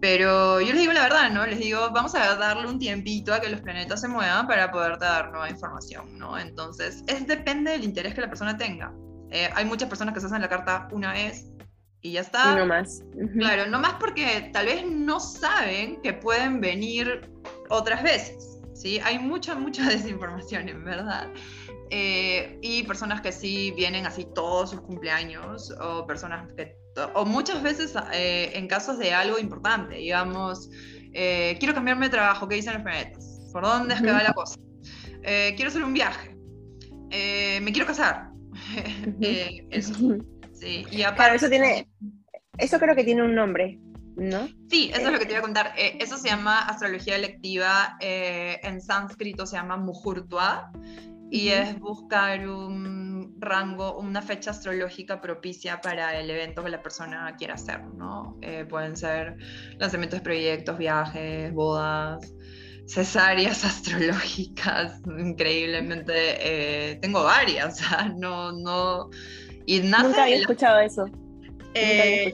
pero 0.00 0.60
yo 0.60 0.68
les 0.68 0.78
digo 0.78 0.92
la 0.92 1.02
verdad, 1.02 1.30
¿no? 1.30 1.46
Les 1.46 1.58
digo, 1.58 1.90
vamos 1.90 2.14
a 2.14 2.34
darle 2.36 2.66
un 2.68 2.78
tiempito 2.78 3.34
a 3.34 3.40
que 3.40 3.48
los 3.50 3.60
planetas 3.60 4.00
se 4.00 4.08
muevan 4.08 4.46
para 4.46 4.70
poder 4.70 4.98
dar 4.98 5.30
nueva 5.30 5.50
información, 5.50 6.18
¿no? 6.18 6.38
Entonces, 6.38 7.04
es 7.06 7.26
depende 7.26 7.72
del 7.72 7.84
interés 7.84 8.14
que 8.14 8.22
la 8.22 8.28
persona 8.28 8.56
tenga. 8.56 8.92
Eh, 9.30 9.48
hay 9.54 9.64
muchas 9.64 9.88
personas 9.88 10.14
que 10.14 10.20
se 10.20 10.26
hacen 10.26 10.40
la 10.40 10.48
carta 10.48 10.88
una 10.92 11.12
vez 11.12 11.50
y 12.00 12.12
ya 12.12 12.22
está. 12.22 12.54
no 12.56 12.66
más. 12.66 13.02
Claro, 13.38 13.66
no 13.66 13.78
más 13.78 13.94
porque 13.94 14.50
tal 14.52 14.66
vez 14.66 14.84
no 14.86 15.20
saben 15.20 16.00
que 16.02 16.14
pueden 16.14 16.60
venir 16.60 17.30
otras 17.68 18.02
veces. 18.02 18.58
¿sí? 18.74 18.98
Hay 19.04 19.18
mucha, 19.18 19.54
mucha 19.54 19.84
desinformación, 19.88 20.68
en 20.68 20.84
verdad. 20.84 21.28
Eh, 21.90 22.58
y 22.62 22.84
personas 22.84 23.20
que 23.20 23.32
sí 23.32 23.72
vienen 23.76 24.06
así 24.06 24.26
todos 24.34 24.70
sus 24.70 24.80
cumpleaños, 24.80 25.72
o 25.80 26.06
personas 26.06 26.50
que, 26.54 26.76
o 27.14 27.24
muchas 27.24 27.62
veces 27.62 27.94
eh, 28.12 28.52
en 28.54 28.66
casos 28.68 28.98
de 28.98 29.12
algo 29.12 29.38
importante, 29.38 29.96
digamos, 29.96 30.70
eh, 31.12 31.56
quiero 31.58 31.74
cambiarme 31.74 32.06
de 32.06 32.10
trabajo, 32.10 32.48
¿qué 32.48 32.56
dicen 32.56 32.74
los 32.74 32.82
planetas? 32.82 33.48
¿Por 33.52 33.62
dónde 33.62 33.94
es 33.94 34.02
que 34.02 34.10
va 34.10 34.22
la 34.22 34.32
cosa? 34.32 34.58
quiero 35.22 35.68
hacer 35.68 35.84
un 35.84 35.92
viaje, 35.92 36.34
me 37.60 37.72
quiero 37.72 37.86
casar. 37.86 38.30
eso. 39.20 39.94
Sí, 40.52 40.84
y 40.90 41.02
aparte, 41.02 41.36
eso 41.36 41.48
tiene, 41.48 41.88
eso 42.58 42.78
creo 42.78 42.94
que 42.94 43.04
tiene 43.04 43.22
un 43.22 43.34
nombre, 43.34 43.78
¿no? 44.16 44.46
Sí, 44.68 44.90
eso 44.92 45.06
es 45.06 45.12
lo 45.12 45.18
que 45.18 45.24
te 45.24 45.32
iba 45.32 45.38
a 45.38 45.42
contar. 45.42 45.72
Eh, 45.76 45.96
eso 46.00 46.18
se 46.18 46.28
llama 46.28 46.60
astrología 46.60 47.16
electiva, 47.16 47.96
eh, 48.00 48.60
en 48.62 48.82
sánscrito 48.82 49.46
se 49.46 49.56
llama 49.56 49.78
Muhurtua, 49.78 50.70
y 51.30 51.48
es 51.48 51.78
buscar 51.78 52.46
un 52.46 53.09
rango, 53.40 53.98
una 53.98 54.22
fecha 54.22 54.50
astrológica 54.50 55.20
propicia 55.20 55.80
para 55.80 56.18
el 56.18 56.30
evento 56.30 56.62
que 56.62 56.70
la 56.70 56.82
persona 56.82 57.34
quiera 57.36 57.54
hacer, 57.54 57.82
¿no? 57.84 58.38
Eh, 58.42 58.64
pueden 58.68 58.96
ser 58.96 59.36
lanzamientos 59.78 60.20
de 60.20 60.24
proyectos, 60.24 60.78
viajes, 60.78 61.52
bodas, 61.52 62.32
cesáreas 62.86 63.64
astrológicas, 63.64 65.00
increíblemente, 65.18 66.98
tengo 67.00 67.24
varias, 67.24 67.74
o 67.82 67.84
sea, 67.84 68.12
no, 68.16 68.52
no 68.52 69.10
Nunca 69.78 70.24
había 70.24 70.36
escuchado 70.36 70.80
eso. 70.80 71.06
Eh, 71.74 72.32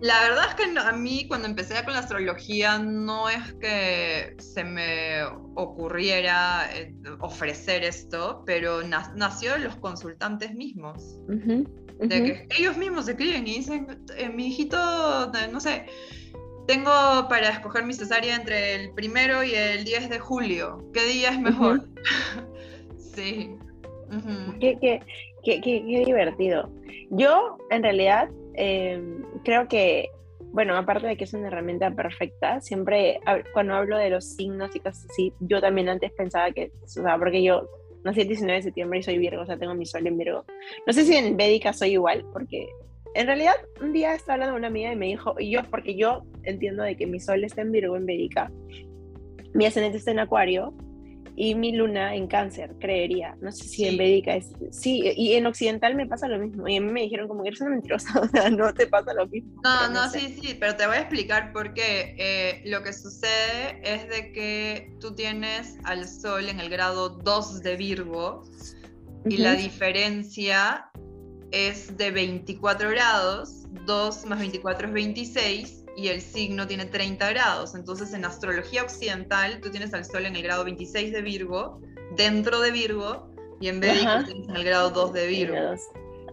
la 0.00 0.20
verdad 0.20 0.44
es 0.48 0.54
que 0.54 0.78
a 0.78 0.92
mí 0.92 1.26
cuando 1.28 1.48
empecé 1.48 1.82
con 1.84 1.94
la 1.94 2.00
astrología 2.00 2.78
no 2.78 3.28
es 3.28 3.54
que 3.54 4.34
se 4.38 4.64
me 4.64 5.24
ocurriera 5.54 6.68
eh, 6.74 6.94
ofrecer 7.20 7.84
esto, 7.84 8.42
pero 8.46 8.82
nació 8.82 9.52
de 9.52 9.60
los 9.60 9.76
consultantes 9.76 10.54
mismos. 10.54 11.18
De 11.26 12.08
que 12.08 12.48
ellos 12.58 12.76
mismos 12.76 13.06
se 13.06 13.12
escriben 13.12 13.46
y 13.46 13.56
dicen, 13.56 14.04
eh, 14.16 14.28
mi 14.28 14.48
hijito, 14.48 14.76
no 15.50 15.60
sé, 15.60 15.86
tengo 16.66 16.90
para 17.28 17.48
escoger 17.48 17.84
mi 17.84 17.94
cesárea 17.94 18.36
entre 18.36 18.74
el 18.74 18.92
primero 18.92 19.42
y 19.42 19.54
el 19.54 19.84
10 19.84 20.10
de 20.10 20.18
julio. 20.18 20.84
¿Qué 20.92 21.04
día 21.04 21.30
es 21.30 21.40
mejor? 21.40 21.88
sí. 23.14 23.56
¿Qué, 24.60 25.00
Qué, 25.46 26.02
divertido. 26.04 26.68
Yo, 27.10 27.56
en 27.70 27.84
realidad, 27.84 28.28
em, 28.56 29.22
creo 29.44 29.68
que, 29.68 30.10
bueno, 30.52 30.76
aparte 30.76 31.06
de 31.06 31.16
que 31.16 31.24
es 31.24 31.34
una 31.34 31.48
herramienta 31.48 31.90
perfecta, 31.90 32.60
siempre 32.60 33.20
cuando 33.52 33.74
hablo 33.74 33.98
de 33.98 34.10
los 34.10 34.24
signos 34.24 34.74
y 34.74 34.80
cosas 34.80 35.06
así, 35.10 35.32
yo 35.40 35.60
también 35.60 35.88
antes 35.88 36.12
pensaba 36.12 36.50
que, 36.50 36.72
o 36.82 36.88
sea, 36.88 37.18
porque 37.18 37.42
yo 37.42 37.68
nací 38.04 38.22
el 38.22 38.28
19 38.28 38.58
de 38.58 38.62
septiembre 38.62 38.98
y 39.00 39.02
soy 39.02 39.18
Virgo, 39.18 39.42
o 39.42 39.46
sea, 39.46 39.58
tengo 39.58 39.74
mi 39.74 39.86
sol 39.86 40.06
en 40.06 40.16
Virgo. 40.16 40.44
No 40.86 40.92
sé 40.92 41.04
si 41.04 41.14
en 41.14 41.36
Védica 41.36 41.72
soy 41.72 41.92
igual, 41.92 42.24
porque 42.32 42.68
en 43.14 43.26
realidad 43.26 43.54
un 43.80 43.92
día 43.92 44.14
estaba 44.14 44.34
hablando 44.34 44.54
con 44.54 44.60
una 44.60 44.68
amiga 44.68 44.92
y 44.92 44.96
me 44.96 45.06
dijo, 45.06 45.34
y 45.38 45.50
yo, 45.50 45.60
porque 45.70 45.96
yo 45.96 46.22
entiendo 46.44 46.82
de 46.82 46.96
que 46.96 47.06
mi 47.06 47.20
sol 47.20 47.44
está 47.44 47.62
en 47.62 47.72
Virgo 47.72 47.96
en 47.96 48.06
Védica, 48.06 48.50
mi 49.54 49.66
ascendente 49.66 49.98
está 49.98 50.10
en 50.10 50.20
Acuario, 50.20 50.74
y 51.36 51.54
mi 51.54 51.72
luna 51.72 52.14
en 52.14 52.26
cáncer, 52.26 52.74
creería. 52.80 53.36
No 53.42 53.52
sé 53.52 53.64
si 53.64 53.86
en 53.86 53.98
Védica 53.98 54.34
es. 54.34 54.48
Sí, 54.70 55.02
y 55.16 55.34
en 55.34 55.46
Occidental 55.46 55.94
me 55.94 56.06
pasa 56.06 56.26
lo 56.28 56.38
mismo. 56.38 56.66
Y 56.66 56.76
a 56.76 56.80
mí 56.80 56.90
me 56.90 57.02
dijeron 57.02 57.28
como 57.28 57.42
que 57.42 57.50
eres 57.50 57.60
una 57.60 57.70
mentirosa, 57.70 58.08
o 58.20 58.28
sea, 58.28 58.48
no 58.48 58.72
te 58.72 58.86
pasa 58.86 59.12
lo 59.12 59.26
mismo. 59.28 59.60
No, 59.62 59.90
no, 59.90 60.10
sí, 60.10 60.34
sí, 60.40 60.56
pero 60.58 60.76
te 60.76 60.86
voy 60.86 60.96
a 60.96 61.00
explicar 61.00 61.52
por 61.52 61.74
qué. 61.74 62.16
Eh, 62.18 62.62
lo 62.64 62.82
que 62.82 62.94
sucede 62.94 63.80
es 63.82 64.08
de 64.08 64.32
que 64.32 64.96
tú 64.98 65.14
tienes 65.14 65.76
al 65.84 66.08
Sol 66.08 66.48
en 66.48 66.58
el 66.58 66.70
grado 66.70 67.10
2 67.10 67.62
de 67.62 67.76
Virgo 67.76 68.44
y 69.26 69.36
la 69.36 69.54
diferencia 69.54 70.90
es 71.50 71.96
de 71.96 72.10
24 72.12 72.90
grados, 72.90 73.66
2 73.84 74.26
más 74.26 74.38
24 74.38 74.88
es 74.88 74.94
26 74.94 75.85
y 75.96 76.08
el 76.08 76.20
signo 76.20 76.66
tiene 76.66 76.84
30 76.84 77.30
grados. 77.30 77.74
Entonces, 77.74 78.12
en 78.12 78.24
astrología 78.24 78.82
occidental, 78.82 79.60
tú 79.60 79.70
tienes 79.70 79.94
al 79.94 80.04
Sol 80.04 80.26
en 80.26 80.36
el 80.36 80.42
grado 80.42 80.64
26 80.64 81.12
de 81.12 81.22
Virgo, 81.22 81.80
dentro 82.16 82.60
de 82.60 82.70
Virgo, 82.70 83.32
y 83.60 83.68
en 83.68 83.80
Védico 83.80 84.24
tienes 84.24 84.48
en 84.48 84.56
el 84.56 84.64
grado 84.64 84.90
2 84.90 85.12
de 85.14 85.26
Virgo, 85.26 85.74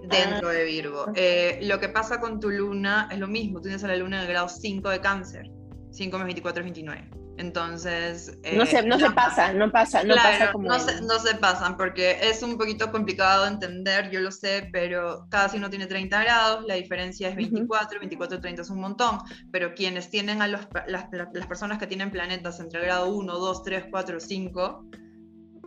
dentro 0.03 0.49
de 0.49 0.66
Virgo. 0.66 1.05
Eh, 1.16 1.59
lo 1.64 1.80
que 1.80 1.88
pasa 1.88 2.20
con 2.20 2.39
tu 2.39 2.49
luna 2.49 3.07
es 3.11 3.20
lo 3.20 3.28
mismo, 3.28 3.59
tú 3.59 3.64
tienes 3.64 3.84
a 3.86 3.88
la 3.88 3.95
luna 3.95 4.18
en 4.18 4.24
el 4.24 4.30
grado 4.30 4.49
5 4.49 4.89
de 4.89 4.99
Cáncer, 4.99 5.49
5 5.91 6.18
más 6.18 6.26
24 6.26 6.61
es 6.61 6.66
29. 6.66 7.22
Entonces... 7.38 8.38
no, 8.53 8.65
se, 8.65 8.84
no 8.84 8.99
se 8.99 9.09
pasa, 9.11 9.53
no 9.53 9.71
pasa, 9.71 10.03
no 10.03 10.15
pasa 10.15 10.51
como... 10.51 10.67
No 10.67 10.79
se, 10.79 11.01
no 11.01 11.19
se, 11.19 11.36
pasan 11.36 11.77
porque 11.77 12.17
es 12.21 12.43
un 12.43 12.57
poquito 12.57 12.91
complicado 12.91 13.43
de 13.43 13.51
entender, 13.51 14.11
yo 14.11 14.19
lo 14.19 14.31
sé, 14.31 14.69
pero 14.71 15.27
cada 15.29 15.49
signo 15.49 15.69
tiene 15.69 15.88
30 15.88 16.23
grados, 16.23 16.65
la 16.67 16.75
diferencia 16.75 17.29
es 17.29 17.36
24, 17.36 17.99
24 17.99 18.39
30 18.39 18.61
es 18.61 18.69
un 18.69 18.79
montón, 18.79 19.17
pero 19.51 19.73
quienes 19.73 20.09
tienen 20.09 20.41
a 20.41 20.47
los, 20.47 20.61
las, 20.88 21.07
las 21.11 21.47
personas 21.47 21.79
que 21.79 21.88
tienen 21.88 22.11
planetas 22.11 22.59
entre 22.59 22.81
el 22.81 22.86
grado 22.86 23.09
1, 23.13 23.34
2, 23.34 23.63
3, 23.63 23.86
4, 23.89 24.19
5, 24.19 24.86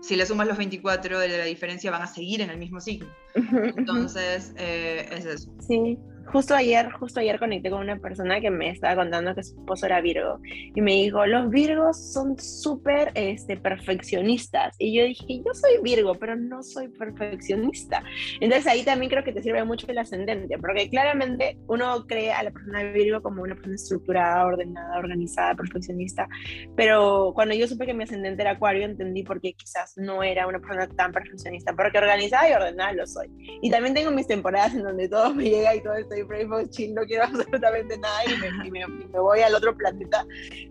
si 0.03 0.15
le 0.15 0.25
sumas 0.25 0.47
los 0.47 0.59
24 0.59 1.19
de 1.19 1.29
la 1.29 1.45
diferencia 1.45 1.91
van 1.91 2.03
a 2.03 2.07
seguir 2.07 2.41
en 2.43 2.51
el 2.51 2.59
mismo 2.59 2.81
signo. 2.81 3.09
Entonces, 3.35 4.53
eh, 4.57 5.09
es 5.11 5.25
eso. 5.25 5.51
Sí 5.67 5.99
justo 6.27 6.55
ayer, 6.55 6.91
justo 6.93 7.21
ayer 7.21 7.39
conecté 7.39 7.71
con 7.71 7.81
una 7.81 7.99
persona 7.99 8.41
que 8.41 8.51
me 8.51 8.71
estaba 8.71 8.97
contando 8.97 9.35
que 9.35 9.43
su 9.43 9.59
esposo 9.59 9.87
era 9.87 10.01
Virgo 10.01 10.41
y 10.75 10.81
me 10.81 10.93
dijo, 10.93 11.25
los 11.27 11.51
Virgos 11.51 12.13
son 12.13 12.39
súper 12.39 13.13
este, 13.15 13.57
perfeccionistas. 13.57 14.75
Y 14.79 14.97
yo 14.97 15.05
dije, 15.05 15.25
yo 15.45 15.55
soy 15.55 15.83
Virgo, 15.83 16.15
pero 16.15 16.37
no 16.37 16.63
soy 16.63 16.89
perfeccionista. 16.89 18.03
Entonces 18.41 18.67
ahí 18.67 18.85
también 18.85 19.11
creo 19.11 19.25
que 19.25 19.33
te 19.33 19.43
sirve 19.43 19.65
mucho 19.65 19.87
el 19.89 19.99
ascendente, 19.99 20.59
porque 20.59 20.89
claramente 20.91 21.59
uno 21.69 22.07
cree 22.07 22.33
a 22.33 22.43
la 22.43 22.51
persona 22.51 22.81
de 22.81 22.93
Virgo 22.93 23.23
como 23.23 23.43
una 23.43 23.55
persona 23.55 23.75
estructurada, 23.75 24.45
ordenada, 24.45 24.99
organizada, 24.99 25.55
perfeccionista, 25.55 26.29
pero 26.77 27.33
cuando 27.35 27.55
yo 27.55 27.69
supe 27.69 27.87
que 27.87 27.95
mi 27.95 28.05
ascendente 28.05 28.43
era 28.43 28.53
Acuario, 28.53 28.85
entendí 28.85 29.23
por 29.23 29.41
qué 29.41 29.53
quizás 29.53 29.95
no 29.97 30.23
era 30.23 30.47
una 30.47 30.59
persona 30.59 30.89
tan 30.89 31.13
perfeccionista, 31.13 31.73
porque 31.75 31.99
organizada 31.99 32.51
y 32.51 32.53
ordenada 32.53 32.93
lo 32.93 33.07
soy. 33.07 33.29
Y 33.63 33.71
también 33.71 33.95
tengo 33.95 34.11
mis 34.11 34.27
temporadas 34.27 34.75
en 34.75 34.83
donde 34.83 35.09
todo 35.09 35.35
me 35.35 35.45
llega 35.45 35.75
y 35.75 35.83
todo 35.83 35.95
esto 35.95 36.16
soy 36.25 36.89
no 36.89 37.03
quiero 37.03 37.25
absolutamente 37.25 37.99
nada 37.99 38.21
y 38.25 38.71
me, 38.71 38.87
voy 39.19 39.41
al 39.41 39.55
otro 39.55 39.77
planeta. 39.77 40.27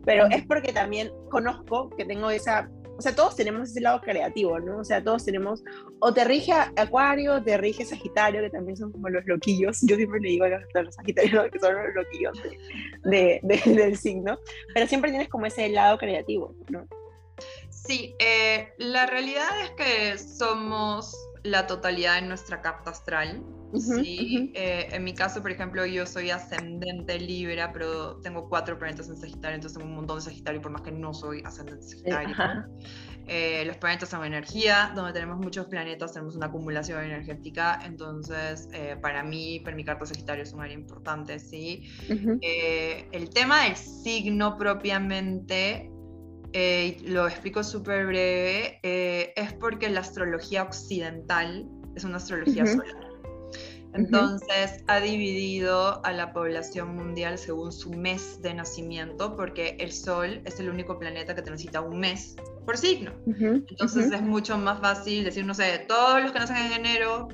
Pero 0.06 0.26
es 0.28 0.46
porque 0.46 0.74
también 0.74 1.12
conozco 1.30 1.90
que 1.92 2.06
tengo 2.06 2.30
esa 2.30 2.70
o 2.98 3.02
sea, 3.02 3.14
todos 3.14 3.36
tenemos 3.36 3.70
ese 3.70 3.82
lado 3.82 4.00
creativo, 4.00 4.58
¿no? 4.60 4.80
O 4.80 4.84
sea, 4.86 5.04
todos 5.04 5.26
tenemos, 5.26 5.64
o 6.00 6.14
te 6.14 6.24
rige 6.24 6.54
Acuario, 6.54 7.44
te 7.44 7.58
rige 7.58 7.84
Sagitario, 7.84 8.42
que 8.42 8.50
también 8.50 8.78
son 8.78 8.92
como 8.92 9.10
los 9.10 9.26
loquillos. 9.26 9.80
Yo 9.82 9.98
siempre 9.98 10.22
le 10.22 10.30
digo 10.30 10.46
a 10.46 10.50
los, 10.50 10.96
Sagitarios 10.96 11.52
que 11.52 11.60
son 11.60 11.76
los 11.76 11.94
loquillos 11.94 12.40
de, 13.04 13.42
del 13.66 13.98
signo, 13.98 14.40
pero 14.74 14.88
siempre 14.88 15.12
tienes 15.12 15.28
como 15.28 15.46
ese 15.46 15.68
lado 15.70 15.98
creativo, 15.98 16.56
¿no? 16.70 16.88
Sí, 17.70 18.16
eh, 18.20 18.70
la 18.78 19.06
realidad 19.06 19.50
es 19.62 19.72
que 19.72 20.18
somos 20.18 21.16
la 21.46 21.68
totalidad 21.68 22.22
de 22.22 22.28
nuestra 22.28 22.62
carta 22.62 22.92
astral. 22.92 23.44
sí, 23.74 24.52
eh, 24.56 24.88
en 24.92 25.04
mi 25.04 25.14
caso, 25.14 25.42
por 25.42 25.52
ejemplo, 25.52 25.86
yo 25.86 26.06
soy 26.06 26.32
ascendente 26.32 27.20
Libra, 27.20 27.72
pero 27.72 28.18
tengo 28.18 28.50
cuatro 28.50 28.78
planetas 28.78 29.10
en 29.10 29.18
Sagitario, 29.18 29.56
entonces 29.56 29.78
tengo 29.78 29.90
un 29.90 29.96
montón 29.98 30.18
de 30.18 30.24
Sagitario, 30.24 30.62
por 30.62 30.72
más 30.72 30.82
que 30.82 30.92
no 30.92 31.14
soy 31.14 31.42
ascendente 31.46 31.84
Sagitario. 31.84 32.36
Eh, 33.28 33.66
los 33.66 33.78
planetas 33.78 34.10
son 34.10 34.24
energía, 34.24 34.92
donde 34.96 35.12
tenemos 35.12 35.40
muchos 35.40 35.66
planetas, 35.66 36.14
tenemos 36.14 36.36
una 36.36 36.46
acumulación 36.46 37.04
energética, 37.04 37.80
entonces 37.84 38.70
eh, 38.72 38.98
para 39.02 39.24
mí, 39.24 39.62
para 39.62 39.76
mi 39.76 39.84
carta 39.84 40.06
Sagitario 40.06 40.44
es 40.44 40.54
un 40.54 40.62
área 40.62 40.76
importante, 40.76 41.40
¿sí? 41.40 41.90
el 42.08 43.30
tema 43.32 43.64
del 43.64 43.76
signo 43.76 44.56
propiamente 44.58 45.90
eh, 46.58 47.00
lo 47.04 47.28
explico 47.28 47.66
súper 47.66 48.06
breve, 48.06 48.80
eh, 48.82 49.34
es 49.36 49.52
porque 49.52 49.90
la 49.90 50.00
astrología 50.00 50.64
occidental 50.64 51.68
es 51.98 52.06
una 52.06 52.16
astrología 52.16 52.66
solar. 52.66 52.96
Entonces 53.94 54.82
ha 54.88 55.02
dividido 55.02 56.02
a 56.06 56.14
la 56.14 56.32
población 56.32 56.96
mundial 56.96 57.38
según 57.38 57.74
su 57.74 57.92
mes 57.92 58.42
de 58.42 58.54
nacimiento, 58.54 59.36
porque 59.36 59.76
el 59.82 59.92
Sol 59.92 60.42
es 60.46 60.58
el 60.62 60.70
único 60.70 60.98
planeta 60.98 61.36
que 61.36 61.42
transita 61.42 61.82
un 61.82 62.00
mes 62.00 62.38
por 62.66 62.78
signo. 62.78 63.12
Entonces 63.28 64.14
es 64.14 64.22
mucho 64.22 64.58
más 64.58 64.80
fácil 64.80 65.26
decir, 65.26 65.46
no 65.46 65.54
sé, 65.54 65.84
todos 65.90 66.22
los 66.22 66.32
que 66.32 66.40
nacen 66.40 66.56
en 66.56 66.72
enero 66.72 67.28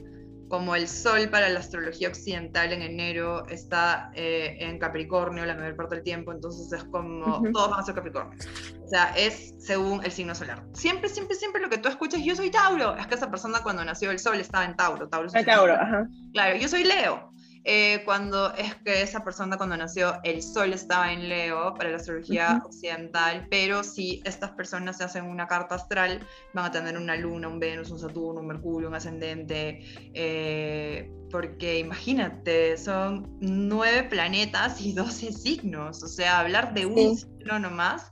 como 0.52 0.76
el 0.76 0.90
Sol 0.90 1.30
para 1.30 1.48
la 1.48 1.62
astrología 1.62 2.10
occidental 2.10 2.74
en 2.74 2.82
enero 2.82 3.48
está 3.48 4.12
eh, 4.14 4.58
en 4.60 4.80
Capricornio 4.80 5.46
la 5.46 5.56
mayor 5.56 5.78
parte 5.78 5.96
del 5.96 6.04
tiempo, 6.04 6.34
entonces 6.34 6.74
es 6.74 6.84
como 6.84 7.42
todos 7.54 7.72
van 7.72 7.80
a 7.80 7.84
ser 7.84 7.96
Capricornio. 7.96 8.38
O 8.84 8.88
sea, 8.88 9.14
es 9.16 9.56
según 9.60 10.04
el 10.04 10.12
signo 10.12 10.36
solar. 10.36 10.62
Siempre, 10.74 11.08
siempre, 11.08 11.38
siempre 11.38 11.62
lo 11.62 11.70
que 11.70 11.78
tú 11.78 11.88
escuchas, 11.88 12.22
yo 12.22 12.36
soy 12.36 12.52
Tauro, 12.52 12.98
es 12.98 13.08
que 13.08 13.16
esa 13.16 13.32
persona 13.32 13.64
cuando 13.64 13.86
nació 13.86 14.12
el 14.12 14.20
Sol 14.20 14.42
estaba 14.42 14.66
en 14.66 14.76
Tauro. 14.76 15.08
Tauro, 15.08 15.30
Tauro 15.32 15.74
ajá. 15.74 16.10
Claro, 16.34 16.58
yo 16.58 16.68
soy 16.68 16.84
Leo. 16.84 17.32
Eh, 17.64 18.02
cuando 18.06 18.54
es 18.56 18.74
que 18.76 19.04
esa 19.04 19.24
persona 19.24 19.56
cuando 19.56 19.78
nació 19.78 20.20
el 20.24 20.42
sol 20.42 20.74
estaba 20.74 21.14
en 21.14 21.30
Leo 21.30 21.76
para 21.76 21.92
la 21.92 21.98
astrología 21.98 22.62
occidental, 22.66 23.48
pero 23.52 23.84
si 23.84 24.22
estas 24.26 24.52
personas 24.52 24.98
se 24.98 25.04
hacen 25.04 25.26
una 25.26 25.46
carta 25.48 25.76
astral, 25.76 26.26
van 26.54 26.66
a 26.66 26.72
tener 26.72 26.98
una 26.98 27.16
luna, 27.16 27.48
un 27.48 27.60
Venus, 27.60 27.92
un 27.92 28.00
Saturno, 28.00 28.42
un 28.42 28.48
Mercurio, 28.48 28.88
un 28.88 28.96
ascendente, 28.96 29.80
eh, 30.14 31.12
porque 31.30 31.80
imagínate, 31.80 32.78
son 32.78 33.38
nueve 33.42 34.04
planetas 34.10 34.82
y 34.82 34.94
doce 34.94 35.32
signos, 35.32 36.02
o 36.02 36.08
sea, 36.08 36.40
hablar 36.40 36.74
de 36.74 36.88
un 36.88 37.16
signo 37.16 37.60
nomás, 37.60 38.12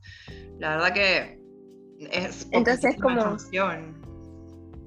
la 0.60 0.78
verdad 0.78 0.94
que 0.94 1.40
es... 2.12 2.48
Entonces 2.52 2.96
como 3.02 3.38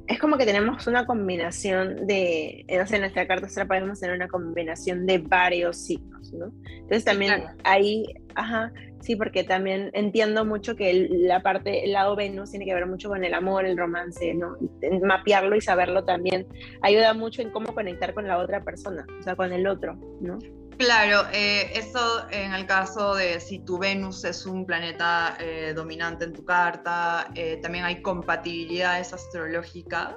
es 0.06 0.18
como 0.18 0.36
que 0.36 0.44
tenemos 0.44 0.86
una 0.86 1.06
combinación 1.06 2.06
de, 2.06 2.64
no 2.68 2.86
sé, 2.86 2.96
en 2.96 3.02
nuestra 3.02 3.26
carta 3.26 3.46
astral 3.46 3.68
podemos 3.68 4.00
tener 4.00 4.16
una 4.16 4.28
combinación 4.28 5.06
de 5.06 5.18
varios 5.18 5.76
signos, 5.76 6.32
¿no? 6.32 6.52
Entonces 6.64 7.04
también 7.04 7.44
ahí, 7.64 8.06
ajá, 8.34 8.72
sí, 9.00 9.16
porque 9.16 9.44
también 9.44 9.90
entiendo 9.92 10.44
mucho 10.44 10.76
que 10.76 11.08
la 11.10 11.42
parte, 11.42 11.84
el 11.84 11.92
lado 11.92 12.16
Venus 12.16 12.50
tiene 12.50 12.64
que 12.64 12.74
ver 12.74 12.86
mucho 12.86 13.08
con 13.08 13.24
el 13.24 13.34
amor, 13.34 13.64
el 13.64 13.76
romance, 13.76 14.34
¿no? 14.34 14.56
Mapearlo 15.02 15.56
y 15.56 15.60
saberlo 15.60 16.04
también 16.04 16.46
ayuda 16.82 17.14
mucho 17.14 17.42
en 17.42 17.50
cómo 17.50 17.74
conectar 17.74 18.12
con 18.14 18.26
la 18.26 18.38
otra 18.38 18.64
persona, 18.64 19.06
o 19.18 19.22
sea, 19.22 19.36
con 19.36 19.52
el 19.52 19.66
otro, 19.66 19.94
¿no? 20.20 20.38
Claro, 20.78 21.26
eh, 21.32 21.70
eso 21.74 22.28
en 22.30 22.52
el 22.54 22.66
caso 22.66 23.14
de 23.14 23.40
si 23.40 23.60
tu 23.60 23.78
Venus 23.78 24.24
es 24.24 24.46
un 24.46 24.66
planeta 24.66 25.36
eh, 25.38 25.72
dominante 25.74 26.24
en 26.24 26.32
tu 26.32 26.44
carta, 26.44 27.28
eh, 27.34 27.58
también 27.62 27.84
hay 27.84 28.02
compatibilidades 28.02 29.12
astrológicas. 29.12 30.14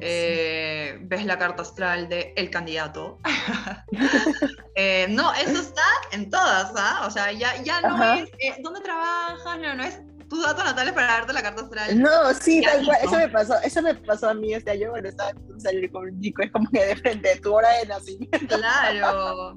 ves 0.00 1.24
la 1.24 1.38
carta 1.38 1.62
astral 1.62 2.08
de 2.08 2.32
el 2.36 2.50
candidato. 2.50 3.18
no, 5.10 5.34
eso 5.34 5.60
está 5.60 5.82
en 6.12 6.30
todas, 6.30 6.72
¿ah? 6.76 7.04
O 7.06 7.10
sea, 7.10 7.32
ya, 7.32 7.62
ya 7.62 7.80
no 7.80 8.02
es 8.14 8.30
dónde 8.62 8.80
trabajas, 8.80 9.58
no, 9.58 9.74
no 9.74 9.82
es 9.82 10.00
tus 10.28 10.42
datos 10.44 10.64
natales 10.64 10.92
para 10.92 11.06
darte 11.06 11.32
la 11.32 11.42
carta 11.42 11.62
astral. 11.62 12.00
No, 12.00 12.34
sí, 12.34 12.62
tal 12.62 12.84
cual. 12.84 12.98
Eso 13.02 13.16
me 13.16 13.28
pasó, 13.28 13.54
eso 13.62 13.82
me 13.82 13.94
pasó 13.94 14.28
a 14.30 14.34
mí. 14.34 14.54
O 14.54 14.60
sea, 14.60 14.74
yo 14.74 14.90
bueno, 14.90 15.08
estaba 15.08 15.30
a 15.30 15.60
salir 15.60 15.90
con 15.90 16.04
un 16.04 16.20
chico, 16.20 16.42
es 16.42 16.52
como 16.52 16.68
que 16.70 16.84
de 16.84 16.96
frente, 16.96 17.36
tu 17.40 17.54
hora 17.54 17.68
de 17.78 17.86
nacimiento. 17.86 18.56
Claro, 18.58 19.54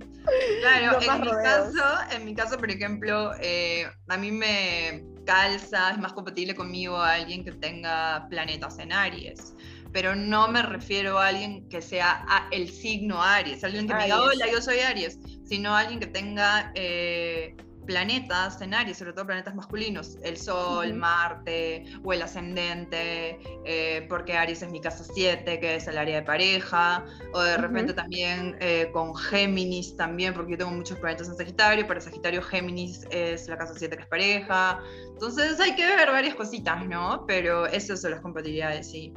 claro. 0.61 1.01
en, 1.01 1.22
mi 1.22 1.32
caso, 1.43 1.84
en 2.11 2.26
mi 2.26 2.36
caso, 2.36 2.57
por 2.57 2.72
ejemplo, 2.72 3.32
eh, 3.41 3.86
a 4.07 4.17
mí 4.17 4.32
me 4.32 5.03
calza, 5.26 5.91
es 5.91 5.97
más 5.97 6.13
compatible 6.13 6.55
conmigo 6.55 6.97
a 6.97 7.13
alguien 7.13 7.43
que 7.43 7.51
tenga 7.51 8.28
planetas 8.30 8.80
en 8.80 8.91
Aries 8.91 9.53
pero 9.93 10.15
no 10.15 10.47
me 10.47 10.61
refiero 10.61 11.19
a 11.19 11.28
alguien 11.28 11.67
que 11.69 11.82
sea 11.82 12.26
el 12.51 12.69
signo 12.69 13.22
Aries, 13.22 13.63
alguien 13.63 13.88
que 13.88 13.93
me 13.93 14.03
diga, 14.03 14.22
hola, 14.22 14.49
yo 14.49 14.61
soy 14.61 14.80
Aries, 14.80 15.19
sino 15.43 15.76
alguien 15.76 15.99
que 15.99 16.07
tenga 16.07 16.72
eh, 16.76 17.55
planetas 17.91 18.61
en 18.61 18.73
Aries, 18.73 18.97
sobre 18.97 19.11
todo 19.11 19.25
planetas 19.25 19.53
masculinos, 19.53 20.17
el 20.23 20.37
Sol, 20.37 20.93
Marte 20.93 21.85
o 22.03 22.13
el 22.13 22.21
ascendente, 22.21 23.37
eh, 23.65 24.05
porque 24.07 24.37
Aries 24.37 24.61
es 24.61 24.71
mi 24.71 24.79
casa 24.79 25.03
7, 25.03 25.59
que 25.59 25.75
es 25.75 25.87
el 25.87 25.97
área 25.97 26.21
de 26.21 26.23
pareja, 26.23 27.05
o 27.33 27.41
de 27.41 27.57
repente 27.57 27.93
también 27.93 28.55
eh, 28.61 28.89
con 28.93 29.13
Géminis 29.13 29.97
también, 29.97 30.33
porque 30.33 30.53
yo 30.53 30.59
tengo 30.59 30.71
muchos 30.71 30.97
planetas 30.99 31.27
en 31.27 31.35
Sagitario, 31.35 31.85
para 31.85 31.99
Sagitario 31.99 32.41
Géminis 32.41 33.05
es 33.11 33.49
la 33.49 33.57
casa 33.57 33.73
7 33.77 33.97
que 33.97 34.03
es 34.03 34.07
pareja. 34.07 34.79
Entonces 35.11 35.59
hay 35.59 35.75
que 35.75 35.85
ver 35.85 36.09
varias 36.09 36.35
cositas, 36.35 36.87
¿no? 36.87 37.25
Pero 37.27 37.65
eso 37.65 37.97
son 37.97 38.11
las 38.11 38.21
compatibilidades, 38.21 38.89
sí. 38.89 39.13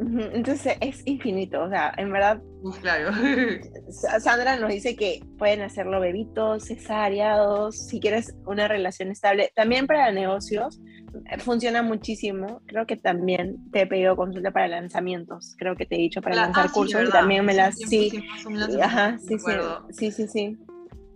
Entonces 0.00 0.76
es 0.80 1.02
infinito, 1.06 1.62
o 1.62 1.68
sea, 1.68 1.92
en 1.96 2.12
verdad. 2.12 2.40
claro. 2.80 3.10
Sandra 4.20 4.56
nos 4.56 4.70
dice 4.70 4.94
que 4.94 5.20
pueden 5.38 5.60
hacerlo 5.62 6.00
bebitos, 6.00 6.66
cesáreados, 6.66 7.86
si 7.88 7.98
quieres 7.98 8.34
una 8.46 8.68
relación 8.68 9.10
estable. 9.10 9.50
También 9.56 9.86
para 9.86 10.12
negocios 10.12 10.80
eh, 11.30 11.38
funciona 11.38 11.82
muchísimo. 11.82 12.62
Creo 12.66 12.86
que 12.86 12.96
también 12.96 13.56
te 13.72 13.82
he 13.82 13.86
pedido 13.86 14.14
consulta 14.14 14.52
para 14.52 14.68
lanzamientos. 14.68 15.56
Creo 15.58 15.74
que 15.74 15.84
te 15.84 15.96
he 15.96 15.98
dicho 15.98 16.22
para 16.22 16.36
lanzar 16.36 16.66
ah, 16.68 16.72
cursos 16.72 17.08
y 17.08 17.10
también 17.10 17.44
me 17.44 17.54
las. 17.54 17.76
Sí, 17.76 18.24
ajá, 18.80 19.18
sí, 19.18 19.36
sí, 19.38 19.52
sí, 19.90 20.10
sí, 20.12 20.28
sí. 20.28 20.58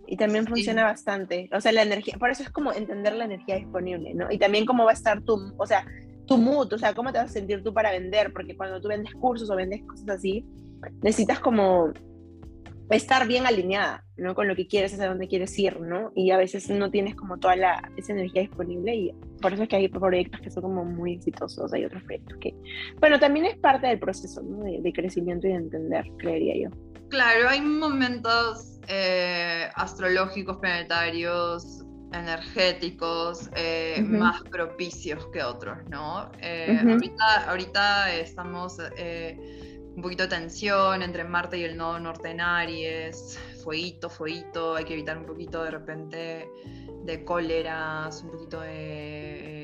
Y 0.07 0.17
también 0.17 0.45
funciona 0.45 0.83
bastante. 0.83 1.49
O 1.53 1.61
sea, 1.61 1.71
la 1.71 1.83
energía, 1.83 2.17
por 2.19 2.29
eso 2.29 2.43
es 2.43 2.49
como 2.49 2.73
entender 2.73 3.13
la 3.13 3.23
energía 3.23 3.55
disponible, 3.55 4.13
¿no? 4.13 4.29
Y 4.29 4.37
también 4.37 4.65
cómo 4.65 4.83
va 4.83 4.91
a 4.91 4.93
estar 4.93 5.21
tu, 5.21 5.53
o 5.57 5.65
sea, 5.65 5.85
tu 6.25 6.37
mood, 6.37 6.73
o 6.73 6.77
sea, 6.77 6.93
cómo 6.93 7.11
te 7.11 7.17
vas 7.17 7.29
a 7.29 7.33
sentir 7.33 7.63
tú 7.63 7.73
para 7.73 7.91
vender, 7.91 8.31
porque 8.33 8.55
cuando 8.55 8.81
tú 8.81 8.87
vendes 8.87 9.13
cursos 9.15 9.49
o 9.49 9.55
vendes 9.55 9.83
cosas 9.83 10.09
así, 10.09 10.45
necesitas 11.01 11.39
como 11.39 11.91
estar 12.89 13.27
bien 13.27 13.45
alineada, 13.45 14.03
¿no? 14.17 14.35
Con 14.35 14.47
lo 14.47 14.55
que 14.55 14.67
quieres, 14.67 14.93
hacia 14.93 15.07
dónde 15.07 15.27
quieres 15.27 15.57
ir, 15.57 15.79
¿no? 15.79 16.11
Y 16.15 16.31
a 16.31 16.37
veces 16.37 16.69
no 16.69 16.91
tienes 16.91 17.15
como 17.15 17.37
toda 17.37 17.55
la, 17.55 17.91
esa 17.97 18.13
energía 18.13 18.41
disponible 18.41 18.95
y 18.95 19.11
por 19.41 19.53
eso 19.53 19.63
es 19.63 19.69
que 19.69 19.77
hay 19.77 19.87
proyectos 19.87 20.41
que 20.41 20.51
son 20.51 20.63
como 20.63 20.85
muy 20.85 21.13
exitosos, 21.13 21.73
hay 21.73 21.85
otros 21.85 22.03
proyectos 22.03 22.37
que, 22.39 22.53
bueno, 22.99 23.19
también 23.19 23.45
es 23.45 23.57
parte 23.57 23.87
del 23.87 23.99
proceso, 23.99 24.41
¿no? 24.41 24.63
De, 24.63 24.79
de 24.81 24.93
crecimiento 24.93 25.47
y 25.47 25.51
de 25.51 25.57
entender, 25.57 26.05
creería 26.17 26.69
yo. 26.69 26.75
Claro, 27.09 27.49
hay 27.49 27.61
momentos 27.61 28.79
eh, 28.87 29.69
astrológicos, 29.75 30.57
planetarios, 30.57 31.85
energéticos 32.13 33.49
eh, 33.55 34.01
más 34.01 34.41
propicios 34.43 35.25
que 35.27 35.43
otros, 35.43 35.77
¿no? 35.89 36.31
Eh, 36.39 36.79
ahorita, 37.47 38.13
estamos 38.13 38.77
eh, 38.97 39.37
un 39.95 40.01
poquito 40.01 40.23
de 40.23 40.29
tensión 40.29 41.01
entre 41.01 41.23
Marte 41.23 41.57
y 41.57 41.63
el 41.63 41.75
nodo 41.75 41.99
norte 41.99 42.29
en 42.29 42.41
Aries, 42.41 43.37
fueguito, 43.63 44.09
fueguito, 44.09 44.75
hay 44.75 44.85
que 44.85 44.93
evitar 44.93 45.17
un 45.17 45.25
poquito 45.25 45.63
de 45.63 45.71
repente 45.71 46.49
de 47.03 47.25
cóleras, 47.25 48.21
un 48.23 48.31
poquito 48.31 48.61
de 48.61 49.62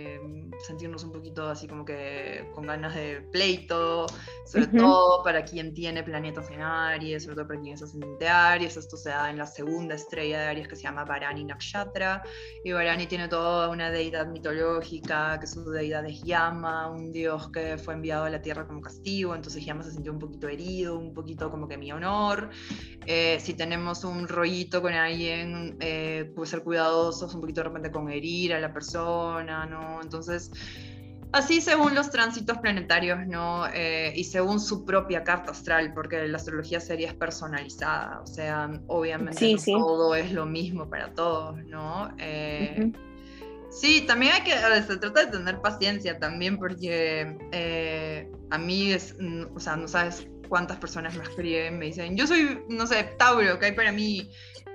sentirnos 0.66 1.03
un 1.03 1.12
poquito 1.12 1.47
así 1.47 1.68
como 1.68 1.86
que 1.86 2.49
con 2.53 2.68
ganas 2.68 2.95
de 2.95 3.22
pleito, 3.32 4.05
sobre 4.45 4.68
todo 4.68 5.24
para 5.24 5.43
quien 5.43 5.74
tiene 5.74 6.03
planetas 6.03 6.49
en 6.51 6.62
Aries, 6.62 7.24
sobre 7.24 7.36
todo 7.36 7.47
para 7.47 7.60
quien 7.62 7.74
es 7.76 7.84
ascendente 7.84 8.28
Aries. 8.28 8.78
Esto 8.78 8.97
se 8.97 9.10
da 9.10 9.30
en 9.30 9.38
la 9.38 9.45
segunda 9.45 9.95
estrella 9.95 10.39
de 10.41 10.47
Aries 10.47 10.68
que 10.68 10.76
se 10.76 10.84
llama 10.84 11.05
Varani 11.05 11.43
Nakshatra. 11.43 12.24
Y 12.64 12.72
Varani 12.72 13.07
tiene 13.07 13.28
toda 13.28 13.70
una 13.70 13.91
deidad 13.91 14.28
mitológica, 14.28 15.39
que 15.39 15.47
su 15.47 15.70
deidad 15.70 16.05
es 16.05 16.22
Yama, 16.24 16.89
un 16.89 17.12
dios 17.12 17.49
que 17.51 17.78
fue 17.78 17.93
enviado 17.93 18.26
a 18.26 18.30
la 18.30 18.41
tierra 18.41 18.68
como 18.68 18.82
castigo. 18.82 19.36
Entonces 19.36 19.66
Yama 19.66 19.84
se 19.84 19.91
sintió 19.91 20.12
un 20.12 20.20
poquito 20.20 20.47
herido, 20.47 20.97
un 20.97 21.14
poquito 21.14 21.49
como 21.49 21.68
que 21.68 21.78
mi 21.78 21.91
honor. 21.91 22.49
Eh, 23.05 23.39
si 23.39 23.53
tenemos 23.53 24.03
un 24.03 24.28
rollito 24.28 24.82
con 24.82 24.93
alguien, 24.93 25.78
eh, 25.80 26.32
puede 26.36 26.49
ser 26.49 26.64
cuidadosos, 26.64 27.34
un 27.34 27.41
poquito 27.41 27.62
de 27.62 27.70
repente 27.70 27.91
con 27.91 28.10
herir 28.10 28.53
a 28.53 28.60
la 28.60 28.74
persona, 28.74 29.66
¿no? 29.66 30.01
Entonces, 30.01 30.49
así 31.32 31.62
según 31.62 31.95
los 31.95 32.10
tránsitos 32.10 32.58
planetarios, 32.58 33.26
¿no? 33.28 33.68
Eh, 33.68 34.14
y 34.16 34.24
según 34.24 34.60
su 34.60 34.86
propia 34.86 35.24
carta 35.24 35.52
astral, 35.52 35.93
porque 35.93 36.28
la 36.28 36.38
astrología 36.38 36.80
sería 36.80 37.14
personalizada, 37.18 38.22
o 38.22 38.28
sea, 38.28 38.70
obviamente 38.88 39.56
todo 39.66 40.16
es 40.16 40.32
lo 40.32 40.45
mismo 40.45 40.89
para 40.89 41.14
todos, 41.14 41.64
¿no? 41.66 42.14
Eh, 42.18 42.91
sí, 43.70 44.02
también 44.02 44.34
hay 44.34 44.41
que, 44.41 44.52
se 44.82 44.97
trata 44.97 45.26
de 45.26 45.32
tener 45.32 45.62
paciencia 45.62 46.18
también, 46.18 46.58
porque 46.58 47.38
eh, 47.52 48.30
a 48.50 48.58
mí 48.58 48.91
es, 48.91 49.16
o 49.54 49.60
sea, 49.60 49.76
no 49.76 49.88
sabes 49.88 50.28
cuántas 50.47 50.78
personas 50.78 51.16
me 51.16 51.24
escriben, 51.24 51.78
me 51.78 51.86
dicen, 51.86 52.18
yo 52.18 52.26
soy, 52.26 52.60
no 52.70 52.88
sé, 52.88 53.04
Tauro, 53.20 53.60
que 53.60 53.68
hay 53.68 53.72
para 53.74 53.91
mí 53.91 54.32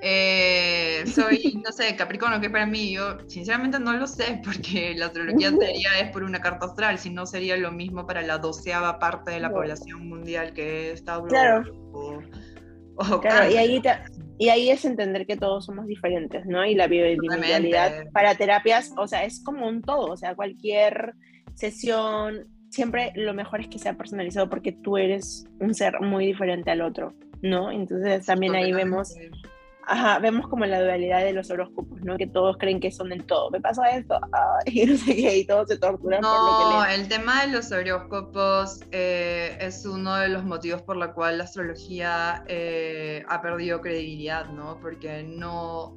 eh, 0.07 1.03
soy, 1.07 1.59
no 1.65 1.73
sé, 1.73 1.97
Capricornio, 1.97 2.39
¿qué 2.39 2.51
para 2.51 2.67
mí? 2.67 2.93
Yo 2.93 3.17
sinceramente 3.27 3.79
no 3.79 3.95
lo 3.95 4.07
sé, 4.07 4.39
porque 4.45 4.95
la 4.95 5.07
astrología 5.07 5.51
sería 5.59 5.99
es 5.99 6.11
por 6.11 6.25
una 6.25 6.43
carta 6.43 6.67
astral, 6.67 6.99
si 6.99 7.09
no 7.09 7.25
sería 7.25 7.57
lo 7.57 7.73
mismo 7.73 8.07
para 8.07 8.21
la 8.21 8.37
doceava 8.37 8.99
parte 8.99 9.31
de 9.31 9.41
la 9.41 9.51
población 9.51 10.07
mundial 10.07 10.53
que 10.53 10.93
es 10.93 11.05
Tauro. 11.05 11.29
Claro. 11.29 11.65
claro, 13.23 13.51
y 13.51 13.57
ahí, 13.57 13.83
y 14.37 14.49
ahí 14.51 14.69
es 14.69 14.85
entender 14.85 15.27
que 15.27 15.39
todos 15.39 15.65
somos 15.65 15.87
diferentes, 15.87 16.45
¿no? 16.45 16.67
Y 16.67 16.75
la 16.75 16.87
bioindividualidad 16.87 18.11
para 18.13 18.35
terapias, 18.35 18.93
o 18.99 19.09
sea, 19.09 19.25
es 19.25 19.43
como 19.43 19.67
un 19.67 19.81
todo, 19.81 20.13
o 20.13 20.17
sea, 20.19 20.35
cualquier 20.35 21.15
sesión, 21.55 22.47
siempre 22.69 23.11
lo 23.15 23.33
mejor 23.33 23.63
es 23.63 23.69
que 23.69 23.79
sea 23.79 23.95
personalizado 23.97 24.51
porque 24.51 24.73
tú 24.73 24.99
eres 24.99 25.47
un 25.61 25.73
ser 25.73 25.99
muy 26.03 26.27
diferente 26.27 26.71
al 26.71 26.83
otro, 26.83 27.15
¿no? 27.41 27.71
Entonces 27.71 28.27
también 28.27 28.55
ahí 28.55 28.71
vemos 28.71 29.15
Ajá, 29.87 30.19
vemos 30.19 30.49
como 30.49 30.65
la 30.65 30.83
dualidad 30.83 31.25
de 31.25 31.33
los 31.33 31.51
horóscopos, 31.51 32.01
¿no? 32.03 32.17
Que 32.17 32.27
todos 32.27 32.57
creen 32.59 32.81
que 32.81 32.91
son 32.91 33.13
el 33.13 33.25
todo. 33.25 33.51
Me 33.51 33.61
pasa 33.61 33.91
esto, 33.91 34.19
y 34.67 34.87
no 34.87 34.97
sé 34.97 35.17
qué, 35.17 35.39
y 35.39 35.47
todos 35.47 35.69
se 35.69 35.79
torturan 35.79 36.21
no, 36.21 36.29
por 36.29 36.75
lo 36.75 36.85
que 36.85 36.95
el 36.95 37.09
tema 37.09 37.45
de 37.45 37.53
los 37.53 37.71
horóscopos 37.71 38.81
eh, 38.93 39.57
es 39.61 39.85
uno 39.85 40.17
de 40.17 40.29
los 40.29 40.45
motivos 40.45 40.83
por 40.83 40.97
la 40.97 41.13
cual 41.13 41.39
la 41.39 41.45
astrología 41.45 42.45
eh, 42.47 43.25
ha 43.29 43.43
perdido 43.43 43.81
credibilidad, 43.81 44.47
¿no? 44.47 44.79
Porque 44.81 45.23
no, 45.23 45.97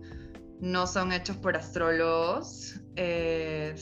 no 0.59 0.87
son 0.87 1.11
hechos 1.11 1.37
por 1.37 1.55
astrólogos, 1.55 2.81
eh, 2.95 3.73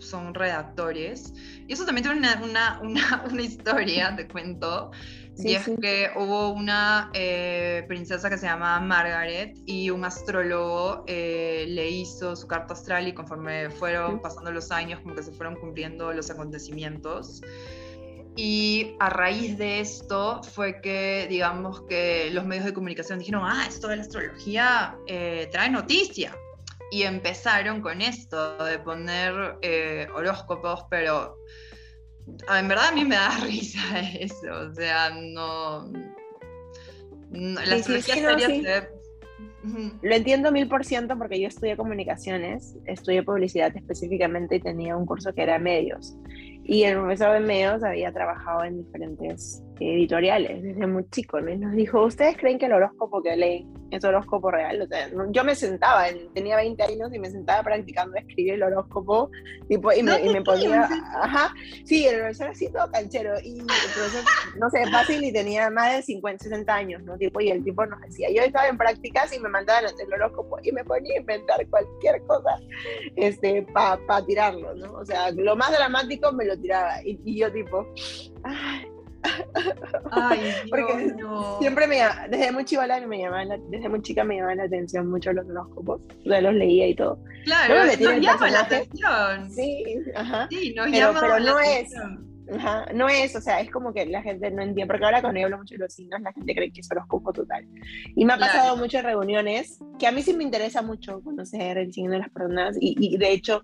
son 0.00 0.34
redactores. 0.34 1.32
Y 1.68 1.72
eso 1.72 1.84
también 1.84 2.04
tiene 2.04 2.18
una, 2.18 2.40
una, 2.42 2.80
una, 2.82 3.24
una 3.30 3.42
historia, 3.42 4.14
te 4.16 4.26
cuento 4.26 4.90
y 5.38 5.54
es 5.54 5.70
que 5.80 6.10
hubo 6.16 6.50
una 6.50 7.10
eh, 7.14 7.84
princesa 7.88 8.28
que 8.28 8.36
se 8.36 8.46
llama 8.46 8.78
Margaret 8.80 9.56
y 9.66 9.90
un 9.90 10.04
astrólogo 10.04 11.04
eh, 11.06 11.64
le 11.68 11.88
hizo 11.88 12.36
su 12.36 12.46
carta 12.46 12.74
astral 12.74 13.08
y 13.08 13.14
conforme 13.14 13.70
fueron 13.70 14.20
pasando 14.20 14.52
los 14.52 14.70
años 14.70 15.00
como 15.00 15.14
que 15.14 15.22
se 15.22 15.32
fueron 15.32 15.56
cumpliendo 15.56 16.12
los 16.12 16.30
acontecimientos. 16.30 17.40
Y 18.36 18.94
a 18.98 19.10
raíz 19.10 19.58
de 19.58 19.80
esto 19.80 20.42
fue 20.42 20.80
que, 20.80 21.26
digamos, 21.28 21.82
que 21.82 22.30
los 22.32 22.46
medios 22.46 22.64
de 22.64 22.72
comunicación 22.72 23.18
dijeron, 23.18 23.42
ah, 23.44 23.66
esto 23.68 23.88
de 23.88 23.96
la 23.96 24.02
astrología 24.02 24.96
eh, 25.06 25.48
trae 25.52 25.70
noticia. 25.70 26.34
Y 26.90 27.04
empezaron 27.04 27.80
con 27.80 28.02
esto 28.02 28.62
de 28.64 28.78
poner 28.78 29.32
horóscopos, 30.14 30.84
pero 30.90 31.36
en 32.26 32.68
verdad 32.68 32.88
a 32.88 32.92
mí 32.92 33.04
me 33.04 33.16
da 33.16 33.30
risa 33.44 34.00
eso, 34.18 34.70
o 34.70 34.74
sea, 34.74 35.10
no... 35.10 35.90
la 37.30 37.74
astrología 37.74 38.88
Lo 40.02 40.14
entiendo 40.14 40.52
mil 40.52 40.68
por 40.68 40.84
ciento 40.84 41.16
porque 41.16 41.40
yo 41.40 41.48
estudié 41.48 41.76
comunicaciones, 41.76 42.76
estudié 42.86 43.22
publicidad 43.22 43.76
específicamente 43.76 44.56
y 44.56 44.60
tenía 44.60 44.96
un 44.96 45.06
curso 45.06 45.32
que 45.32 45.42
era 45.42 45.58
medios. 45.58 46.16
Y 46.64 46.84
el 46.84 46.94
profesor 46.94 47.32
de 47.32 47.40
medios 47.40 47.82
había 47.82 48.12
trabajado 48.12 48.64
en 48.64 48.84
diferentes 48.84 49.62
editoriales 49.80 50.62
desde 50.62 50.86
muy 50.86 51.04
chico, 51.10 51.40
¿no? 51.40 51.50
Y 51.50 51.56
nos 51.56 51.72
dijo, 51.74 52.04
¿ustedes 52.04 52.36
creen 52.36 52.58
que 52.58 52.66
el 52.66 52.72
horóscopo 52.72 53.22
que 53.22 53.36
leen 53.36 53.72
es 53.90 54.04
horóscopo 54.04 54.50
real? 54.50 54.82
O 54.82 54.86
sea, 54.86 55.10
yo 55.30 55.44
me 55.44 55.54
sentaba, 55.54 56.04
tenía 56.34 56.56
20 56.56 56.82
años 56.82 57.12
y 57.12 57.18
me 57.18 57.30
sentaba 57.30 57.62
practicando 57.62 58.16
a 58.16 58.20
escribir 58.20 58.54
el 58.54 58.62
horóscopo, 58.62 59.30
tipo, 59.68 59.92
y, 59.92 60.02
me, 60.02 60.20
y 60.24 60.28
me 60.28 60.42
ponía, 60.42 60.88
ajá, 61.20 61.54
sí, 61.84 62.06
el 62.06 62.20
profesor 62.20 62.48
así 62.48 62.70
todo 62.70 62.90
canchero, 62.90 63.34
y 63.42 63.58
el 63.58 63.66
profesor, 63.66 64.24
no 64.58 64.70
sé, 64.70 64.86
fácil, 64.90 65.24
y 65.24 65.32
tenía 65.32 65.70
más 65.70 65.96
de 65.96 66.02
50, 66.02 66.44
60 66.44 66.74
años, 66.74 67.02
¿no? 67.02 67.16
Tipo, 67.16 67.40
y 67.40 67.50
el 67.50 67.64
tipo 67.64 67.84
nos 67.86 68.00
decía, 68.02 68.28
yo 68.30 68.42
estaba 68.42 68.68
en 68.68 68.78
prácticas 68.78 69.34
y 69.34 69.40
me 69.40 69.48
mandaban 69.48 69.84
a 69.84 69.88
hacer 69.88 70.06
el 70.06 70.14
horóscopo, 70.14 70.58
y 70.62 70.72
me 70.72 70.84
ponía 70.84 71.14
a 71.16 71.20
inventar 71.20 71.66
cualquier 71.68 72.22
cosa, 72.22 72.60
este, 73.16 73.62
para 73.72 73.98
pa 74.06 74.24
tirarlo, 74.24 74.74
¿no? 74.74 74.92
O 74.92 75.04
sea, 75.04 75.30
lo 75.32 75.56
más 75.56 75.72
dramático 75.72 76.32
me 76.32 76.44
lo 76.44 76.56
tiraba, 76.58 77.02
y, 77.04 77.20
y 77.24 77.40
yo 77.40 77.52
tipo, 77.52 77.86
ay, 80.10 80.40
Ay, 80.40 80.52
Porque 80.70 81.14
siempre 81.60 81.86
me 81.86 82.00
desde 82.28 82.52
muy 82.52 82.64
chica 82.64 82.86
me 83.06 83.18
llamaban 83.18 83.48
desde 83.70 83.88
muy 83.88 84.02
chica 84.02 84.24
me 84.24 84.36
llamaban 84.36 84.58
la 84.58 84.64
atención 84.64 85.10
mucho 85.10 85.32
los 85.32 85.46
horóscopos, 85.48 86.00
o 86.00 86.40
los 86.40 86.54
leía 86.54 86.88
y 86.88 86.94
todo. 86.94 87.18
Claro, 87.44 87.86
nos 87.86 87.98
llama 87.98 88.50
la 88.50 88.60
atención. 88.60 89.50
Sí, 89.50 89.84
ajá. 90.14 90.48
Sí, 90.50 90.74
nos 90.74 90.86
pero, 90.86 90.98
llama 90.98 91.20
pero 91.20 91.40
no 91.40 91.58
es 91.58 91.94
Ajá, 92.50 92.86
no 92.92 93.08
es, 93.08 93.34
o 93.36 93.40
sea, 93.40 93.60
es 93.60 93.70
como 93.70 93.92
que 93.92 94.04
la 94.06 94.22
gente 94.22 94.50
no 94.50 94.62
entiende, 94.62 94.86
porque 94.86 95.04
ahora 95.04 95.20
cuando 95.20 95.40
yo 95.40 95.46
hablo 95.46 95.58
mucho 95.58 95.74
de 95.74 95.78
los 95.78 95.94
signos, 95.94 96.20
la 96.20 96.32
gente 96.32 96.54
cree 96.54 96.72
que 96.72 96.80
es 96.80 96.90
horóscopo 96.90 97.32
total. 97.32 97.66
Y 98.14 98.24
me 98.24 98.32
ha 98.34 98.38
pasado 98.38 98.76
muchas 98.76 99.04
reuniones 99.04 99.78
que 99.98 100.06
a 100.06 100.12
mí 100.12 100.22
sí 100.22 100.34
me 100.34 100.44
interesa 100.44 100.82
mucho 100.82 101.22
conocer 101.22 101.78
el 101.78 101.92
signo 101.92 102.12
de 102.12 102.18
las 102.18 102.30
personas, 102.30 102.76
y, 102.80 102.96
y 102.98 103.16
de 103.16 103.32
hecho, 103.32 103.62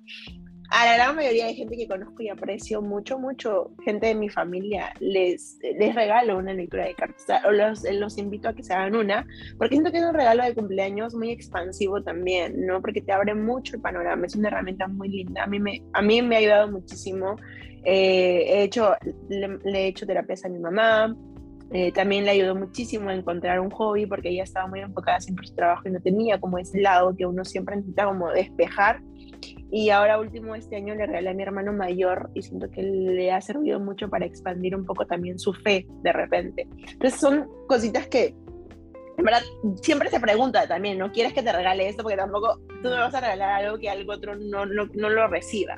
a 0.71 0.85
la 0.85 0.95
gran 0.97 1.17
mayoría 1.17 1.47
de 1.47 1.55
gente 1.55 1.77
que 1.77 1.89
conozco 1.89 2.23
y 2.23 2.29
aprecio 2.29 2.83
mucho, 2.83 3.19
mucho, 3.19 3.71
gente 3.85 4.09
de 4.09 4.15
mi 4.15 4.29
familia, 4.29 4.93
les, 5.01 5.59
les 5.63 5.95
regalo 5.95 6.37
una 6.37 6.53
lectura 6.53 6.87
de 6.87 6.95
cartas, 6.95 7.43
o 7.47 7.51
los, 7.51 7.85
los 7.91 8.19
invito 8.19 8.51
a 8.51 8.53
que 8.55 8.63
se 8.63 8.75
hagan 8.75 8.95
una, 8.95 9.27
porque 9.57 9.77
siento 9.77 9.91
que 9.91 9.99
es 9.99 10.05
un 10.05 10.15
regalo 10.15 10.45
de 10.45 10.55
cumpleaños 10.55 11.15
muy 11.15 11.31
expansivo 11.31 12.03
también, 12.03 12.67
¿no? 12.67 12.83
Porque 12.83 13.01
te 13.01 13.13
abre 13.13 13.35
mucho 13.35 13.77
el 13.77 13.83
panorama, 13.83 14.27
es 14.27 14.37
una 14.37 14.49
herramienta 14.49 14.89
muy 14.89 15.09
linda, 15.09 15.45
a 15.45 15.47
mí 15.47 15.59
me, 15.59 15.83
a 15.95 16.03
mí 16.03 16.21
me 16.21 16.37
ha 16.37 16.39
ayudado 16.41 16.71
muchísimo, 16.71 17.37
eh, 17.85 18.45
he 18.47 18.63
hecho, 18.65 18.95
le, 19.31 19.59
he 19.65 19.87
hecho 19.87 20.07
terapias 20.07 20.45
a 20.45 20.51
mi 20.51 20.59
mamá, 20.59 21.17
eh, 21.71 21.93
también 21.93 22.25
le 22.25 22.33
ayudó 22.33 22.55
muchísimo 22.55 23.09
a 23.09 23.15
encontrar 23.15 23.61
un 23.61 23.71
hobby 23.71 24.07
porque 24.07 24.31
ella 24.31 24.43
estaba 24.43 24.67
muy 24.67 24.81
enfocada 24.81 25.21
siempre 25.21 25.45
en 25.45 25.49
su 25.49 25.55
trabajo 25.55 25.87
y 25.87 25.93
no 25.93 26.01
tenía 26.01 26.41
como 26.41 26.59
ese 26.59 26.81
lado 26.81 27.15
que 27.15 27.27
uno 27.27 27.45
siempre 27.45 27.77
necesita 27.77 28.07
como 28.07 28.31
despejar 28.31 29.03
y 29.71 29.91
ahora 29.91 30.19
último 30.19 30.55
este 30.55 30.77
año 30.77 30.95
le 30.95 31.07
regalé 31.07 31.31
a 31.31 31.35
mi 31.35 31.43
hermano 31.43 31.73
mayor 31.73 32.31
y 32.35 32.43
siento 32.43 32.71
que 32.71 32.83
le 32.83 33.33
ha 33.33 33.41
servido 33.41 33.79
mucho 33.81 34.09
para 34.09 34.25
expandir 34.25 34.75
un 34.75 34.85
poco 34.85 35.07
también 35.07 35.39
su 35.39 35.53
fe 35.53 35.87
de 36.03 36.13
repente. 36.13 36.67
Entonces 36.93 37.21
son 37.21 37.49
cositas 37.67 38.07
que 38.09 38.35
en 39.19 39.25
verdad 39.25 39.43
siempre 39.83 40.09
se 40.11 40.21
pregunta 40.21 40.67
también, 40.67 40.97
¿no? 40.97 41.11
¿Quieres 41.11 41.33
que 41.33 41.43
te 41.43 41.53
regale 41.53 41.89
esto? 41.89 42.03
Porque 42.03 42.17
tampoco 42.17 42.61
tú 42.83 42.89
me 42.89 42.99
vas 42.99 43.15
a 43.15 43.21
regalar 43.21 43.65
algo 43.65 43.79
que 43.79 43.91
algo 43.91 44.13
otro 44.13 44.37
no, 44.37 44.65
no, 44.65 44.87
no 44.95 45.11
lo 45.11 45.27
reciba, 45.27 45.77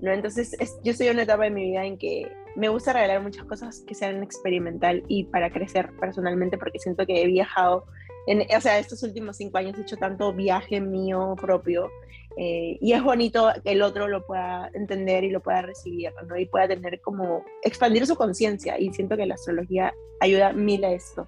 ¿no? 0.00 0.12
Entonces 0.12 0.56
yo 0.84 0.92
estoy 0.92 1.08
en 1.08 1.14
una 1.14 1.24
etapa 1.24 1.44
de 1.44 1.50
mi 1.50 1.64
vida 1.64 1.84
en 1.84 1.98
que 1.98 2.30
me 2.54 2.68
gusta 2.68 2.92
regalar 2.92 3.22
muchas 3.22 3.44
cosas 3.44 3.84
que 3.86 3.94
sean 3.94 4.22
experimental 4.22 5.02
y 5.08 5.24
para 5.24 5.50
crecer 5.50 5.90
personalmente 6.00 6.56
porque 6.56 6.78
siento 6.78 7.04
que 7.04 7.22
he 7.22 7.26
viajado, 7.26 7.84
en, 8.28 8.42
o 8.56 8.60
sea, 8.60 8.78
estos 8.78 9.02
últimos 9.02 9.36
cinco 9.36 9.58
años 9.58 9.76
he 9.78 9.82
hecho 9.82 9.96
tanto 9.96 10.32
viaje 10.32 10.80
mío 10.80 11.34
propio 11.38 11.90
eh, 12.36 12.76
y 12.80 12.92
es 12.92 13.02
bonito 13.02 13.50
que 13.64 13.72
el 13.72 13.82
otro 13.82 14.08
lo 14.08 14.24
pueda 14.26 14.70
entender 14.74 15.24
y 15.24 15.30
lo 15.30 15.40
pueda 15.40 15.62
recibir, 15.62 16.12
¿no? 16.28 16.36
Y 16.36 16.46
pueda 16.46 16.68
tener 16.68 17.00
como, 17.00 17.44
expandir 17.62 18.06
su 18.06 18.14
conciencia. 18.14 18.78
Y 18.78 18.92
siento 18.92 19.16
que 19.16 19.26
la 19.26 19.34
astrología 19.34 19.94
ayuda 20.20 20.52
mil 20.52 20.84
a 20.84 20.92
esto, 20.92 21.26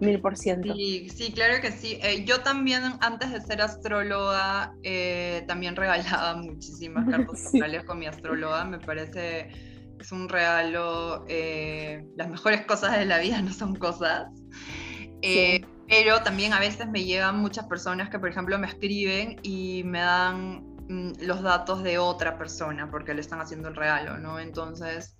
mil 0.00 0.20
por 0.20 0.36
ciento. 0.36 0.74
Sí, 0.74 1.08
sí, 1.08 1.32
claro 1.32 1.62
que 1.62 1.72
sí. 1.72 1.98
Eh, 2.02 2.24
yo 2.26 2.40
también, 2.40 2.82
antes 3.00 3.32
de 3.32 3.40
ser 3.40 3.62
astróloga, 3.62 4.74
eh, 4.82 5.44
también 5.46 5.76
regalaba 5.76 6.36
muchísimas 6.36 7.06
cartas 7.10 7.46
astrales 7.46 7.84
con 7.84 7.98
mi 7.98 8.06
astróloga. 8.06 8.64
Me 8.64 8.78
parece 8.78 9.48
es 9.98 10.12
un 10.12 10.28
regalo. 10.28 11.24
las 12.16 12.28
mejores 12.28 12.66
cosas 12.66 12.98
de 12.98 13.06
la 13.06 13.18
vida 13.18 13.40
no 13.40 13.52
son 13.52 13.76
cosas. 13.76 14.28
Sí 15.22 15.64
pero 15.90 16.22
también 16.22 16.52
a 16.52 16.60
veces 16.60 16.86
me 16.86 17.04
llegan 17.04 17.40
muchas 17.40 17.66
personas 17.66 18.10
que, 18.10 18.18
por 18.20 18.28
ejemplo, 18.28 18.56
me 18.60 18.68
escriben 18.68 19.40
y 19.42 19.82
me 19.84 19.98
dan 19.98 20.76
mm, 20.88 21.14
los 21.22 21.42
datos 21.42 21.82
de 21.82 21.98
otra 21.98 22.38
persona 22.38 22.88
porque 22.88 23.12
le 23.12 23.20
están 23.20 23.40
haciendo 23.40 23.68
el 23.68 23.74
regalo, 23.74 24.16
¿no? 24.16 24.38
Entonces, 24.38 25.16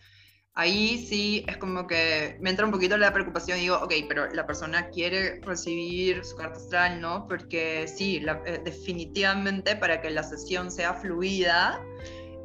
ahí 0.55 1.05
sí 1.09 1.45
es 1.49 1.57
como 1.57 1.89
que 1.89 2.39
me 2.41 2.51
entra 2.51 2.65
un 2.67 2.71
poquito 2.71 2.97
la 2.97 3.13
preocupación 3.13 3.59
y 3.59 3.63
digo, 3.63 3.81
ok, 3.83 3.93
pero 4.09 4.29
la 4.33 4.47
persona 4.47 4.91
quiere 4.91 5.41
recibir 5.41 6.25
su 6.25 6.37
carta 6.37 6.61
astral, 6.61 7.01
¿no? 7.01 7.27
Porque 7.27 7.89
sí, 7.89 8.25
eh, 8.47 8.61
definitivamente 8.65 9.75
para 9.75 10.01
que 10.01 10.11
la 10.11 10.23
sesión 10.23 10.71
sea 10.71 10.95
fluida, 10.95 11.85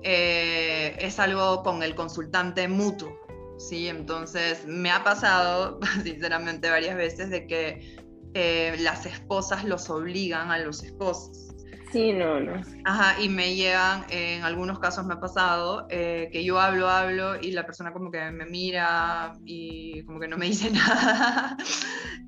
eh, 0.02 0.96
es 1.00 1.20
algo 1.20 1.62
con 1.62 1.84
el 1.84 1.94
consultante 1.94 2.68
mutuo, 2.68 3.16
¿sí? 3.60 3.88
Entonces, 3.88 4.66
me 4.66 4.90
ha 4.90 5.04
pasado, 5.04 5.80
sinceramente, 6.04 6.72
varias 6.72 6.98
veces 6.98 7.30
de 7.30 7.46
que 7.46 8.04
eh, 8.36 8.76
las 8.80 9.06
esposas 9.06 9.64
los 9.64 9.90
obligan 9.90 10.52
a 10.52 10.60
los 10.60 10.84
esposos. 10.84 11.46
Sí, 11.94 12.12
no, 12.12 12.42
no. 12.42 12.62
Ajá, 12.84 13.22
y 13.22 13.30
me 13.30 13.56
llegan, 13.56 14.06
en 14.10 14.44
algunos 14.44 14.80
casos 14.80 15.06
me 15.06 15.14
ha 15.14 15.22
pasado, 15.22 15.88
eh, 15.90 16.28
que 16.34 16.44
yo 16.44 16.60
hablo, 16.60 16.90
hablo 16.90 17.40
y 17.40 17.52
la 17.52 17.66
persona 17.66 17.94
como 17.94 18.12
que 18.12 18.20
me 18.32 18.46
mira 18.46 19.32
y 19.46 20.04
como 20.04 20.20
que 20.20 20.28
no 20.28 20.38
me 20.38 20.46
dice 20.48 20.70
nada. 20.70 21.56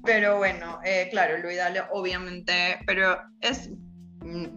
pero 0.06 0.38
bueno, 0.38 0.80
eh, 0.86 1.10
claro, 1.12 1.38
lo 1.40 1.52
ideal 1.52 1.86
obviamente, 1.92 2.80
pero 2.86 3.18
es 3.42 3.70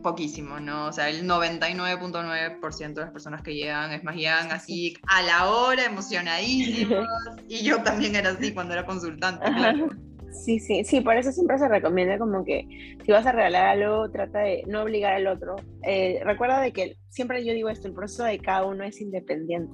poquísimo, 0.02 0.60
¿no? 0.60 0.86
O 0.86 0.92
sea, 0.92 1.08
el 1.08 1.26
99.9% 1.26 2.94
de 2.94 3.00
las 3.00 3.10
personas 3.10 3.42
que 3.42 3.54
llegan, 3.54 3.90
es 3.92 4.04
más, 4.04 4.14
llegan 4.14 4.52
así 4.52 4.96
a 5.08 5.22
la 5.22 5.48
hora, 5.48 5.84
emocionadísimos, 5.84 7.08
y 7.48 7.64
yo 7.64 7.82
también 7.82 8.14
era 8.14 8.30
así 8.30 8.52
cuando 8.52 8.74
era 8.74 8.86
consultante, 8.86 9.44
claro. 9.44 9.90
Sí, 10.30 10.60
sí, 10.60 10.84
sí, 10.84 11.00
por 11.00 11.16
eso 11.16 11.32
siempre 11.32 11.58
se 11.58 11.68
recomienda 11.68 12.18
como 12.18 12.44
que 12.44 12.66
si 13.04 13.12
vas 13.12 13.26
a 13.26 13.32
regalar 13.32 13.66
algo, 13.66 14.10
trata 14.10 14.40
de 14.40 14.62
no 14.66 14.82
obligar 14.82 15.14
al 15.14 15.26
otro. 15.26 15.56
Eh, 15.82 16.20
recuerda 16.24 16.60
de 16.60 16.72
que 16.72 16.96
siempre 17.10 17.44
yo 17.44 17.52
digo 17.52 17.68
esto, 17.68 17.88
el 17.88 17.94
proceso 17.94 18.24
de 18.24 18.38
cada 18.38 18.64
uno 18.64 18.84
es 18.84 19.00
independiente. 19.00 19.72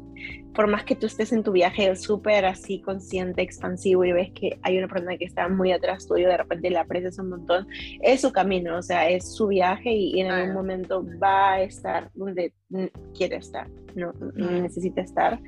Por 0.55 0.67
más 0.69 0.85
que 0.85 0.97
tú 0.97 1.07
estés 1.07 1.33
en 1.33 1.43
tu 1.43 1.53
viaje 1.53 1.95
súper 1.97 2.47
así 2.47 2.81
consciente, 2.81 3.43
expansivo 3.43 4.05
y 4.05 4.13
ves 4.13 4.31
que 4.33 4.59
hay 4.63 4.79
una 4.79 4.89
persona 4.89 5.17
que 5.19 5.27
está 5.27 5.49
muy 5.49 5.71
atrás 5.71 6.07
tuyo, 6.07 6.29
de 6.29 6.39
repente 6.39 6.71
la 6.71 6.81
aprecias 6.81 7.19
un 7.19 7.29
montón, 7.29 7.69
es 8.01 8.23
su 8.23 8.33
camino, 8.33 8.79
o 8.79 8.83
sea, 8.83 9.09
es 9.09 9.35
su 9.35 9.49
viaje 9.49 9.93
y, 9.93 10.21
en 10.21 10.31
algún 10.31 10.55
momento 10.55 11.05
va 11.23 11.53
a 11.53 11.63
estar 11.63 12.11
donde 12.15 12.55
quiere 13.15 13.37
estar, 13.37 13.69
no 13.95 14.13
necesita 14.35 15.03
estar. 15.03 15.39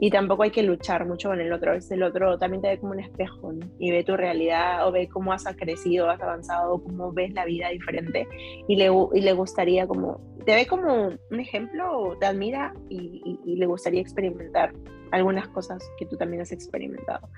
Y 0.00 0.10
tampoco 0.10 0.42
hay 0.42 0.50
que 0.50 0.64
luchar 0.64 1.06
mucho 1.06 1.28
con 1.28 1.40
el 1.40 1.52
otro, 1.52 1.70
a 1.70 1.74
veces 1.74 1.92
el 1.92 2.02
otro 2.02 2.38
también 2.38 2.60
te 2.60 2.68
ve 2.68 2.78
como 2.78 2.92
un 2.92 3.00
espejo 3.00 3.54
y 3.78 3.92
ve 3.92 4.02
tu 4.02 4.16
realidad 4.16 4.86
o 4.86 4.90
ve 4.90 5.08
cómo 5.08 5.32
has 5.32 5.44
crecido, 5.56 6.10
has 6.10 6.20
avanzado, 6.20 6.82
cómo 6.82 7.12
ves 7.12 7.32
la 7.32 7.44
vida 7.44 7.68
diferente 7.68 8.26
y 8.66 8.74
le, 8.74 8.90
y 9.14 9.20
le 9.20 9.32
gustaría 9.32 9.86
como 9.86 10.20
te 10.46 10.54
ve 10.54 10.66
como 10.66 11.10
un 11.36 11.40
ejemplo, 11.40 12.16
te 12.18 12.26
admira 12.26 12.74
y, 12.88 13.38
le 13.44 13.66
gustaría 13.66 14.00
experimentar 14.00 14.72
algunas 15.12 15.48
cosas 15.48 15.82
que 15.98 16.06
tú 16.06 16.16
también 16.16 16.42
has 16.42 16.50
experimentado. 16.50 17.28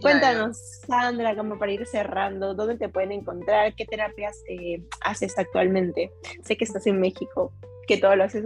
Cuéntanos, 0.00 0.56
Sandra, 0.86 1.36
como 1.36 1.58
para 1.58 1.72
ir 1.72 1.86
cerrando, 1.86 2.54
¿dónde 2.54 2.78
te 2.78 2.88
pueden 2.88 3.12
encontrar? 3.12 3.74
¿Qué 3.74 3.84
terapias 3.84 4.42
eh, 4.48 4.82
haces 5.02 5.38
actualmente? 5.38 6.10
Sé 6.42 6.56
que 6.56 6.64
estás 6.64 6.86
en 6.86 7.00
México, 7.00 7.52
que 7.86 7.98
todo 7.98 8.16
lo 8.16 8.24
haces, 8.24 8.44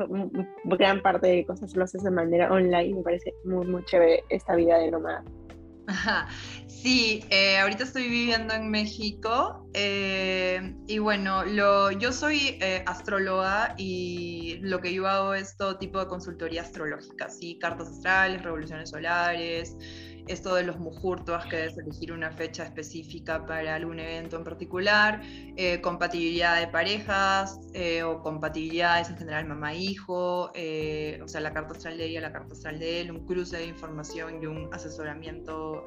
gran 0.64 1.02
parte 1.02 1.28
de 1.28 1.46
cosas 1.46 1.76
lo 1.76 1.84
haces 1.84 2.02
de 2.02 2.10
manera 2.10 2.50
online, 2.50 2.96
me 2.96 3.02
parece 3.02 3.34
muy, 3.44 3.66
muy 3.66 3.84
chévere 3.84 4.24
esta 4.30 4.56
vida 4.56 4.78
de 4.78 4.90
nómada. 4.90 5.24
Sí, 6.66 7.24
eh, 7.30 7.58
ahorita 7.58 7.84
estoy 7.84 8.08
viviendo 8.08 8.54
en 8.54 8.68
México 8.68 9.68
eh, 9.72 10.74
y 10.88 10.98
bueno, 10.98 11.46
yo 11.46 12.12
soy 12.12 12.58
eh, 12.60 12.82
astróloga 12.86 13.74
y 13.78 14.58
lo 14.62 14.80
que 14.80 14.92
yo 14.92 15.06
hago 15.06 15.34
es 15.34 15.56
todo 15.56 15.78
tipo 15.78 16.00
de 16.00 16.06
consultoría 16.06 16.62
astrológica, 16.62 17.30
¿sí? 17.30 17.58
cartas 17.60 17.88
astrales, 17.88 18.42
revoluciones 18.42 18.90
solares, 18.90 19.76
esto 20.28 20.54
de 20.54 20.62
los 20.62 20.78
mujurtos, 20.78 21.44
que 21.46 21.66
es 21.66 21.76
elegir 21.76 22.12
una 22.12 22.30
fecha 22.30 22.64
específica 22.64 23.44
para 23.44 23.74
algún 23.74 23.98
evento 23.98 24.36
en 24.36 24.44
particular, 24.44 25.20
eh, 25.56 25.80
compatibilidad 25.80 26.60
de 26.60 26.68
parejas 26.68 27.60
eh, 27.74 28.02
o 28.02 28.22
compatibilidades 28.22 29.10
en 29.10 29.16
general 29.16 29.46
mamá-hijo, 29.46 30.50
eh, 30.54 31.20
o 31.22 31.28
sea, 31.28 31.40
la 31.40 31.52
carta 31.52 31.72
astral 31.72 31.98
de 31.98 32.06
ella, 32.06 32.20
la 32.20 32.32
carta 32.32 32.52
astral 32.52 32.78
de 32.78 33.00
él, 33.00 33.10
un 33.10 33.26
cruce 33.26 33.56
de 33.56 33.66
información 33.66 34.42
y 34.42 34.46
un 34.46 34.68
asesoramiento 34.72 35.84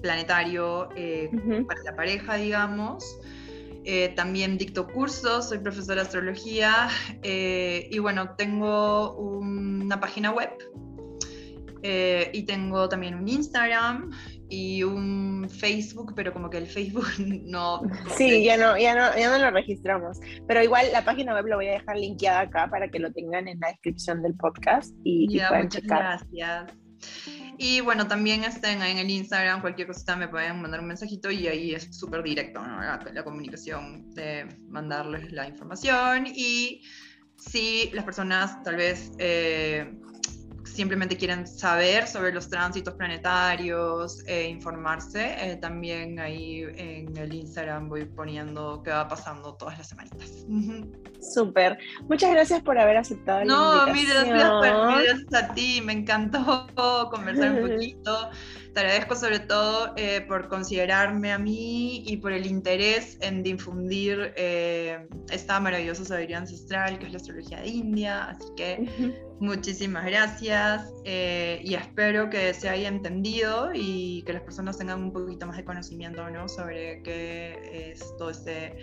planetario 0.00 0.88
para 1.66 1.82
la 1.82 1.96
pareja, 1.96 2.36
digamos. 2.36 3.04
también 4.16 4.58
dicto 4.58 4.86
cursos, 4.86 5.48
soy 5.48 5.58
profesora 5.58 5.96
de 5.96 6.00
astrología 6.02 6.88
y 7.22 7.98
bueno, 7.98 8.34
tengo 8.36 9.16
una 9.16 10.00
página 10.00 10.30
web 10.30 10.50
eh, 11.82 12.30
y 12.32 12.44
tengo 12.44 12.88
también 12.88 13.14
un 13.14 13.28
Instagram 13.28 14.10
y 14.48 14.82
un 14.82 15.48
Facebook, 15.48 16.12
pero 16.14 16.32
como 16.32 16.50
que 16.50 16.58
el 16.58 16.66
Facebook 16.66 17.06
no... 17.18 17.82
Sí, 18.16 18.44
ya 18.44 18.56
no, 18.56 18.78
ya 18.78 18.94
no, 18.94 19.16
ya 19.18 19.30
no 19.30 19.38
lo 19.38 19.50
registramos. 19.50 20.18
Pero 20.46 20.62
igual 20.62 20.86
la 20.92 21.04
página 21.04 21.34
web 21.34 21.46
lo 21.46 21.56
voy 21.56 21.68
a 21.68 21.72
dejar 21.72 21.96
linkeada 21.96 22.40
acá 22.40 22.68
para 22.70 22.88
que 22.88 22.98
lo 22.98 23.12
tengan 23.12 23.48
en 23.48 23.60
la 23.60 23.68
descripción 23.68 24.22
del 24.22 24.34
podcast 24.34 24.94
y, 25.04 25.36
ya, 25.36 25.48
puedan 25.48 25.68
checar. 25.68 26.20
Gracias. 26.30 26.72
Y 27.58 27.80
bueno, 27.80 28.06
también 28.06 28.44
estén 28.44 28.82
en 28.82 28.98
el 28.98 29.10
Instagram, 29.10 29.60
cualquier 29.60 29.88
cosita 29.88 30.14
me 30.14 30.28
pueden 30.28 30.62
mandar 30.62 30.80
un 30.80 30.86
mensajito 30.86 31.30
y 31.30 31.48
ahí 31.48 31.74
es 31.74 31.88
súper 31.96 32.22
directo 32.22 32.60
la, 32.60 33.00
la, 33.12 33.24
comunicación 33.24 34.08
de 34.10 34.46
mandarles 34.68 35.32
la 35.32 35.48
información. 35.48 36.26
Y 36.26 36.82
si 37.36 37.90
las 37.92 38.04
personas 38.04 38.62
tal 38.62 38.76
vez 38.76 39.12
eh, 39.18 39.92
simplemente 40.78 41.16
quieren 41.16 41.44
saber 41.44 42.06
sobre 42.06 42.32
los 42.32 42.48
tránsitos 42.48 42.94
planetarios 42.94 44.22
e 44.28 44.46
informarse, 44.46 45.34
eh, 45.36 45.56
también 45.56 46.20
ahí 46.20 46.62
en 46.76 47.16
el 47.16 47.34
Instagram 47.34 47.88
voy 47.88 48.04
poniendo 48.04 48.80
qué 48.84 48.92
va 48.92 49.08
pasando 49.08 49.54
todas 49.54 49.76
las 49.76 49.88
semanitas. 49.88 50.46
Súper. 51.20 51.78
Muchas 52.08 52.30
gracias 52.30 52.62
por 52.62 52.78
haber 52.78 52.96
aceptado 52.96 53.44
no, 53.44 53.86
la 53.86 53.88
invitación. 53.88 54.38
No, 54.38 54.60
mire, 54.60 55.04
gracias 55.04 55.34
a 55.34 55.52
ti. 55.52 55.80
Me 55.84 55.94
encantó 55.94 56.68
conversar 57.10 57.60
un 57.60 57.68
poquito. 57.72 58.30
Te 58.74 58.80
agradezco 58.80 59.16
sobre 59.16 59.40
todo 59.40 59.92
eh, 59.96 60.20
por 60.28 60.48
considerarme 60.48 61.32
a 61.32 61.38
mí 61.38 62.04
y 62.06 62.18
por 62.18 62.32
el 62.32 62.46
interés 62.46 63.18
en 63.20 63.42
difundir 63.42 64.32
eh, 64.36 65.06
esta 65.30 65.58
maravillosa 65.58 66.04
sabiduría 66.04 66.38
ancestral 66.38 66.98
que 66.98 67.06
es 67.06 67.12
la 67.12 67.16
astrología 67.18 67.60
de 67.60 67.68
India. 67.68 68.24
Así 68.24 68.44
que 68.56 69.16
muchísimas 69.40 70.04
gracias 70.04 70.92
eh, 71.04 71.60
y 71.64 71.74
espero 71.74 72.30
que 72.30 72.54
se 72.54 72.68
haya 72.68 72.88
entendido 72.88 73.70
y 73.74 74.22
que 74.22 74.32
las 74.32 74.42
personas 74.42 74.78
tengan 74.78 75.02
un 75.02 75.12
poquito 75.12 75.46
más 75.46 75.56
de 75.56 75.64
conocimiento 75.64 76.28
¿no? 76.30 76.48
sobre 76.48 77.02
qué 77.02 77.92
es 77.92 78.00
todo 78.16 78.30
este 78.30 78.76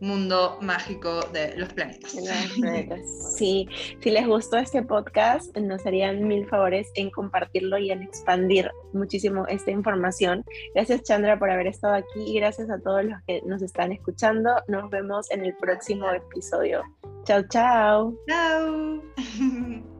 mundo 0.00 0.58
mágico 0.60 1.20
de 1.32 1.56
los 1.56 1.72
planetas. 1.72 2.12
Sí, 3.36 3.68
si 4.00 4.10
les 4.10 4.26
gustó 4.26 4.58
este 4.58 4.82
podcast, 4.82 5.56
nos 5.56 5.84
harían 5.86 6.26
mil 6.26 6.46
favores 6.46 6.90
en 6.94 7.10
compartirlo 7.10 7.78
y 7.78 7.90
en 7.90 8.02
expandir 8.02 8.70
muchísimo 8.92 9.46
esta 9.46 9.70
información. 9.70 10.44
Gracias 10.74 11.02
Chandra 11.02 11.38
por 11.38 11.50
haber 11.50 11.66
estado 11.66 11.94
aquí 11.94 12.24
y 12.26 12.34
gracias 12.34 12.70
a 12.70 12.78
todos 12.78 13.04
los 13.04 13.20
que 13.26 13.42
nos 13.46 13.62
están 13.62 13.92
escuchando. 13.92 14.50
Nos 14.68 14.90
vemos 14.90 15.30
en 15.30 15.44
el 15.44 15.54
próximo 15.56 16.10
episodio. 16.10 16.82
Chao, 17.24 17.42
chao. 17.48 18.14
Chao. 18.28 19.02